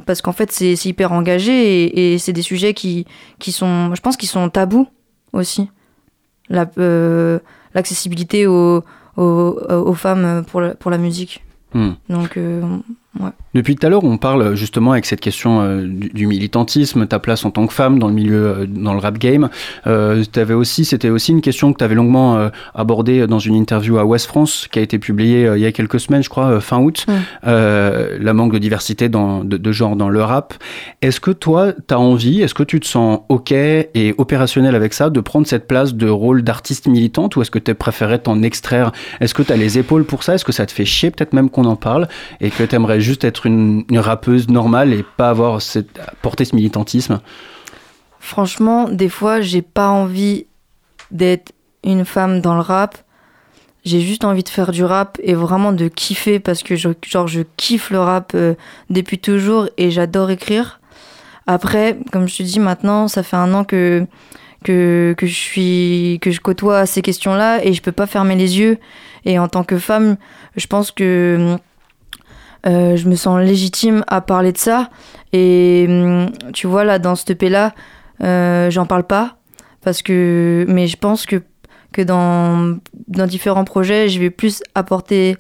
parce 0.06 0.22
qu'en 0.22 0.34
fait, 0.34 0.52
c'est 0.52 0.74
hyper 0.86 1.12
engagé 1.14 1.84
et, 1.86 2.14
et 2.14 2.18
c'est 2.20 2.34
des 2.34 2.42
sujets 2.42 2.74
qui, 2.74 3.06
qui 3.40 3.52
sont. 3.52 3.96
Je 3.96 4.02
pense 4.02 4.18
qu'ils 4.18 4.30
sont 4.30 4.48
tabous 4.50 4.88
aussi. 5.32 5.70
La- 6.50 6.70
euh, 6.78 7.39
L'accessibilité 7.76 8.46
aux, 8.46 8.84
aux, 9.18 9.58
aux 9.70 9.94
femmes 9.96 10.44
pour 10.46 10.62
la, 10.62 10.76
pour 10.76 10.91
la 10.91 10.98
musique. 11.00 11.44
Hmm. 11.74 11.94
Donc, 12.10 12.38
euh, 12.38 12.62
ouais. 13.20 13.32
Depuis 13.54 13.76
tout 13.76 13.86
à 13.86 13.89
l'heure, 13.89 14.04
on 14.04 14.18
parle 14.18 14.56
justement 14.56 14.93
avec 14.93 15.06
cette 15.06 15.22
question 15.22 15.62
euh, 15.62 15.86
du, 15.86 16.10
du 16.10 16.28
militantisme, 16.28 17.06
ta 17.06 17.20
place 17.20 17.45
en 17.45 17.51
tant 17.51 17.68
que 17.68 17.74
femme 17.74 17.99
dans 17.99 18.08
le 18.08 18.14
milieu, 18.14 18.45
euh, 18.45 18.66
dans 18.68 18.93
le 18.93 18.99
rap 18.99 19.18
game. 19.18 19.49
Euh, 19.88 20.24
aussi, 20.56 20.86
c'était 20.86 21.10
aussi 21.10 21.32
une 21.32 21.41
question 21.41 21.72
que 21.74 21.78
tu 21.78 21.84
avais 21.84 21.95
longuement 21.95 22.38
euh, 22.38 22.49
abordée 22.74 23.28
dans 23.28 23.39
une 23.39 23.56
interview 23.56 23.97
à 23.97 24.06
Ouest 24.06 24.28
France, 24.28 24.68
qui 24.72 24.80
a 24.80 24.82
été 24.82 24.99
publiée 24.99 25.51
il 25.56 25.62
y 25.62 25.66
a 25.66 25.72
quelques 25.72 25.99
semaines, 25.99 26.24
je 26.24 26.30
crois, 26.30 26.60
fin 26.62 26.80
août. 26.80 27.06
Mm. 27.08 27.14
La 27.43 28.34
manque 28.34 28.54
de 28.54 28.58
diversité 28.58 29.10
dans, 29.10 29.43
de, 29.43 29.58
de 29.58 29.72
genre 29.72 29.95
dans 29.95 30.10
le 30.10 30.22
rap. 30.22 30.54
Est-ce 31.01 31.20
que 31.20 31.32
toi, 31.32 31.74
tu 31.88 31.93
as 31.93 31.99
envie, 31.99 32.41
est-ce 32.41 32.54
que 32.54 32.64
tu 32.64 32.80
te 32.80 32.86
sens 32.86 33.22
OK 33.30 33.51
et 33.51 34.16
opérationnel 34.18 34.76
avec 34.76 34.93
ça, 34.93 35.10
de 35.10 35.20
prendre 35.20 35.47
cette 35.47 35.68
place 35.68 35.93
de 35.93 36.10
rôle 36.10 36.43
d'artiste 36.43 36.88
militante, 36.88 37.36
ou 37.36 37.41
est-ce 37.41 37.51
que 37.51 37.60
tu 37.60 37.74
préférais 37.74 38.20
t'en 38.20 38.41
extraire? 38.41 38.91
Est-ce 39.20 39.34
que 39.34 39.43
tu 39.43 39.51
as 39.51 39.58
les 39.58 39.78
épaules 39.78 40.06
pour 40.06 40.24
ça? 40.24 40.36
Est-ce 40.36 40.45
que 40.45 40.51
ça 40.51 40.66
te 40.66 40.72
fait 40.72 40.86
chier 40.86 41.12
peut-être 41.12 41.34
même 41.34 41.49
qu'on 41.49 41.66
en 41.66 41.76
parle 41.76 42.08
et 42.41 42.49
que 42.49 42.64
tu 42.64 42.76
aimerais 42.76 43.01
juste 43.01 43.24
être 43.24 43.43
une, 43.46 43.86
rappeuse 43.94 44.50
normale 44.50 44.94
et 44.94 45.04
pas 45.18 45.30
avoir 45.30 45.62
cette, 45.62 46.00
porter 46.22 46.46
ce 46.46 46.56
militantisme 46.56 47.22
Franchement, 48.20 48.88
des 48.88 49.10
fois, 49.10 49.41
j'ai 49.41 49.62
pas 49.62 49.89
envie 49.89 50.46
d'être 51.12 51.52
une 51.84 52.06
femme 52.06 52.41
dans 52.41 52.56
le 52.56 52.62
rap. 52.62 52.98
J'ai 53.84 54.00
juste 54.00 54.24
envie 54.24 54.44
de 54.44 54.50
faire 54.50 54.72
du 54.72 54.86
rap 54.86 55.20
et 55.22 55.34
vraiment 55.34 55.74
de 55.74 55.89
kiffer 55.89 56.39
parce 56.39 56.64
que 56.64 56.76
je, 56.76 56.89
genre, 57.06 57.28
je 57.28 57.41
kiffe 57.58 57.89
le 57.89 58.00
rap 58.00 58.32
euh, 58.34 58.56
depuis 58.89 59.20
toujours 59.20 59.68
et 59.78 59.91
j'adore 59.91 60.32
écrire. 60.32 60.80
Après, 61.48 61.98
comme 62.12 62.28
je 62.28 62.38
te 62.38 62.44
dis 62.44 62.60
maintenant, 62.60 63.10
ça 63.10 63.24
fait 63.24 63.36
un 63.36 63.54
an 63.54 63.66
que, 63.66 64.08
que, 64.64 65.14
que, 65.18 65.28
je, 65.28 65.34
suis, 65.34 66.20
que 66.22 66.32
je 66.32 66.39
côtoie 66.39 66.86
ces 66.86 67.02
questions-là 67.02 67.66
et 67.66 67.74
je 67.74 67.82
peux 67.82 67.91
pas 67.91 68.08
fermer 68.08 68.36
les 68.36 68.58
yeux. 68.58 68.78
Et 69.26 69.38
en 69.38 69.50
tant 69.50 69.66
que 69.66 69.78
femme, 69.78 70.16
je 70.56 70.68
pense 70.68 70.91
que 70.91 71.58
euh, 72.66 72.95
je 72.95 73.09
me 73.09 73.16
sens 73.16 73.41
légitime 73.41 74.03
à 74.07 74.22
parler 74.22 74.51
de 74.51 74.57
ça. 74.57 74.89
Et 75.34 75.86
hum, 75.88 76.30
tu 76.53 76.68
vois, 76.68 76.84
là, 76.84 76.99
dans 76.99 77.16
ce 77.16 77.30
EP-là, 77.32 77.74
euh, 78.24 78.70
j'en 78.70 78.86
parle 78.86 79.03
pas. 79.03 79.38
Parce 79.84 80.01
que, 80.01 80.66
mais 80.70 80.88
je 80.88 80.95
pense 80.97 81.26
que, 81.26 81.41
que 81.91 82.01
dans, 82.01 82.78
dans 83.07 83.26
différents 83.26 83.66
projets, 83.66 84.07
je 84.07 84.20
vais 84.20 84.30
plus 84.30 84.64
apporter 84.76 85.38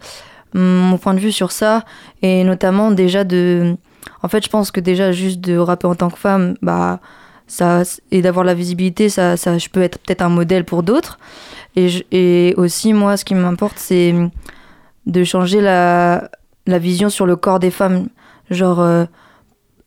hum, 0.53 0.61
mon 0.61 0.97
point 0.97 1.13
de 1.13 1.19
vue 1.19 1.31
sur 1.31 1.51
ça. 1.51 1.85
Et 2.21 2.43
notamment, 2.43 2.91
déjà, 2.91 3.23
de. 3.23 3.75
En 4.21 4.27
fait, 4.27 4.43
je 4.43 4.49
pense 4.49 4.71
que 4.71 4.81
déjà, 4.81 5.11
juste 5.13 5.39
de 5.39 5.57
rapper 5.57 5.87
en 5.87 5.95
tant 5.95 6.09
que 6.09 6.19
femme, 6.19 6.55
bah. 6.61 6.99
Ça, 7.45 7.83
et 8.09 8.21
d'avoir 8.21 8.45
la 8.45 8.53
visibilité, 8.53 9.09
ça, 9.09 9.35
ça, 9.35 9.57
je 9.57 9.67
peux 9.67 9.81
être 9.81 9.99
peut-être 9.99 10.21
un 10.21 10.29
modèle 10.29 10.63
pour 10.63 10.81
d'autres. 10.81 11.19
Et, 11.75 11.89
et 12.11 12.55
aussi, 12.55 12.93
moi, 12.93 13.17
ce 13.17 13.25
qui 13.25 13.35
m'importe, 13.35 13.77
c'est 13.77 14.15
de 15.05 15.23
changer 15.25 15.59
la, 15.59 16.31
la 16.67 16.79
vision 16.79 17.09
sur 17.09 17.25
le 17.25 17.35
corps 17.35 17.59
des 17.59 17.71
femmes. 17.71 18.07
Genre, 18.49 18.79
euh, 18.81 19.05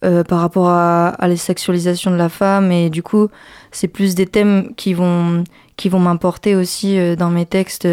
euh, 0.05 0.25
par 0.25 0.41
rapport 0.41 0.69
à, 0.69 1.09
à 1.09 1.29
la 1.29 1.37
sexualisation 1.37 2.11
de 2.11 2.17
la 2.17 2.29
femme. 2.29 2.71
Et 2.73 2.91
du 2.91 3.03
coup, 3.03 3.29
c'est 3.71 3.89
plus 3.89 4.15
des 4.15 4.27
thèmes 4.27 4.75
qui 4.77 4.95
vont, 4.95 5.45
qui 5.77 5.89
vont 5.89 5.99
m'importer 6.01 6.55
aussi 6.55 6.99
euh, 6.99 7.17
dans 7.17 7.31
mes 7.31 7.47
textes. 7.47 7.89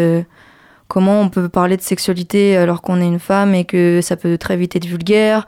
comment 0.88 1.20
on 1.20 1.28
peut 1.28 1.48
parler 1.48 1.76
de 1.76 1.82
sexualité 1.82 2.56
alors 2.56 2.82
qu'on 2.82 3.00
est 3.00 3.06
une 3.06 3.18
femme 3.18 3.54
et 3.54 3.64
que 3.64 4.00
ça 4.02 4.16
peut 4.16 4.36
très 4.38 4.56
vite 4.56 4.76
être 4.76 4.86
vulgaire 4.86 5.46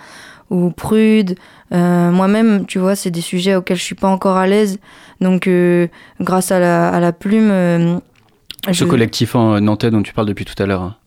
ou 0.50 0.70
prude. 0.70 1.36
Moi-même, 1.72 2.66
tu 2.66 2.78
vois, 2.78 2.94
c'est 2.96 3.10
des 3.10 3.20
sujets 3.20 3.56
auxquels 3.56 3.76
je 3.76 3.82
suis 3.82 3.94
pas 3.96 4.08
encore 4.08 4.36
à 4.36 4.46
l'aise. 4.46 4.78
Donc, 5.20 5.48
grâce 6.20 6.52
à 6.52 6.58
la, 6.60 6.88
à 6.88 7.00
la 7.00 7.12
plume. 7.12 7.50
Ce 8.66 8.72
je- 8.72 8.84
collectif 8.84 9.34
en 9.34 9.60
nantais 9.60 9.90
dont 9.90 10.02
tu 10.02 10.12
parles 10.12 10.28
depuis 10.28 10.44
tout 10.44 10.60
à 10.62 10.66
l'heure. 10.66 10.98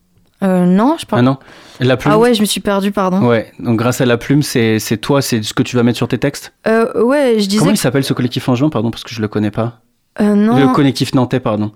Euh, 0.41 0.65
non, 0.65 0.95
je 0.97 1.03
Ah 1.07 1.09
parle. 1.11 1.25
non 1.25 1.37
La 1.81 1.97
plume 1.97 2.13
Ah 2.13 2.17
ouais, 2.19 2.33
je 2.33 2.41
me 2.41 2.45
suis 2.45 2.61
perdue, 2.61 2.91
pardon. 2.91 3.21
Ouais, 3.27 3.51
donc 3.59 3.77
grâce 3.77 3.99
à 4.01 4.05
la 4.05 4.17
plume, 4.17 4.41
c'est 4.41 4.79
c'est 4.79 4.97
toi, 4.97 5.21
c'est 5.21 5.43
ce 5.43 5.53
que 5.53 5.63
tu 5.63 5.75
vas 5.75 5.83
mettre 5.83 5.97
sur 5.97 6.07
tes 6.07 6.17
textes 6.17 6.53
Euh, 6.67 7.03
ouais, 7.03 7.35
je 7.39 7.45
disais. 7.47 7.59
Comment 7.59 7.71
il 7.71 7.77
s'appelle 7.77 8.03
ce 8.05 8.13
collectif 8.13 8.47
en 8.47 8.55
juin, 8.55 8.69
pardon, 8.69 8.89
parce 8.91 9.03
que 9.03 9.13
je 9.13 9.21
le 9.21 9.27
connais 9.27 9.51
pas 9.51 9.81
Euh, 10.21 10.35
non. 10.35 10.57
Le 10.57 10.73
collectif 10.73 11.13
nantais, 11.13 11.39
pardon. 11.39 11.71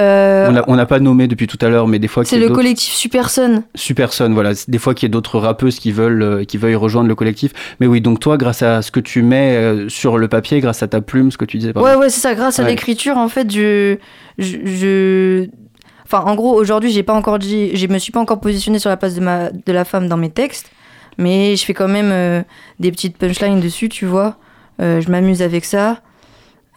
Euh, 0.00 0.62
On 0.68 0.74
n'a 0.74 0.86
pas 0.86 1.00
nommé 1.00 1.28
depuis 1.28 1.46
tout 1.46 1.58
à 1.60 1.68
l'heure, 1.68 1.86
mais 1.86 1.98
des 1.98 2.08
fois 2.08 2.24
c'est 2.24 2.38
le 2.38 2.48
collectif 2.48 2.94
Super 2.94 3.28
Sun. 3.28 3.62
Super 3.74 4.12
Son, 4.14 4.30
voilà. 4.32 4.52
Des 4.66 4.78
fois 4.78 4.94
qu'il 4.94 5.06
y 5.06 5.10
a 5.10 5.12
d'autres 5.12 5.38
rappeuses 5.38 5.78
qui 5.78 5.92
veulent, 5.92 6.22
euh, 6.22 6.44
qui 6.44 6.56
veuillent 6.56 6.74
rejoindre 6.76 7.08
le 7.08 7.14
collectif. 7.14 7.52
Mais 7.78 7.86
oui, 7.86 8.00
donc 8.00 8.18
toi, 8.18 8.38
grâce 8.38 8.62
à 8.62 8.80
ce 8.80 8.90
que 8.90 9.00
tu 9.00 9.22
mets 9.22 9.54
euh, 9.54 9.88
sur 9.90 10.16
le 10.16 10.28
papier, 10.28 10.60
grâce 10.60 10.82
à 10.82 10.88
ta 10.88 11.02
plume, 11.02 11.30
ce 11.30 11.36
que 11.36 11.44
tu 11.44 11.58
disais, 11.58 11.74
pardon. 11.74 11.86
Ouais, 11.88 11.94
ouais, 11.96 12.08
c'est 12.08 12.20
ça. 12.20 12.34
Grâce 12.34 12.58
à 12.58 12.64
l'écriture, 12.64 13.18
en 13.18 13.28
fait, 13.28 13.50
je, 13.52 13.96
je, 14.38 14.56
je- 14.64 15.46
enfin, 16.12 16.30
en 16.30 16.34
gros, 16.34 16.54
aujourd'hui, 16.54 16.90
j'ai 16.90 17.02
pas 17.02 17.14
encore 17.14 17.38
dit, 17.38 17.74
je 17.74 17.86
me 17.86 17.98
suis 17.98 18.12
pas 18.12 18.20
encore 18.20 18.40
positionnée 18.40 18.78
sur 18.78 18.90
la 18.90 18.96
place 18.96 19.14
de 19.14 19.20
ma, 19.20 19.50
de 19.50 19.72
la 19.72 19.84
femme 19.84 20.08
dans 20.08 20.16
mes 20.16 20.30
textes, 20.30 20.70
mais 21.18 21.56
je 21.56 21.64
fais 21.64 21.74
quand 21.74 21.88
même 21.88 22.10
euh, 22.12 22.42
des 22.80 22.90
petites 22.90 23.16
punchlines 23.16 23.60
dessus, 23.60 23.88
tu 23.88 24.06
vois. 24.06 24.36
Euh, 24.80 25.00
je 25.00 25.10
m'amuse 25.10 25.42
avec 25.42 25.64
ça. 25.64 26.02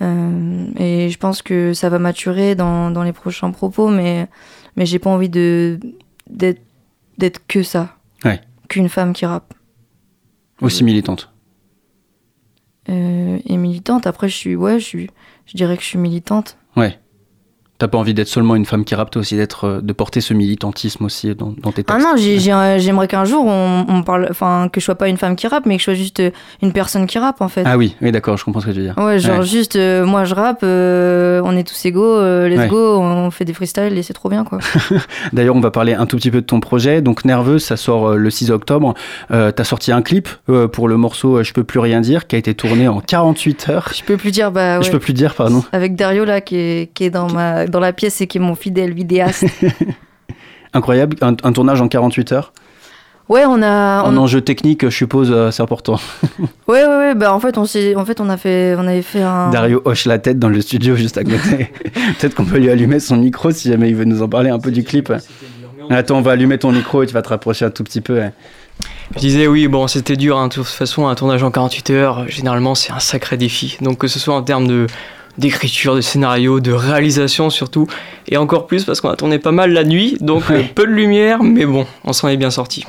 Euh, 0.01 0.67
et 0.77 1.09
je 1.09 1.17
pense 1.17 1.41
que 1.41 1.73
ça 1.73 1.89
va 1.89 1.99
maturer 1.99 2.55
dans, 2.55 2.91
dans 2.91 3.03
les 3.03 3.13
prochains 3.13 3.51
propos, 3.51 3.89
mais, 3.89 4.27
mais 4.75 4.85
j'ai 4.85 4.99
pas 4.99 5.09
envie 5.09 5.29
de 5.29 5.79
d'être 6.29 6.61
d'être 7.17 7.45
que 7.47 7.63
ça. 7.63 7.95
Ouais. 8.25 8.41
Qu'une 8.67 8.89
femme 8.89 9.13
qui 9.13 9.25
rappe. 9.25 9.53
Aussi 10.61 10.83
militante. 10.83 11.31
Et 12.87 13.57
militante. 13.57 14.05
Après, 14.05 14.29
je 14.29 14.35
suis, 14.35 14.55
ouais, 14.55 14.79
je 14.79 14.85
suis, 14.85 15.09
je 15.45 15.57
dirais 15.57 15.75
que 15.75 15.81
je 15.81 15.87
suis 15.87 15.97
militante. 15.97 16.57
Ouais. 16.75 16.99
T'as 17.77 17.89
pas 17.89 17.97
envie 17.97 18.13
d'être 18.13 18.29
seulement 18.29 18.55
une 18.55 18.63
femme 18.65 18.85
qui 18.85 18.95
rappe, 18.95 19.11
t'as 19.11 19.19
aussi 19.19 19.35
d'être, 19.35 19.65
euh, 19.65 19.81
de 19.81 19.91
porter 19.91 20.21
ce 20.21 20.33
militantisme 20.33 21.03
aussi 21.03 21.35
dans, 21.35 21.53
dans 21.61 21.73
tes 21.73 21.83
Ah 21.87 21.93
textes. 21.95 22.07
non, 22.07 22.15
j'ai- 22.15 22.39
j'ai- 22.39 22.79
j'aimerais 22.79 23.07
qu'un 23.09 23.25
jour 23.25 23.45
on, 23.45 23.85
on 23.89 24.01
parle, 24.01 24.27
enfin 24.31 24.69
que 24.71 24.79
je 24.79 24.85
sois 24.85 24.95
pas 24.95 25.09
une 25.09 25.17
femme 25.17 25.35
qui 25.35 25.45
rappe, 25.47 25.65
mais 25.65 25.75
que 25.75 25.79
je 25.79 25.83
sois 25.85 25.93
juste 25.93 26.21
euh, 26.21 26.31
une 26.61 26.71
personne 26.71 27.05
qui 27.05 27.19
rappe 27.19 27.41
en 27.41 27.49
fait. 27.49 27.63
Ah 27.65 27.77
oui, 27.77 27.95
oui, 28.01 28.13
d'accord, 28.13 28.37
je 28.37 28.45
comprends 28.45 28.61
ce 28.61 28.67
que 28.67 28.71
tu 28.71 28.77
veux 28.79 28.85
dire. 28.85 28.95
Ouais, 28.97 29.19
genre 29.19 29.39
Ouais. 29.39 29.45
juste 29.45 29.75
euh, 29.75 30.05
moi 30.05 30.23
je 30.23 30.33
rappe, 30.35 30.59
euh, 30.63 31.41
on 31.43 31.57
est 31.57 31.67
tous 31.67 31.85
égaux, 31.85 32.03
euh, 32.17 32.47
let's 32.47 32.59
Ouais. 32.59 32.67
go, 32.69 32.97
on 33.01 33.29
fait 33.29 33.43
des 33.43 33.53
freestyles 33.53 33.97
et 33.97 34.03
c'est 34.03 34.13
trop 34.13 34.29
bien 34.29 34.45
quoi. 34.45 34.59
D'ailleurs, 35.33 35.55
on 35.55 35.59
va 35.61 35.71
parler 35.71 35.93
un 35.93 36.05
tout 36.05 36.15
petit 36.15 36.31
peu 36.31 36.41
de 36.41 36.45
ton 36.45 36.59
projet. 36.61 37.01
Donc, 37.01 37.25
Nerveuse, 37.25 37.63
ça 37.63 37.75
sort 37.77 38.09
euh, 38.11 38.15
le 38.15 38.29
6 38.29 38.51
octobre. 38.51 38.93
Euh, 39.31 39.51
T'as 39.51 39.63
sorti 39.63 39.91
un 39.91 40.01
clip 40.01 40.29
euh, 40.49 40.67
pour 40.67 40.87
le 40.87 40.97
morceau 40.97 41.37
euh, 41.39 41.43
Je 41.43 41.53
peux 41.53 41.63
plus 41.63 41.79
rien 41.79 41.99
dire, 42.01 42.27
qui 42.27 42.35
a 42.35 42.39
été 42.39 42.53
tourné 42.53 42.87
en 42.87 43.01
48 43.01 43.69
heures. 43.69 43.89
Je 43.93 44.03
peux 44.03 44.17
plus 44.17 44.31
dire 44.31 44.51
bah 44.51 44.77
ouais. 44.79 44.83
Je 44.85 44.91
peux 44.91 44.99
plus 44.99 45.13
dire, 45.13 45.33
pardon. 45.35 45.63
Avec 45.73 45.95
Dario 45.95 46.23
là 46.25 46.39
qui 46.41 46.55
est, 46.57 46.91
qui 46.93 47.03
est 47.03 47.09
dans 47.09 47.29
ma 47.31 47.64
dans 47.67 47.79
la 47.79 47.93
pièce 47.93 48.21
et 48.21 48.27
qui 48.27 48.37
est 48.37 48.41
mon 48.41 48.55
fidèle 48.55 48.93
vidéaste. 48.93 49.45
Incroyable, 50.73 51.17
un, 51.21 51.35
un 51.43 51.51
tournage 51.53 51.81
en 51.81 51.87
48 51.87 52.31
heures? 52.33 52.53
ouais, 53.29 53.43
on 53.45 53.61
a 53.63 54.03
on- 54.03 54.07
Un 54.09 54.17
enjeu 54.17 54.41
technique, 54.41 54.83
je 54.85 54.95
suppose, 54.95 55.31
euh, 55.31 55.49
c'est 55.51 55.63
important. 55.63 55.99
ouais 56.67 56.85
ouais 56.85 56.97
ouais, 56.97 57.15
bah 57.15 57.33
en 57.33 57.39
fait 57.39 57.57
on 57.57 57.65
s'est 57.65 57.95
en 57.95 58.05
fait 58.05 58.19
on 58.21 58.29
a 58.29 58.37
fait 58.37 58.75
on 58.77 58.85
avait 58.85 59.01
fait 59.01 59.21
un 59.23 59.49
Dario 59.49 59.81
hoche 59.85 60.05
la 60.05 60.19
tête 60.19 60.37
dans 60.37 60.49
le 60.49 60.61
studio 60.61 60.95
juste 60.95 61.17
à 61.17 61.23
côté. 61.23 61.71
Peut-être 62.19 62.35
qu'on 62.35 62.45
peut 62.45 62.57
lui 62.57 62.69
allumer 62.69 62.99
son 62.99 63.15
micro 63.17 63.51
si 63.51 63.69
jamais 63.69 63.89
il 63.89 63.95
veut 63.95 64.05
nous 64.05 64.21
en 64.21 64.27
parler 64.29 64.49
un 64.49 64.59
peu 64.59 64.69
du 64.71 64.83
clip. 64.83 65.11
Attends, 65.89 66.17
on 66.17 66.21
va 66.21 66.31
allumer 66.31 66.57
ton 66.57 66.71
micro 66.71 67.03
et 67.03 67.07
tu 67.07 67.13
vas 67.13 67.21
te 67.21 67.29
rapprocher 67.29 67.63
un 67.65 67.69
tout 67.71 67.83
petit 67.83 68.01
peu. 68.01 68.21
Je 69.15 69.19
disais 69.19 69.47
oui, 69.47 69.67
bon, 69.67 69.87
c'était 69.87 70.15
dur, 70.17 70.37
hein, 70.37 70.47
de 70.49 70.53
toute 70.53 70.65
façon, 70.65 71.07
un 71.07 71.15
tournage 71.15 71.43
en 71.43 71.51
48 71.51 71.89
heures, 71.91 72.27
généralement, 72.27 72.75
c'est 72.75 72.91
un 72.91 72.99
sacré 72.99 73.37
défi. 73.37 73.77
Donc 73.81 73.99
que 73.99 74.07
ce 74.07 74.19
soit 74.19 74.35
en 74.35 74.41
termes 74.41 74.67
de 74.67 74.87
d'écriture, 75.37 75.95
de 75.95 76.01
scénario, 76.01 76.59
de 76.59 76.71
réalisation 76.71 77.49
surtout, 77.49 77.87
et 78.27 78.37
encore 78.37 78.67
plus 78.67 78.85
parce 78.85 79.01
qu'on 79.01 79.09
a 79.09 79.15
tourné 79.15 79.39
pas 79.39 79.51
mal 79.51 79.71
la 79.71 79.83
nuit, 79.83 80.17
donc 80.21 80.43
euh, 80.49 80.55
Ouais. 80.59 80.71
peu 80.73 80.85
de 80.85 80.91
lumière, 80.91 81.43
mais 81.43 81.65
bon, 81.65 81.85
on 82.03 82.13
s'en 82.13 82.27
est 82.29 82.37
bien 82.37 82.51
sorti. 82.51 82.85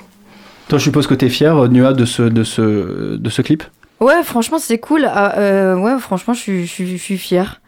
Toi, 0.68 0.78
je 0.78 0.84
suppose 0.84 1.07
que 1.07 1.14
t'es 1.14 1.28
fier, 1.28 1.57
euh, 1.57 1.68
Nua, 1.68 1.92
de 1.92 2.05
ce, 2.05 2.22
de 2.22 2.42
ce, 2.44 3.16
de 3.16 3.30
ce 3.30 3.42
clip? 3.42 3.62
Ouais, 4.01 4.22
franchement, 4.24 4.59
c'est 4.59 4.78
cool. 4.78 5.09
Ah, 5.11 5.38
euh, 5.38 5.76
ouais, 5.76 5.99
franchement, 5.99 6.34
je 6.34 6.40
suis, 6.40 6.66
je 6.66 6.70
suis, 6.72 6.86
je 6.86 6.97
suis 7.03 7.18
fière. 7.18 7.61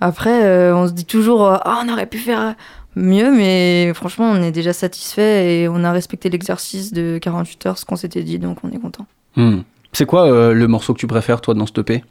Après, 0.00 0.44
euh, 0.44 0.76
on 0.76 0.86
se 0.86 0.92
dit 0.92 1.06
toujours, 1.06 1.44
ah, 1.46 1.82
on 1.84 1.90
aurait 1.92 2.06
pu 2.06 2.18
faire 2.18 2.54
mieux, 2.94 3.30
mais 3.30 3.92
franchement, 3.94 4.30
on 4.30 4.42
est 4.42 4.52
déjà 4.52 4.72
satisfait 4.72 5.62
et 5.62 5.68
on 5.68 5.82
a 5.84 5.92
respecté 5.92 6.28
l'exercice 6.30 6.92
de 6.92 7.18
48 7.20 7.66
heures, 7.66 7.78
ce 7.78 7.84
qu'on 7.84 7.96
s'était 7.96 8.22
dit, 8.22 8.38
donc 8.38 8.58
on 8.62 8.70
est 8.70 8.78
content. 8.78 9.06
Hmm. 9.36 9.60
C'est 9.92 10.06
quoi 10.06 10.26
euh, 10.30 10.52
le 10.52 10.66
morceau 10.68 10.92
que 10.94 10.98
tu 10.98 11.06
préfères, 11.06 11.40
toi, 11.40 11.54
dans 11.54 11.66
ce 11.66 11.72
EP 11.80 12.04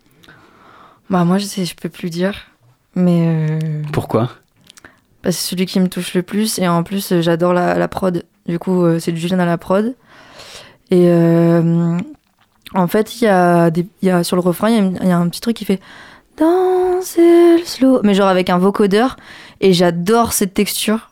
Bah, 1.09 1.23
moi, 1.23 1.37
je 1.37 1.45
sais, 1.45 1.65
je 1.65 1.75
peux 1.75 1.89
plus 1.89 2.09
dire, 2.09 2.35
mais 2.95 3.27
euh, 3.61 3.81
Pourquoi? 3.93 4.29
bah, 5.23 5.31
c'est 5.31 5.49
celui 5.49 5.65
qui 5.65 5.79
me 5.79 5.87
touche 5.87 6.13
le 6.13 6.23
plus 6.23 6.59
et 6.59 6.67
en 6.67 6.83
plus, 6.83 7.11
euh, 7.11 7.21
j'adore 7.21 7.53
la, 7.53 7.75
la 7.75 7.87
prod. 7.87 8.23
Du 8.47 8.59
coup, 8.59 8.83
euh, 8.83 8.99
c'est 8.99 9.11
du 9.11 9.19
Julien 9.19 9.39
à 9.39 9.45
la 9.45 9.57
prod. 9.57 9.95
Et 10.91 11.07
euh, 11.09 11.97
en 12.73 12.87
fait, 12.87 13.19
il 13.21 13.25
y 13.25 13.27
a, 13.27 13.69
des, 13.71 13.87
il 14.01 14.07
y 14.07 14.11
a 14.11 14.23
sur 14.23 14.35
le 14.35 14.41
refrain, 14.41 14.69
il 14.69 14.97
y 14.97 14.99
a 15.01 15.05
y, 15.05 15.11
un 15.11 15.27
petit 15.29 15.41
truc 15.41 15.55
qui 15.55 15.65
fait 15.65 15.79
danser 16.37 17.57
le 17.57 17.65
slow, 17.65 18.01
mais 18.03 18.13
genre 18.13 18.27
avec 18.27 18.49
un 18.49 18.57
vocodeur. 18.57 19.15
Et 19.61 19.73
j'adore 19.73 20.33
cette 20.33 20.53
texture. 20.53 21.11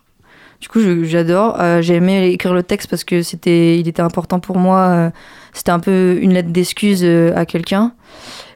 Du 0.61 0.69
coup, 0.69 0.79
j'adore. 1.03 1.59
Euh, 1.59 1.81
J'ai 1.81 1.95
aimé 1.95 2.27
écrire 2.27 2.53
le 2.53 2.63
texte 2.63 2.89
parce 2.89 3.03
que 3.03 3.21
c'était, 3.21 3.79
il 3.79 3.87
était 3.87 4.01
important 4.01 4.39
pour 4.39 4.57
moi. 4.57 5.11
C'était 5.53 5.71
un 5.71 5.79
peu 5.79 6.17
une 6.21 6.33
lettre 6.33 6.49
d'excuse 6.49 7.03
à 7.35 7.45
quelqu'un. 7.45 7.93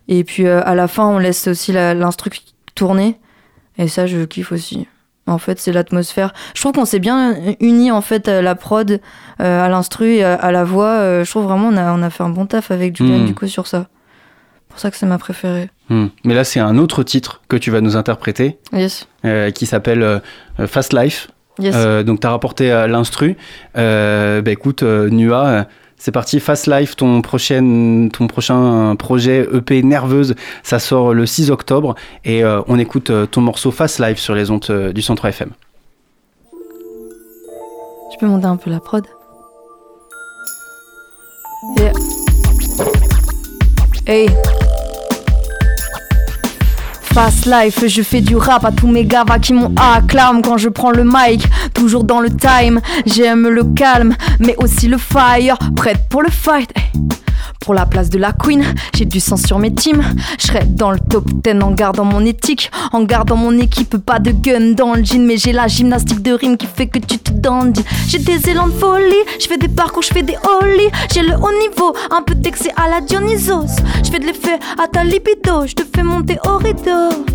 Et 0.07 0.23
puis 0.23 0.45
euh, 0.47 0.61
à 0.65 0.75
la 0.75 0.87
fin, 0.87 1.05
on 1.07 1.17
laisse 1.19 1.47
aussi 1.47 1.71
l'instru 1.73 2.29
tourner. 2.75 3.17
Et 3.77 3.87
ça, 3.87 4.07
je 4.07 4.23
kiffe 4.25 4.51
aussi. 4.51 4.87
En 5.27 5.37
fait, 5.37 5.59
c'est 5.59 5.73
l'atmosphère. 5.73 6.33
Je 6.55 6.61
trouve 6.61 6.71
qu'on 6.71 6.85
s'est 6.85 6.99
bien 6.99 7.35
unis, 7.59 7.91
en 7.91 7.99
fait, 8.01 8.27
à 8.29 8.41
la 8.41 8.55
prod, 8.55 8.89
euh, 9.41 9.65
à 9.65 9.67
l'instru 9.67 10.07
et 10.13 10.23
à, 10.23 10.35
à 10.35 10.51
la 10.53 10.63
voix. 10.63 10.87
Euh, 10.91 11.25
je 11.25 11.29
trouve 11.29 11.43
vraiment 11.43 11.67
on 11.67 11.75
a, 11.77 11.91
on 11.93 12.01
a 12.01 12.09
fait 12.09 12.23
un 12.23 12.29
bon 12.29 12.45
taf 12.45 12.71
avec 12.71 12.95
Julian, 12.95 13.19
Mm. 13.19 13.25
du 13.25 13.35
coup, 13.35 13.47
sur 13.47 13.67
ça. 13.67 13.87
C'est 14.59 14.69
pour 14.69 14.79
ça 14.79 14.91
que 14.91 14.95
c'est 14.97 15.05
ma 15.05 15.17
préférée. 15.17 15.69
Hmm. 15.89 16.07
Mais 16.23 16.33
là, 16.35 16.43
c'est 16.43 16.59
un 16.59 16.77
autre 16.77 17.03
titre 17.03 17.41
que 17.49 17.57
tu 17.57 17.71
vas 17.71 17.81
nous 17.81 17.95
interpréter, 17.97 18.57
Yes. 18.73 19.07
euh, 19.25 19.49
qui 19.51 19.65
s'appelle 19.65 20.21
Fast 20.67 20.93
Life. 20.93 21.29
Yes. 21.59 21.75
Donc, 22.05 22.19
tu 22.21 22.27
as 22.27 22.29
rapporté 22.29 22.71
euh, 22.71 22.87
l'instru. 22.87 23.35
Bah, 23.75 24.41
écoute, 24.51 24.83
Nua, 24.83 25.65
c'est 25.97 26.11
parti. 26.11 26.39
Fast 26.39 26.67
Life, 26.67 26.95
ton 26.95 27.21
prochain, 27.21 28.09
ton 28.13 28.27
prochain 28.27 28.95
projet 28.95 29.47
EP 29.53 29.81
Nerveuse, 29.83 30.35
ça 30.63 30.79
sort 30.79 31.13
le 31.13 31.25
6 31.25 31.51
octobre. 31.51 31.95
Et 32.23 32.43
euh, 32.43 32.61
on 32.67 32.79
écoute 32.79 33.09
euh, 33.09 33.25
ton 33.25 33.41
morceau 33.41 33.71
Fast 33.71 33.99
Life 33.99 34.19
sur 34.19 34.35
les 34.35 34.51
ondes 34.51 34.65
euh, 34.69 34.93
du 34.93 35.01
Centre 35.01 35.25
FM. 35.25 35.51
Tu 38.11 38.17
peux 38.19 38.27
monter 38.27 38.45
un 38.45 38.57
peu 38.57 38.69
la 38.69 38.79
prod? 38.79 39.05
Hey. 44.05 44.29
Fast 47.17 47.47
life, 47.47 47.83
je 47.87 48.03
fais 48.03 48.21
du 48.21 48.35
rap 48.35 48.63
à 48.63 48.71
tous 48.71 48.85
mes 48.85 49.03
gavas 49.03 49.39
qui 49.39 49.51
m'ont 49.51 49.73
acclame 49.75 50.43
quand 50.43 50.57
je 50.57 50.69
prends 50.69 50.91
le 50.91 51.03
mic, 51.03 51.47
toujours 51.73 52.03
dans 52.03 52.19
le 52.19 52.29
time. 52.29 52.79
J'aime 53.07 53.47
le 53.47 53.63
calme, 53.63 54.15
mais 54.39 54.55
aussi 54.57 54.87
le 54.87 54.99
fire, 54.99 55.57
prête 55.75 56.07
pour 56.11 56.21
le 56.21 56.29
fight. 56.29 56.71
Pour 57.61 57.73
la 57.73 57.85
place 57.85 58.09
de 58.09 58.17
la 58.17 58.31
queen, 58.31 58.63
j'ai 58.95 59.05
du 59.05 59.19
sang 59.19 59.37
sur 59.37 59.59
mes 59.59 59.73
teams. 59.73 60.03
Je 60.39 60.47
dans 60.65 60.91
le 60.91 60.99
top 60.99 61.25
10 61.43 61.61
en 61.61 61.71
gardant 61.71 62.05
mon 62.05 62.23
éthique, 62.25 62.71
en 62.93 63.03
gardant 63.03 63.35
mon 63.35 63.57
équipe. 63.57 63.97
Pas 63.97 64.19
de 64.19 64.31
gun 64.31 64.73
dans 64.73 64.93
le 64.93 65.03
jean, 65.03 65.25
mais 65.25 65.37
j'ai 65.37 65.51
la 65.51 65.67
gymnastique 65.67 66.21
de 66.21 66.31
rime 66.31 66.57
qui 66.57 66.67
fait 66.67 66.87
que 66.87 66.99
tu 66.99 67.19
te 67.19 67.31
dandines. 67.31 67.83
J'ai 68.07 68.19
des 68.19 68.49
élans 68.49 68.67
de 68.67 68.73
folie, 68.73 69.23
je 69.39 69.47
fais 69.47 69.57
des 69.57 69.67
parcours, 69.67 70.03
je 70.03 70.13
fais 70.13 70.23
des 70.23 70.37
ollies. 70.61 70.89
J'ai 71.13 71.23
le 71.23 71.35
haut 71.35 71.59
niveau, 71.59 71.93
un 72.11 72.21
peu 72.21 72.35
d'excès 72.35 72.71
à 72.75 72.89
la 72.89 73.01
Dionysos. 73.01 73.81
Je 74.03 74.09
fais 74.09 74.19
de 74.19 74.25
l'effet 74.25 74.59
à 74.81 74.87
ta 74.87 75.03
libido, 75.03 75.65
je 75.65 75.73
te 75.73 75.83
fais 75.83 76.03
monter 76.03 76.37
au 76.47 76.57
rideau. 76.57 77.25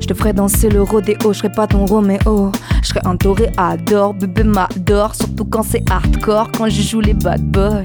Je 0.00 0.06
te 0.06 0.14
ferai 0.14 0.32
danser 0.32 0.68
le 0.68 0.82
rodéo, 0.82 1.32
je 1.32 1.38
serai 1.38 1.52
pas 1.52 1.66
ton 1.66 1.86
Roméo. 1.86 2.52
Je 2.82 2.88
serai 2.88 3.00
un 3.04 3.16
toréador, 3.16 4.14
bébé 4.14 4.44
m'adore, 4.44 5.14
surtout 5.14 5.44
quand 5.44 5.62
c'est 5.62 5.84
hardcore, 5.90 6.50
quand 6.56 6.68
je 6.68 6.82
joue 6.82 7.00
les 7.00 7.14
bad 7.14 7.42
boys. 7.42 7.84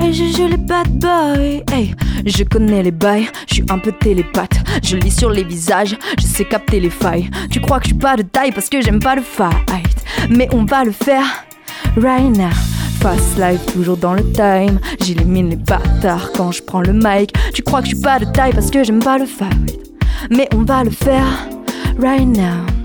Je 0.00 0.36
joue 0.36 0.46
les 0.46 0.56
bad 0.56 0.88
boys, 0.98 1.62
hey, 1.72 1.94
je 2.24 2.44
connais 2.44 2.82
les 2.82 2.90
bails, 2.90 3.28
je 3.48 3.54
suis 3.54 3.64
un 3.68 3.78
peu 3.78 3.90
télépathe, 3.92 4.56
je 4.82 4.96
lis 4.96 5.10
sur 5.10 5.30
les 5.30 5.42
visages, 5.42 5.96
je 6.18 6.24
sais 6.24 6.44
capter 6.44 6.78
les 6.78 6.90
failles. 6.90 7.28
Tu 7.50 7.60
crois 7.60 7.78
que 7.78 7.84
je 7.84 7.88
suis 7.90 7.98
pas 7.98 8.16
de 8.16 8.22
taille 8.22 8.52
parce 8.52 8.68
que 8.68 8.80
j'aime 8.80 9.00
pas 9.00 9.16
le 9.16 9.22
fight, 9.22 10.04
mais 10.30 10.48
on 10.52 10.64
va 10.64 10.84
le 10.84 10.92
faire 10.92 11.44
right 11.96 12.36
now. 12.36 12.50
Fast 13.00 13.38
life, 13.38 13.66
toujours 13.72 13.96
dans 13.96 14.14
le 14.14 14.30
time. 14.32 14.78
J'élimine 15.00 15.50
les 15.50 15.56
bâtards 15.56 16.30
quand 16.32 16.52
je 16.52 16.62
prends 16.62 16.80
le 16.80 16.92
mic. 16.92 17.32
Tu 17.52 17.62
crois 17.62 17.80
que 17.80 17.88
je 17.88 17.94
suis 17.94 18.02
pas 18.02 18.18
de 18.18 18.24
taille 18.26 18.52
parce 18.52 18.70
que 18.70 18.84
j'aime 18.84 19.02
pas 19.02 19.18
le 19.18 19.26
fight, 19.26 19.78
mais 20.30 20.48
on 20.54 20.62
va 20.62 20.84
le 20.84 20.90
faire 20.90 21.48
right 21.98 22.26
now. 22.26 22.83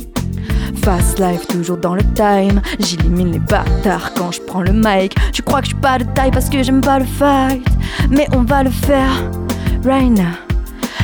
Fast 0.84 1.20
life, 1.20 1.46
toujours 1.48 1.78
dans 1.78 1.96
le 1.96 2.04
time. 2.14 2.62
J'élimine 2.80 3.34
les 3.34 3.40
bâtards 3.40 4.14
quand 4.16 4.32
je 4.32 4.42
prends 4.42 4.62
le 4.62 4.72
mic. 4.72 5.16
Tu 5.34 5.42
crois 5.42 5.60
que 5.60 5.66
je 5.66 5.72
suis 5.72 5.82
pas 5.82 5.98
de 5.98 6.06
taille 6.14 6.32
parce 6.32 6.50
que 6.50 6.64
j'aime 6.64 6.82
pas 6.82 7.00
le 7.00 7.06
fight. 7.06 7.66
Mais 8.10 8.28
on 8.34 8.44
va 8.44 8.64
le 8.64 8.70
faire 8.70 9.30
right 9.86 10.10
now. 10.10 10.24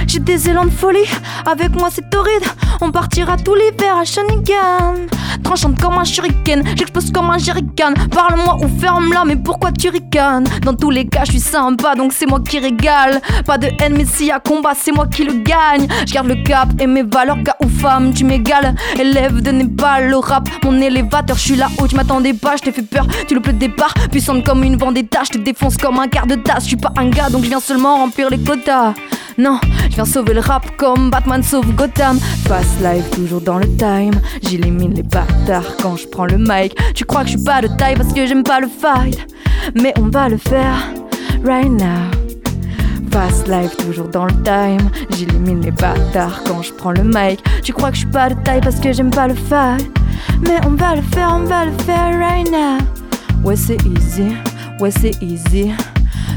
J'ai 0.08 0.20
des 0.20 0.50
élans 0.50 0.66
de 0.66 0.70
folie, 0.70 1.10
avec 1.46 1.72
moi 1.76 1.90
c'est 1.92 2.10
torride. 2.10 2.44
On 2.82 2.92
partira 2.92 3.38
tout 3.38 3.56
l'hiver 3.56 3.98
à 3.98 4.06
Shanigan. 4.06 5.08
Tranchante 5.44 5.80
comme 5.82 5.98
un 5.98 6.04
shuriken, 6.04 6.64
j'explose 6.76 7.12
comme 7.12 7.30
un 7.30 7.38
jerrycan. 7.38 7.94
Parle-moi 8.12 8.58
ou 8.62 8.80
ferme-la, 8.80 9.26
mais 9.26 9.36
pourquoi 9.36 9.72
tu 9.72 9.90
ricanes? 9.90 10.46
Dans 10.64 10.74
tous 10.74 10.92
les 10.92 11.06
cas, 11.06 11.24
je 11.26 11.32
suis 11.32 11.40
sympa, 11.40 11.96
donc 11.96 12.14
c'est 12.14 12.26
moi 12.26 12.40
qui 12.40 12.60
régale. 12.60 13.22
Pas 13.46 13.58
de 13.58 13.68
haine, 13.80 13.96
mais 13.98 14.06
s'il 14.06 14.28
y 14.28 14.32
a 14.32 14.40
combat, 14.40 14.74
c'est 14.80 14.92
moi 14.92 15.08
qui 15.08 15.24
le 15.24 15.34
gagne. 15.34 15.88
Je 16.08 16.14
garde 16.14 16.28
le 16.28 16.44
cap 16.44 16.70
et 16.80 16.88
mes 16.88 17.04
valeurs, 17.04 17.42
gars 17.42 17.56
ou 17.64 17.68
femme, 17.68 18.14
tu 18.14 18.24
m'égales. 18.24 18.76
Élève 19.00 19.42
de 19.42 19.52
Népal, 19.52 20.10
le 20.10 20.18
rap, 20.18 20.48
mon 20.64 20.80
élévateur, 20.80 21.38
je 21.38 21.42
suis 21.42 21.56
là 21.56 21.68
où 21.80 21.88
tu 21.88 21.96
m'attendais 21.96 22.34
pas, 22.34 22.56
je 22.58 22.64
t'ai 22.64 22.72
fait 22.72 22.82
peur, 22.82 23.06
tu 23.28 23.36
le 23.36 23.42
peux 23.42 23.54
départ. 23.54 23.94
Puissante 24.12 24.44
comme 24.46 24.64
une 24.64 24.78
vendetta, 24.78 25.22
je 25.26 25.32
te 25.32 25.38
défonce 25.38 25.78
comme 25.78 26.00
un 26.00 26.08
quart 26.08 26.28
de 26.28 26.36
tasse. 26.36 26.64
Je 26.64 26.70
suis 26.70 26.78
pas 26.78 26.94
un 26.98 27.10
gars, 27.10 27.30
donc 27.30 27.44
je 27.44 27.50
viens 27.50 27.60
seulement 27.60 27.98
remplir 27.98 28.30
les 28.30 28.40
quotas. 28.40 28.94
Non, 29.38 29.60
je 29.90 29.96
viens 29.96 30.06
sauver 30.06 30.34
le 30.34 30.40
rap 30.40 30.66
comme 30.78 31.10
Batman 31.10 31.44
sauve 31.44 31.74
Gotham. 31.74 32.18
Fast 32.48 32.80
life, 32.82 33.10
toujours 33.12 33.42
dans 33.42 33.58
le 33.58 33.68
time. 33.76 34.14
J'élimine 34.42 34.94
les 34.94 35.04
bâtards 35.16 35.78
quand 35.82 35.96
je 35.96 36.08
prends 36.08 36.26
le 36.26 36.38
mic. 36.38 36.76
Tu 36.94 37.06
crois 37.06 37.22
que 37.22 37.28
je 37.30 37.38
suis 37.38 37.46
pas 37.46 37.62
de 37.62 37.68
taille 37.68 37.96
parce 37.96 38.12
que 38.12 38.26
j'aime 38.26 38.44
pas 38.44 38.60
le 38.60 38.68
fight. 38.68 39.18
Mais 39.82 39.94
on 39.98 40.08
va 40.08 40.28
le 40.28 40.38
faire 40.38 40.78
right 41.46 41.72
now. 41.72 42.12
Fast 43.12 43.48
life, 43.48 43.78
toujours 43.78 44.10
dans 44.10 44.26
le 44.26 44.44
time. 44.44 44.90
J'élimine 45.18 45.62
les 45.62 45.72
bâtards 45.72 46.44
quand 46.46 46.62
je 46.62 46.74
prends 46.74 46.92
le 46.92 47.04
mic. 47.04 47.40
Tu 47.64 47.72
crois 47.72 47.92
que 47.92 47.96
je 47.96 48.02
suis 48.02 48.12
pas 48.12 48.30
de 48.30 48.36
taille 48.44 48.60
parce 48.60 48.80
que 48.82 48.92
j'aime 48.92 49.10
pas 49.10 49.28
le 49.28 49.36
fight. 49.36 49.90
Mais 50.42 50.60
on 50.68 50.72
va 50.72 50.96
le 50.96 51.02
faire, 51.14 51.30
on 51.34 51.46
va 51.46 51.66
le 51.66 51.72
faire 51.84 52.20
right 52.20 52.52
now. 52.52 52.78
Ouais, 53.44 53.56
c'est 53.56 53.78
easy, 53.86 54.36
ouais, 54.82 54.92
c'est 54.92 55.16
easy. 55.22 55.72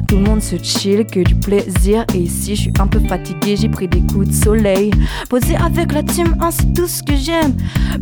Tout 0.08 0.16
le 0.16 0.22
monde 0.22 0.42
se 0.42 0.56
chill, 0.56 1.04
que 1.04 1.20
du 1.20 1.34
plaisir. 1.34 2.06
Et 2.14 2.18
ici, 2.18 2.56
je 2.56 2.62
suis 2.62 2.72
un 2.80 2.86
peu 2.86 2.98
fatigué, 2.98 3.56
j'ai 3.56 3.68
pris 3.68 3.86
des 3.86 4.00
coups 4.00 4.28
de 4.28 4.32
soleil. 4.32 4.90
Posé 5.28 5.54
avec 5.56 5.92
la 5.92 6.02
team, 6.02 6.34
hein, 6.40 6.48
c'est 6.50 6.72
tout 6.72 6.86
ce 6.86 7.02
que 7.02 7.14
j'aime. 7.14 7.54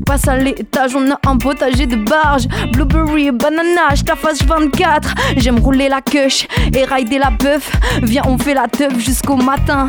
Passe 0.07 0.29
à 0.29 0.37
l'étage, 0.37 0.95
on 0.95 1.11
a 1.11 1.19
un 1.27 1.37
potager 1.37 1.87
de 1.87 1.97
barge. 1.97 2.47
Blueberry 2.73 3.27
et 3.27 3.33
banana, 3.33 3.97
face 4.17 4.45
24. 4.45 5.15
J'aime 5.37 5.59
rouler 5.59 5.89
la 5.89 6.01
queue 6.01 6.29
et 6.73 6.85
rider 6.85 7.19
la 7.19 7.33
puff. 7.33 7.73
Viens, 8.05 8.23
on 8.27 8.39
fait 8.39 8.55
la 8.55 8.69
teuf 8.69 8.97
jusqu'au 9.01 9.37
matin. 9.37 9.89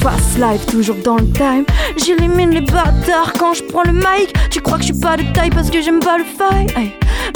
Fast 0.00 0.38
life, 0.38 0.66
toujours 0.66 0.96
dans 1.02 1.16
le 1.16 1.28
time. 1.32 1.64
J'élimine 1.96 2.50
les 2.50 2.60
bâtards 2.60 3.32
quand 3.36 3.54
je 3.54 3.64
prends 3.64 3.82
le 3.82 3.92
mic. 3.92 4.32
Tu 4.50 4.60
crois 4.60 4.76
que 4.76 4.84
je 4.84 4.92
suis 4.92 5.00
pas 5.00 5.16
de 5.16 5.24
taille 5.32 5.50
parce 5.50 5.68
que 5.68 5.80
j'aime 5.82 5.98
pas 5.98 6.18
le 6.18 6.24
fight? 6.24 6.72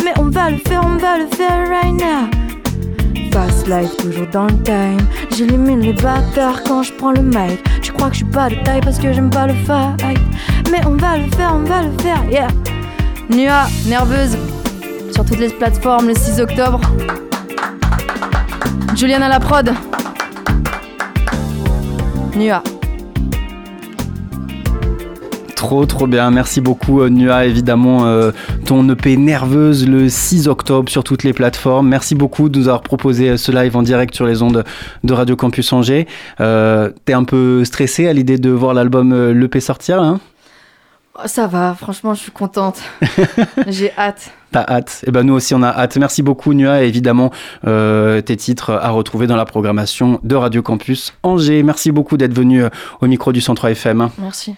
Mais 0.04 0.12
on 0.18 0.30
va 0.30 0.50
le 0.50 0.58
faire, 0.58 0.82
on 0.84 0.98
va 0.98 1.18
le 1.18 1.26
faire 1.26 1.68
right 1.68 1.94
now. 1.94 2.57
Fast 3.32 3.68
life, 3.68 3.96
toujours 3.98 4.26
dans 4.28 4.46
le 4.46 4.62
time. 4.62 5.06
J'élimine 5.36 5.80
les 5.80 5.92
bâtards 5.92 6.62
quand 6.66 6.82
je 6.82 6.92
prends 6.92 7.12
le 7.12 7.22
mic. 7.22 7.62
Tu 7.82 7.92
crois 7.92 8.08
que 8.08 8.14
je 8.14 8.18
suis 8.18 8.32
pas 8.32 8.48
de 8.48 8.56
taille 8.64 8.80
parce 8.80 8.98
que 8.98 9.12
j'aime 9.12 9.30
pas 9.30 9.46
le 9.46 9.54
fight. 9.54 10.20
Mais 10.70 10.80
on 10.86 10.96
va 10.96 11.18
le 11.18 11.30
faire, 11.36 11.52
on 11.54 11.64
va 11.64 11.82
le 11.82 11.90
faire, 12.00 12.24
yeah. 12.30 12.48
Nua, 13.28 13.66
nerveuse, 13.86 14.36
sur 15.12 15.24
toutes 15.24 15.38
les 15.38 15.48
plateformes 15.48 16.08
le 16.08 16.14
6 16.14 16.40
octobre. 16.40 16.80
Juliana 18.94 19.26
à 19.26 19.28
la 19.28 19.40
prod. 19.40 19.72
Nua. 22.36 22.62
Trop 25.54 25.84
trop 25.86 26.06
bien, 26.06 26.30
merci 26.30 26.60
beaucoup 26.60 27.00
euh, 27.00 27.08
Nua, 27.08 27.44
évidemment 27.44 28.06
euh, 28.06 28.30
ton 28.68 28.86
EP 28.90 29.16
nerveuse 29.16 29.88
le 29.88 30.10
6 30.10 30.46
octobre 30.46 30.90
sur 30.90 31.02
toutes 31.02 31.24
les 31.24 31.32
plateformes. 31.32 31.88
Merci 31.88 32.14
beaucoup 32.14 32.50
de 32.50 32.58
nous 32.58 32.68
avoir 32.68 32.82
proposé 32.82 33.30
euh, 33.30 33.36
ce 33.38 33.50
live 33.50 33.74
en 33.78 33.82
direct 33.82 34.14
sur 34.14 34.26
les 34.26 34.42
ondes 34.42 34.62
de 35.04 35.12
Radio 35.14 35.36
Campus 35.36 35.72
Angers. 35.72 36.06
Euh, 36.42 36.90
T'es 37.06 37.14
un 37.14 37.24
peu 37.24 37.64
stressé 37.64 38.06
à 38.08 38.12
l'idée 38.12 38.36
de 38.36 38.50
voir 38.50 38.74
l'album 38.74 39.14
euh, 39.14 39.32
l'EP 39.32 39.60
sortir 39.60 40.02
hein? 40.02 40.20
Oh, 41.14 41.22
ça 41.24 41.46
va, 41.46 41.74
franchement, 41.74 42.12
je 42.12 42.20
suis 42.20 42.30
contente. 42.30 42.82
J'ai 43.68 43.90
hâte. 43.96 44.32
T'as 44.52 44.66
hâte 44.68 45.02
Et 45.06 45.12
ben 45.12 45.22
nous 45.22 45.32
aussi 45.32 45.54
on 45.54 45.62
a 45.62 45.70
hâte. 45.70 45.96
Merci 45.96 46.22
beaucoup 46.22 46.52
Nua 46.52 46.84
et 46.84 46.88
évidemment 46.88 47.30
euh, 47.66 48.20
tes 48.20 48.36
titres 48.36 48.72
à 48.72 48.90
retrouver 48.90 49.26
dans 49.26 49.36
la 49.36 49.46
programmation 49.46 50.20
de 50.24 50.34
Radio 50.36 50.60
Campus 50.60 51.14
Angers. 51.22 51.62
Merci 51.62 51.90
beaucoup 51.90 52.18
d'être 52.18 52.34
venu 52.34 52.64
au 53.00 53.06
micro 53.06 53.32
du 53.32 53.40
Centre 53.40 53.64
FM. 53.64 54.10
Merci. 54.18 54.56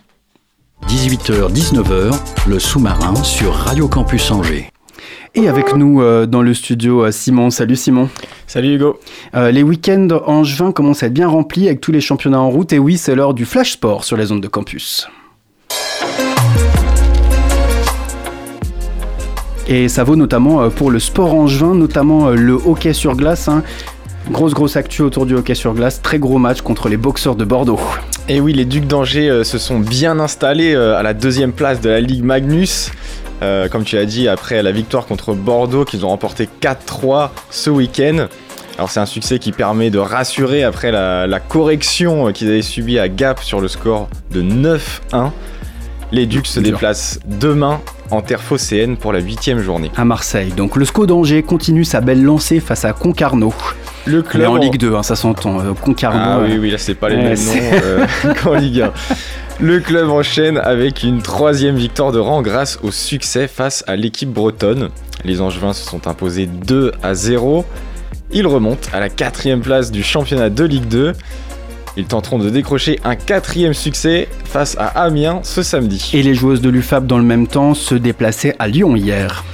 18h, 0.89 1.53
19h, 1.53 2.15
le 2.49 2.59
sous-marin 2.59 3.15
sur 3.23 3.53
Radio 3.55 3.87
Campus 3.89 4.31
Angers. 4.31 4.71
Et 5.35 5.49
avec 5.49 5.75
nous 5.77 6.03
euh, 6.03 6.27
dans 6.27 6.43
le 6.43 6.53
studio 6.55 7.05
euh, 7.05 7.13
Simon. 7.13 7.51
Salut 7.51 7.77
Simon. 7.77 8.09
Salut 8.47 8.75
Hugo. 8.75 8.99
Euh, 9.35 9.51
les 9.53 9.63
week-ends 9.63 10.09
angevins 10.27 10.73
commencent 10.73 11.03
à 11.05 11.07
être 11.07 11.13
bien 11.15 11.29
remplis 11.29 11.69
avec 11.69 11.81
tous 11.81 11.93
les 11.93 12.01
championnats 12.01 12.41
en 12.41 12.51
route. 12.51 12.73
Et 12.73 12.79
oui, 12.79 12.99
c'est 12.99 13.15
l'heure 13.15 13.35
du 13.35 13.45
flash 13.45 13.73
sport 13.73 14.03
sur 14.05 14.17
les 14.17 14.33
ondes 14.33 14.41
de 14.43 14.49
campus. 14.49 15.09
Et 19.69 19.89
ça 19.89 20.03
vaut 20.03 20.17
notamment 20.17 20.69
pour 20.69 20.91
le 20.91 20.99
sport 20.99 21.33
angevin, 21.33 21.77
notamment 21.77 22.31
le 22.31 22.55
hockey 22.55 22.93
sur 22.93 23.15
glace. 23.15 23.47
hein. 23.47 23.63
Grosse 24.29 24.55
grosse 24.55 24.77
actu 24.77 25.03
autour 25.03 25.27
du 25.27 25.35
hockey 25.35 25.55
sur 25.55 25.75
glace, 25.75 26.03
très 26.03 26.19
gros 26.19 26.39
match 26.39 26.61
contre 26.61 26.89
les 26.89 26.97
boxeurs 26.97 27.35
de 27.35 27.45
Bordeaux. 27.45 27.81
Et 28.29 28.41
oui, 28.41 28.53
les 28.53 28.65
Ducs 28.65 28.87
d'Angers 28.87 29.29
euh, 29.29 29.45
se 29.45 29.59
sont 29.59 29.81
bien 29.81 30.21
installés 30.21 30.75
euh, 30.75 30.97
à 30.97 31.03
la 31.03 31.15
deuxième 31.15 31.53
place 31.53 31.81
de 31.81 31.89
la 31.89 32.01
Ligue 32.01 32.23
Magnus. 32.23 32.93
Euh, 33.43 33.69
comme 33.69 33.83
tu 33.83 33.97
l'as 33.97 34.05
dit, 34.05 34.29
après 34.29 34.63
la 34.63 34.71
victoire 34.71 35.07
contre 35.07 35.33
Bordeaux 35.33 35.85
qu'ils 35.85 36.05
ont 36.05 36.11
remporté 36.11 36.49
4-3 36.61 37.31
ce 37.51 37.71
week-end. 37.71 38.27
Alors 38.77 38.91
c'est 38.91 39.01
un 39.01 39.07
succès 39.07 39.39
qui 39.39 39.53
permet 39.53 39.91
de 39.91 39.99
rassurer 39.99 40.63
après 40.63 40.93
la, 40.93 41.27
la 41.27 41.41
correction 41.41 42.33
qu'ils 42.33 42.49
avaient 42.49 42.63
subie 42.63 42.99
à 42.99 43.09
Gap 43.09 43.43
sur 43.43 43.61
le 43.61 43.69
score 43.69 44.09
de 44.31 44.43
9-1. 44.43 45.31
Les 46.13 46.27
Ducs 46.27 46.47
se 46.47 46.59
déplacent 46.61 47.21
demain 47.27 47.81
en 48.11 48.21
terre 48.23 48.41
phocéenne 48.43 48.97
pour 48.97 49.13
la 49.13 49.21
huitième 49.21 49.61
journée. 49.61 49.93
À 49.97 50.05
Marseille. 50.05 50.53
Donc 50.57 50.77
le 50.77 50.85
SCO 50.85 51.07
d'Angers 51.07 51.43
continue 51.45 51.85
sa 51.85 52.01
belle 52.01 52.23
lancée 52.25 52.59
face 52.59 52.85
à 52.85 52.93
Concarneau. 52.93 53.55
Le 54.07 54.19
Mais 54.23 54.23
club 54.29 54.49
en 54.49 54.53
en- 54.55 54.57
Ligue 54.57 54.79
2, 54.79 54.95
hein, 54.97 55.03
ça 55.05 55.15
s'entend. 55.15 55.61
euh, 55.61 55.73
Concarneau. 55.81 56.21
Ah 56.21 56.39
euh, 56.39 56.47
oui, 56.49 56.59
oui, 56.59 56.71
là 56.73 56.79
c'est 56.79 56.95
pas 56.95 57.09
les 57.09 57.17
Ouais, 57.17 57.23
mêmes 57.23 57.45
noms 57.45 57.79
euh, 57.85 58.07
qu'en 58.43 58.55
Ligue 58.55 58.81
1. 58.81 58.93
Le 59.61 59.79
club 59.79 60.09
enchaîne 60.11 60.59
avec 60.59 61.03
une 61.05 61.23
troisième 61.23 61.77
victoire 61.77 62.11
de 62.11 62.19
rang 62.19 62.43
grâce 62.43 62.79
au 62.83 62.91
succès 62.91 63.47
face 63.47 63.85
à 63.87 63.95
l'équipe 63.95 64.31
bretonne. 64.33 64.89
Les 65.25 65.41
Angevins 65.41 65.75
se 65.75 65.85
sont 65.89 66.09
imposés 66.09 66.47
2 66.47 66.93
à 67.03 67.15
0. 67.15 67.65
Ils 68.33 68.47
remontent 68.47 68.89
à 68.93 69.01
la 69.01 69.09
quatrième 69.11 69.61
place 69.61 69.91
du 69.93 70.03
championnat 70.03 70.51
de 70.51 70.65
Ligue 70.65 70.89
2. 70.89 71.13
Ils 72.01 72.07
tenteront 72.07 72.39
de 72.39 72.49
décrocher 72.49 72.99
un 73.05 73.15
quatrième 73.15 73.75
succès 73.75 74.27
face 74.47 74.75
à 74.79 74.87
Amiens 74.87 75.41
ce 75.43 75.63
samedi. 75.63 76.13
Et 76.15 76.23
les 76.23 76.33
joueuses 76.33 76.63
de 76.63 76.71
l'UFAP 76.71 77.07
dans 77.07 77.19
le 77.19 77.25
même 77.25 77.47
temps 77.47 77.75
se 77.75 77.95
déplaçaient 77.95 78.57
à 78.59 78.69
Lyon 78.69 78.97
hier. 78.97 79.45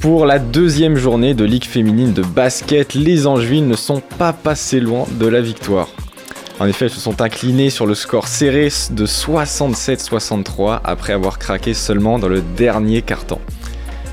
Pour 0.00 0.26
la 0.26 0.40
deuxième 0.40 0.96
journée 0.96 1.32
de 1.32 1.44
Ligue 1.44 1.64
féminine 1.64 2.12
de 2.12 2.22
basket, 2.22 2.94
les 2.94 3.28
Angevines 3.28 3.68
ne 3.68 3.76
sont 3.76 4.02
pas 4.18 4.32
passés 4.32 4.80
loin 4.80 5.04
de 5.12 5.28
la 5.28 5.40
victoire. 5.40 5.86
En 6.58 6.66
effet, 6.66 6.86
elles 6.86 6.90
se 6.90 6.98
sont 6.98 7.22
inclinées 7.22 7.70
sur 7.70 7.86
le 7.86 7.94
score 7.94 8.26
serré 8.26 8.68
de 8.90 9.06
67-63 9.06 10.80
après 10.82 11.12
avoir 11.12 11.38
craqué 11.38 11.72
seulement 11.72 12.18
dans 12.18 12.28
le 12.28 12.42
dernier 12.56 13.00
carton. 13.00 13.38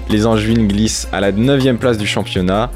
Les 0.10 0.28
Angevines 0.28 0.68
glissent 0.68 1.08
à 1.12 1.22
la 1.22 1.32
9 1.32 1.74
place 1.78 1.98
du 1.98 2.06
championnat. 2.06 2.70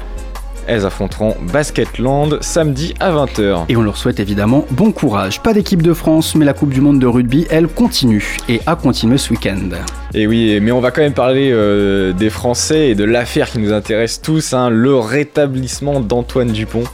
Elles 0.68 0.84
affronteront 0.84 1.34
Basketland 1.50 2.42
samedi 2.42 2.92
à 3.00 3.10
20h. 3.10 3.64
Et 3.70 3.76
on 3.76 3.80
leur 3.80 3.96
souhaite 3.96 4.20
évidemment 4.20 4.66
bon 4.70 4.92
courage. 4.92 5.42
Pas 5.42 5.54
d'équipe 5.54 5.80
de 5.80 5.94
France, 5.94 6.34
mais 6.34 6.44
la 6.44 6.52
Coupe 6.52 6.74
du 6.74 6.82
Monde 6.82 7.00
de 7.00 7.06
rugby, 7.06 7.46
elle 7.48 7.68
continue. 7.68 8.36
Et 8.50 8.60
a 8.66 8.76
continué 8.76 9.16
ce 9.16 9.30
week-end. 9.30 9.70
Et 10.12 10.26
oui, 10.26 10.60
mais 10.60 10.70
on 10.70 10.80
va 10.80 10.90
quand 10.90 11.00
même 11.00 11.14
parler 11.14 11.50
euh, 11.52 12.12
des 12.12 12.28
Français 12.28 12.90
et 12.90 12.94
de 12.94 13.04
l'affaire 13.04 13.50
qui 13.50 13.60
nous 13.60 13.72
intéresse 13.72 14.20
tous, 14.20 14.52
hein, 14.52 14.68
le 14.68 14.94
rétablissement 14.94 16.00
d'Antoine 16.00 16.52
Dupont. 16.52 16.84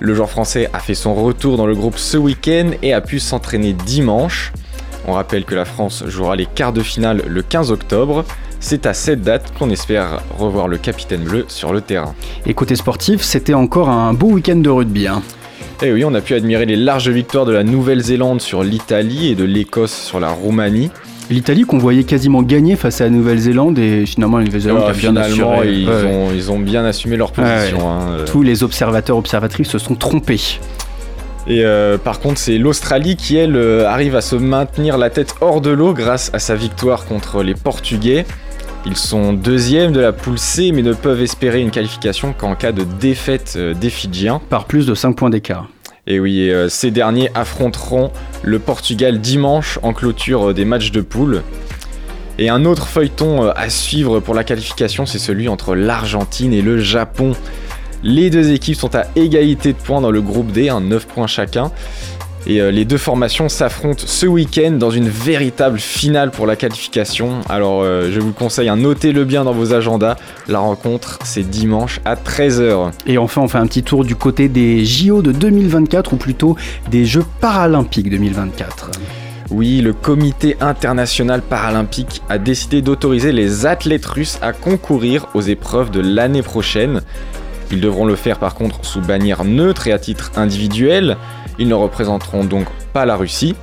Le 0.00 0.14
joueur 0.14 0.30
français 0.30 0.70
a 0.72 0.78
fait 0.78 0.94
son 0.94 1.14
retour 1.14 1.58
dans 1.58 1.66
le 1.66 1.74
groupe 1.74 1.98
ce 1.98 2.16
week-end 2.16 2.70
et 2.82 2.94
a 2.94 3.02
pu 3.02 3.20
s'entraîner 3.20 3.74
dimanche. 3.74 4.52
On 5.06 5.12
rappelle 5.12 5.44
que 5.44 5.54
la 5.54 5.64
France 5.66 6.02
jouera 6.06 6.34
les 6.34 6.46
quarts 6.46 6.72
de 6.72 6.80
finale 6.80 7.22
le 7.26 7.42
15 7.42 7.70
octobre. 7.70 8.24
C'est 8.64 8.86
à 8.86 8.94
cette 8.94 9.22
date 9.22 9.52
qu'on 9.58 9.70
espère 9.70 10.20
revoir 10.38 10.68
le 10.68 10.78
capitaine 10.78 11.22
bleu 11.24 11.44
sur 11.48 11.72
le 11.72 11.80
terrain. 11.80 12.14
Et 12.46 12.54
côté 12.54 12.76
sportif, 12.76 13.20
c'était 13.22 13.54
encore 13.54 13.88
un 13.88 14.14
beau 14.14 14.28
week-end 14.28 14.54
de 14.56 14.70
rugby. 14.70 15.08
hein. 15.08 15.20
Et 15.82 15.92
oui, 15.92 16.04
on 16.04 16.14
a 16.14 16.20
pu 16.20 16.34
admirer 16.34 16.64
les 16.64 16.76
larges 16.76 17.08
victoires 17.08 17.44
de 17.44 17.50
la 17.52 17.64
Nouvelle-Zélande 17.64 18.40
sur 18.40 18.62
l'Italie 18.62 19.30
et 19.30 19.34
de 19.34 19.42
l'Écosse 19.42 19.92
sur 19.92 20.20
la 20.20 20.28
Roumanie. 20.30 20.92
L'Italie 21.28 21.62
qu'on 21.62 21.78
voyait 21.78 22.04
quasiment 22.04 22.40
gagner 22.42 22.76
face 22.76 23.00
à 23.00 23.04
la 23.04 23.10
Nouvelle-Zélande 23.10 23.80
et 23.80 24.06
finalement 24.06 24.38
la 24.38 24.44
Nouvelle-Zélande 24.44 24.78
Alors, 24.78 24.90
a 24.90 24.92
bien 24.92 25.16
assuré. 25.16 25.72
ils, 25.72 25.88
Ouais, 25.88 25.94
ouais. 25.96 26.06
ont, 26.06 26.28
ils 26.32 26.52
ont 26.52 26.58
bien 26.60 26.84
assumé 26.84 27.16
leur 27.16 27.32
position. 27.32 27.78
ouais. 27.78 27.84
hein, 27.84 28.00
euh. 28.20 28.24
Tous 28.26 28.42
les 28.42 28.62
observateurs 28.62 29.16
observatrices 29.16 29.70
se 29.70 29.78
sont 29.78 29.96
trompés. 29.96 30.40
Et 31.48 31.64
euh, 31.64 31.98
par 31.98 32.20
contre, 32.20 32.38
c'est 32.38 32.58
l'Australie 32.58 33.16
qui, 33.16 33.36
elle, 33.36 33.56
euh, 33.56 33.88
arrive 33.88 34.14
à 34.14 34.20
se 34.20 34.36
maintenir 34.36 34.98
la 34.98 35.10
tête 35.10 35.34
hors 35.40 35.60
de 35.60 35.70
l'eau 35.70 35.92
grâce 35.94 36.30
à 36.32 36.38
sa 36.38 36.54
victoire 36.54 37.06
contre 37.06 37.42
les 37.42 37.54
Portugais. 37.54 38.24
Ils 38.84 38.96
sont 38.96 39.32
deuxièmes 39.32 39.92
de 39.92 40.00
la 40.00 40.12
poule 40.12 40.38
C, 40.38 40.72
mais 40.72 40.82
ne 40.82 40.92
peuvent 40.92 41.22
espérer 41.22 41.60
une 41.60 41.70
qualification 41.70 42.32
qu'en 42.32 42.56
cas 42.56 42.72
de 42.72 42.82
défaite 42.82 43.54
euh, 43.56 43.74
des 43.74 43.90
Fidjiens. 43.90 44.40
Par 44.50 44.64
plus 44.64 44.86
de 44.86 44.94
5 44.94 45.12
points 45.12 45.30
d'écart. 45.30 45.68
Et 46.08 46.18
oui, 46.18 46.40
et, 46.40 46.52
euh, 46.52 46.68
ces 46.68 46.90
derniers 46.90 47.30
affronteront 47.36 48.10
le 48.42 48.58
Portugal 48.58 49.20
dimanche 49.20 49.78
en 49.84 49.92
clôture 49.92 50.50
euh, 50.50 50.54
des 50.54 50.64
matchs 50.64 50.90
de 50.90 51.00
poule. 51.00 51.42
Et 52.38 52.48
un 52.48 52.64
autre 52.64 52.88
feuilleton 52.88 53.50
à 53.50 53.68
suivre 53.68 54.18
pour 54.18 54.34
la 54.34 54.42
qualification, 54.42 55.06
c'est 55.06 55.20
celui 55.20 55.48
entre 55.48 55.76
l'Argentine 55.76 56.52
et 56.52 56.62
le 56.62 56.80
Japon. 56.80 57.34
Les 58.02 58.30
deux 58.30 58.50
équipes 58.50 58.74
sont 58.74 58.96
à 58.96 59.04
égalité 59.14 59.74
de 59.74 59.78
points 59.78 60.00
dans 60.00 60.10
le 60.10 60.22
groupe 60.22 60.50
D, 60.50 60.72
9 60.72 61.06
points 61.06 61.28
chacun. 61.28 61.70
Et 62.46 62.60
euh, 62.60 62.70
les 62.70 62.84
deux 62.84 62.98
formations 62.98 63.48
s'affrontent 63.48 64.02
ce 64.04 64.26
week-end 64.26 64.72
dans 64.72 64.90
une 64.90 65.08
véritable 65.08 65.78
finale 65.78 66.30
pour 66.32 66.46
la 66.46 66.56
qualification. 66.56 67.40
Alors 67.48 67.82
euh, 67.82 68.10
je 68.12 68.20
vous 68.20 68.32
conseille, 68.32 68.68
hein, 68.68 68.76
notez-le 68.76 69.24
bien 69.24 69.44
dans 69.44 69.52
vos 69.52 69.74
agendas. 69.74 70.16
La 70.48 70.58
rencontre, 70.58 71.20
c'est 71.24 71.48
dimanche 71.48 72.00
à 72.04 72.16
13h. 72.16 72.90
Et 73.06 73.16
enfin, 73.18 73.42
on 73.42 73.48
fait 73.48 73.58
un 73.58 73.66
petit 73.66 73.84
tour 73.84 74.04
du 74.04 74.16
côté 74.16 74.48
des 74.48 74.84
JO 74.84 75.22
de 75.22 75.30
2024, 75.30 76.14
ou 76.14 76.16
plutôt 76.16 76.56
des 76.90 77.04
Jeux 77.04 77.24
paralympiques 77.40 78.10
2024. 78.10 78.90
Oui, 79.50 79.80
le 79.80 79.92
comité 79.92 80.56
international 80.60 81.42
paralympique 81.42 82.22
a 82.28 82.38
décidé 82.38 82.82
d'autoriser 82.82 83.32
les 83.32 83.66
athlètes 83.66 84.06
russes 84.06 84.38
à 84.40 84.52
concourir 84.52 85.26
aux 85.34 85.42
épreuves 85.42 85.90
de 85.90 86.00
l'année 86.00 86.42
prochaine. 86.42 87.02
Ils 87.70 87.80
devront 87.80 88.04
le 88.04 88.16
faire 88.16 88.38
par 88.38 88.54
contre 88.54 88.84
sous 88.84 89.00
bannière 89.00 89.44
neutre 89.44 89.86
et 89.86 89.92
à 89.92 89.98
titre 89.98 90.32
individuel. 90.36 91.16
Ils 91.58 91.68
ne 91.68 91.74
représenteront 91.74 92.44
donc 92.44 92.66
pas 92.92 93.04
la 93.06 93.16
Russie. 93.16 93.54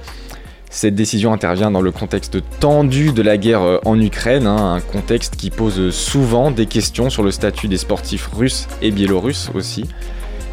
Cette 0.71 0.93
décision 0.93 1.33
intervient 1.33 1.71
dans 1.71 1.81
le 1.81 1.91
contexte 1.91 2.37
tendu 2.59 3.11
de 3.11 3.23
la 3.23 3.37
guerre 3.37 3.63
euh, 3.63 3.79
en 3.85 3.99
Ukraine, 3.99 4.45
hein, 4.45 4.75
un 4.75 4.81
contexte 4.81 5.35
qui 5.35 5.49
pose 5.49 5.89
souvent 5.89 6.51
des 6.51 6.67
questions 6.67 7.09
sur 7.09 7.23
le 7.23 7.31
statut 7.31 7.67
des 7.67 7.77
sportifs 7.77 8.29
russes 8.31 8.67
et 8.83 8.91
biélorusses 8.91 9.49
aussi. 9.55 9.85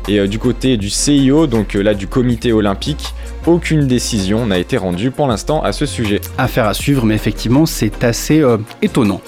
Et 0.09 0.19
euh, 0.19 0.27
du 0.27 0.39
côté 0.39 0.79
du 0.79 0.89
CIO, 0.89 1.47
donc 1.47 1.77
euh, 1.77 1.83
là 1.83 1.93
du 1.93 2.07
comité 2.07 2.55
olympique, 2.55 3.13
aucune 3.45 3.87
décision 3.87 4.47
n'a 4.47 4.57
été 4.57 4.79
rendue 4.79 5.11
pour 5.11 5.27
l'instant 5.27 5.63
à 5.63 5.73
ce 5.73 5.85
sujet. 5.85 6.23
Affaire 6.39 6.65
à 6.65 6.73
suivre, 6.73 7.05
mais 7.05 7.15
effectivement, 7.15 7.67
c'est 7.67 8.03
assez 8.03 8.43
étonnant. 8.83 9.21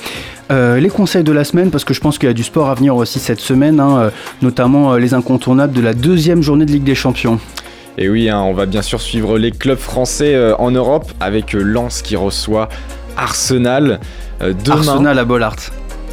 Les 0.50 0.88
conseils 0.88 1.22
de 1.22 1.30
la 1.30 1.44
semaine, 1.44 1.70
parce 1.70 1.84
que 1.84 1.94
je 1.94 2.00
pense 2.00 2.18
qu'il 2.18 2.28
y 2.28 2.30
a 2.30 2.34
du 2.34 2.42
sport 2.42 2.70
à 2.70 2.74
venir 2.74 2.96
aussi 2.96 3.20
cette 3.20 3.38
semaine, 3.38 3.78
hein, 3.78 4.10
notamment 4.42 4.96
les 4.96 5.14
incontournables 5.14 5.74
de 5.74 5.82
la 5.82 5.92
deuxième 5.94 6.42
journée 6.42 6.64
de 6.64 6.72
Ligue 6.72 6.84
des 6.84 6.96
Champions. 6.96 7.38
Et 7.98 8.08
oui, 8.08 8.30
hein, 8.30 8.40
on 8.40 8.54
va 8.54 8.66
bien 8.66 8.82
sûr 8.82 9.00
suivre 9.00 9.38
les 9.38 9.50
clubs 9.50 9.78
français 9.78 10.34
euh, 10.34 10.56
en 10.56 10.70
Europe 10.70 11.10
avec 11.18 11.54
euh, 11.54 11.62
Lens 11.62 12.00
qui 12.00 12.14
reçoit 12.14 12.68
Arsenal 13.16 13.98
euh, 14.40 14.52
demain. 14.52 14.76
Arsenal 14.76 15.18
à 15.18 15.24
Bollard. 15.24 15.56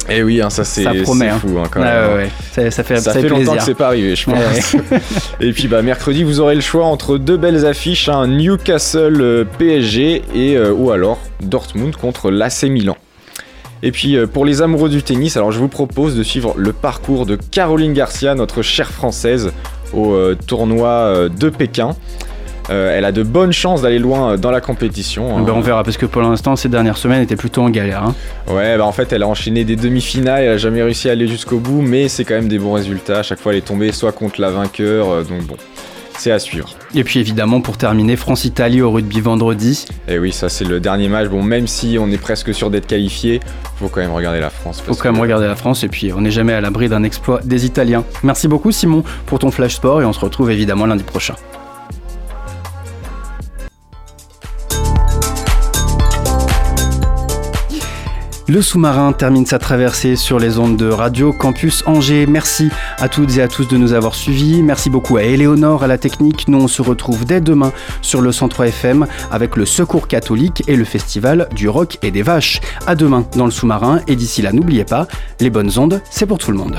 Et 0.08 0.22
oui, 0.22 0.40
hein, 0.40 0.50
ça 0.50 0.64
c'est 0.64 0.86
hein. 0.86 0.94
fou 1.04 1.58
hein, 1.58 1.68
quand 1.70 1.80
même. 1.80 2.10
ouais, 2.10 2.16
ouais. 2.16 2.30
Ça, 2.52 2.70
ça 2.70 2.82
fait, 2.82 2.96
Ça 2.96 3.12
ça 3.12 3.20
fait 3.20 3.28
longtemps 3.28 3.56
que 3.56 3.62
c'est 3.62 3.74
pas 3.74 3.88
arrivé, 3.88 4.14
je 4.14 4.24
pense. 4.24 4.34
Ouais, 4.74 5.00
et 5.40 5.52
puis 5.52 5.68
bah 5.68 5.82
mercredi, 5.82 6.22
vous 6.22 6.40
aurez 6.40 6.54
le 6.54 6.60
choix 6.60 6.86
entre 6.86 7.18
deux 7.18 7.36
belles 7.36 7.66
affiches, 7.66 8.08
un 8.08 8.26
Newcastle 8.26 9.20
euh, 9.20 9.44
PSG 9.58 10.22
et 10.34 10.56
euh, 10.56 10.72
ou 10.72 10.90
alors 10.90 11.18
Dortmund 11.40 11.96
contre 11.96 12.30
l'AC 12.30 12.64
Milan. 12.64 12.96
Et 13.82 13.92
puis 13.92 14.16
euh, 14.16 14.26
pour 14.26 14.44
les 14.44 14.62
amoureux 14.62 14.88
du 14.88 15.02
tennis, 15.02 15.36
alors 15.36 15.52
je 15.52 15.58
vous 15.58 15.68
propose 15.68 16.16
de 16.16 16.22
suivre 16.22 16.54
le 16.56 16.72
parcours 16.72 17.26
de 17.26 17.36
Caroline 17.36 17.92
Garcia, 17.92 18.34
notre 18.34 18.62
chère 18.62 18.90
française, 18.90 19.52
au 19.92 20.12
euh, 20.12 20.36
tournoi 20.46 20.88
euh, 20.88 21.28
de 21.28 21.48
Pékin. 21.48 21.96
Euh, 22.68 22.96
elle 22.96 23.04
a 23.04 23.12
de 23.12 23.22
bonnes 23.22 23.52
chances 23.52 23.82
d'aller 23.82 24.00
loin 24.00 24.36
dans 24.36 24.50
la 24.50 24.60
compétition. 24.60 25.38
Ben, 25.38 25.48
hein. 25.48 25.54
on 25.56 25.60
verra, 25.60 25.84
parce 25.84 25.96
que 25.96 26.06
pour 26.06 26.20
l'instant, 26.22 26.56
ces 26.56 26.68
dernières 26.68 26.96
semaines 26.96 27.22
étaient 27.22 27.36
plutôt 27.36 27.62
en 27.62 27.70
galère. 27.70 28.02
hein. 28.02 28.14
Ouais, 28.48 28.76
bah 28.76 28.84
en 28.84 28.90
fait, 28.90 29.12
elle 29.12 29.22
a 29.22 29.28
enchaîné 29.28 29.62
des 29.62 29.76
demi-finales, 29.76 30.42
elle 30.42 30.50
a 30.50 30.56
jamais 30.58 30.82
réussi 30.82 31.08
à 31.08 31.12
aller 31.12 31.28
jusqu'au 31.28 31.58
bout, 31.58 31.80
mais 31.80 32.08
c'est 32.08 32.24
quand 32.24 32.34
même 32.34 32.48
des 32.48 32.58
bons 32.58 32.72
résultats. 32.72 33.20
À 33.20 33.22
chaque 33.22 33.38
fois, 33.38 33.52
elle 33.52 33.58
est 33.58 33.66
tombée 33.66 33.92
soit 33.92 34.10
contre 34.10 34.40
la 34.40 34.50
vainqueur, 34.50 35.24
donc 35.24 35.42
bon, 35.46 35.56
c'est 36.18 36.32
à 36.32 36.38
suivre. 36.38 36.70
Et 36.94 37.04
puis 37.04 37.20
évidemment, 37.20 37.60
pour 37.60 37.76
terminer, 37.76 38.16
France-Italie 38.16 38.82
au 38.82 38.90
rugby 38.90 39.20
vendredi. 39.20 39.86
Et 40.08 40.18
oui, 40.18 40.32
ça 40.32 40.48
c'est 40.48 40.64
le 40.64 40.80
dernier 40.80 41.08
match. 41.08 41.28
Bon, 41.28 41.42
même 41.42 41.66
si 41.66 41.98
on 42.00 42.10
est 42.10 42.18
presque 42.18 42.54
sûr 42.54 42.70
d'être 42.70 42.86
qualifié, 42.86 43.40
faut 43.76 43.88
quand 43.88 44.00
même 44.00 44.12
regarder 44.12 44.40
la 44.40 44.50
France. 44.50 44.80
Faut 44.80 44.94
quand 44.94 45.12
même 45.12 45.20
regarder 45.20 45.46
la 45.46 45.56
France, 45.56 45.84
et 45.84 45.88
puis 45.88 46.12
on 46.12 46.20
n'est 46.20 46.30
jamais 46.30 46.52
à 46.52 46.60
l'abri 46.60 46.88
d'un 46.88 47.02
exploit 47.02 47.40
des 47.44 47.66
Italiens. 47.66 48.04
Merci 48.22 48.48
beaucoup, 48.48 48.72
Simon, 48.72 49.04
pour 49.26 49.38
ton 49.38 49.50
flash 49.50 49.76
sport, 49.76 50.02
et 50.02 50.04
on 50.04 50.12
se 50.12 50.20
retrouve 50.20 50.50
évidemment 50.50 50.86
lundi 50.86 51.04
prochain. 51.04 51.34
Le 58.48 58.62
sous-marin 58.62 59.12
termine 59.12 59.44
sa 59.44 59.58
traversée 59.58 60.14
sur 60.14 60.38
les 60.38 60.60
ondes 60.60 60.76
de 60.76 60.88
Radio 60.88 61.32
Campus 61.32 61.82
Angers. 61.86 62.26
Merci 62.26 62.70
à 62.98 63.08
toutes 63.08 63.36
et 63.36 63.42
à 63.42 63.48
tous 63.48 63.66
de 63.66 63.76
nous 63.76 63.92
avoir 63.92 64.14
suivis. 64.14 64.62
Merci 64.62 64.88
beaucoup 64.88 65.16
à 65.16 65.24
Éléonore 65.24 65.82
à 65.82 65.88
la 65.88 65.98
technique. 65.98 66.46
Nous, 66.46 66.58
on 66.58 66.68
se 66.68 66.80
retrouve 66.80 67.24
dès 67.24 67.40
demain 67.40 67.72
sur 68.02 68.20
le 68.20 68.30
103 68.30 68.68
FM 68.68 69.06
avec 69.32 69.56
le 69.56 69.66
Secours 69.66 70.06
catholique 70.06 70.62
et 70.68 70.76
le 70.76 70.84
Festival 70.84 71.48
du 71.56 71.68
rock 71.68 71.98
et 72.02 72.12
des 72.12 72.22
vaches. 72.22 72.60
À 72.86 72.94
demain 72.94 73.26
dans 73.36 73.46
le 73.46 73.50
sous-marin 73.50 74.00
et 74.06 74.14
d'ici 74.14 74.42
là, 74.42 74.52
n'oubliez 74.52 74.84
pas, 74.84 75.08
les 75.40 75.50
bonnes 75.50 75.76
ondes, 75.76 76.00
c'est 76.08 76.26
pour 76.26 76.38
tout 76.38 76.52
le 76.52 76.58
monde. 76.58 76.78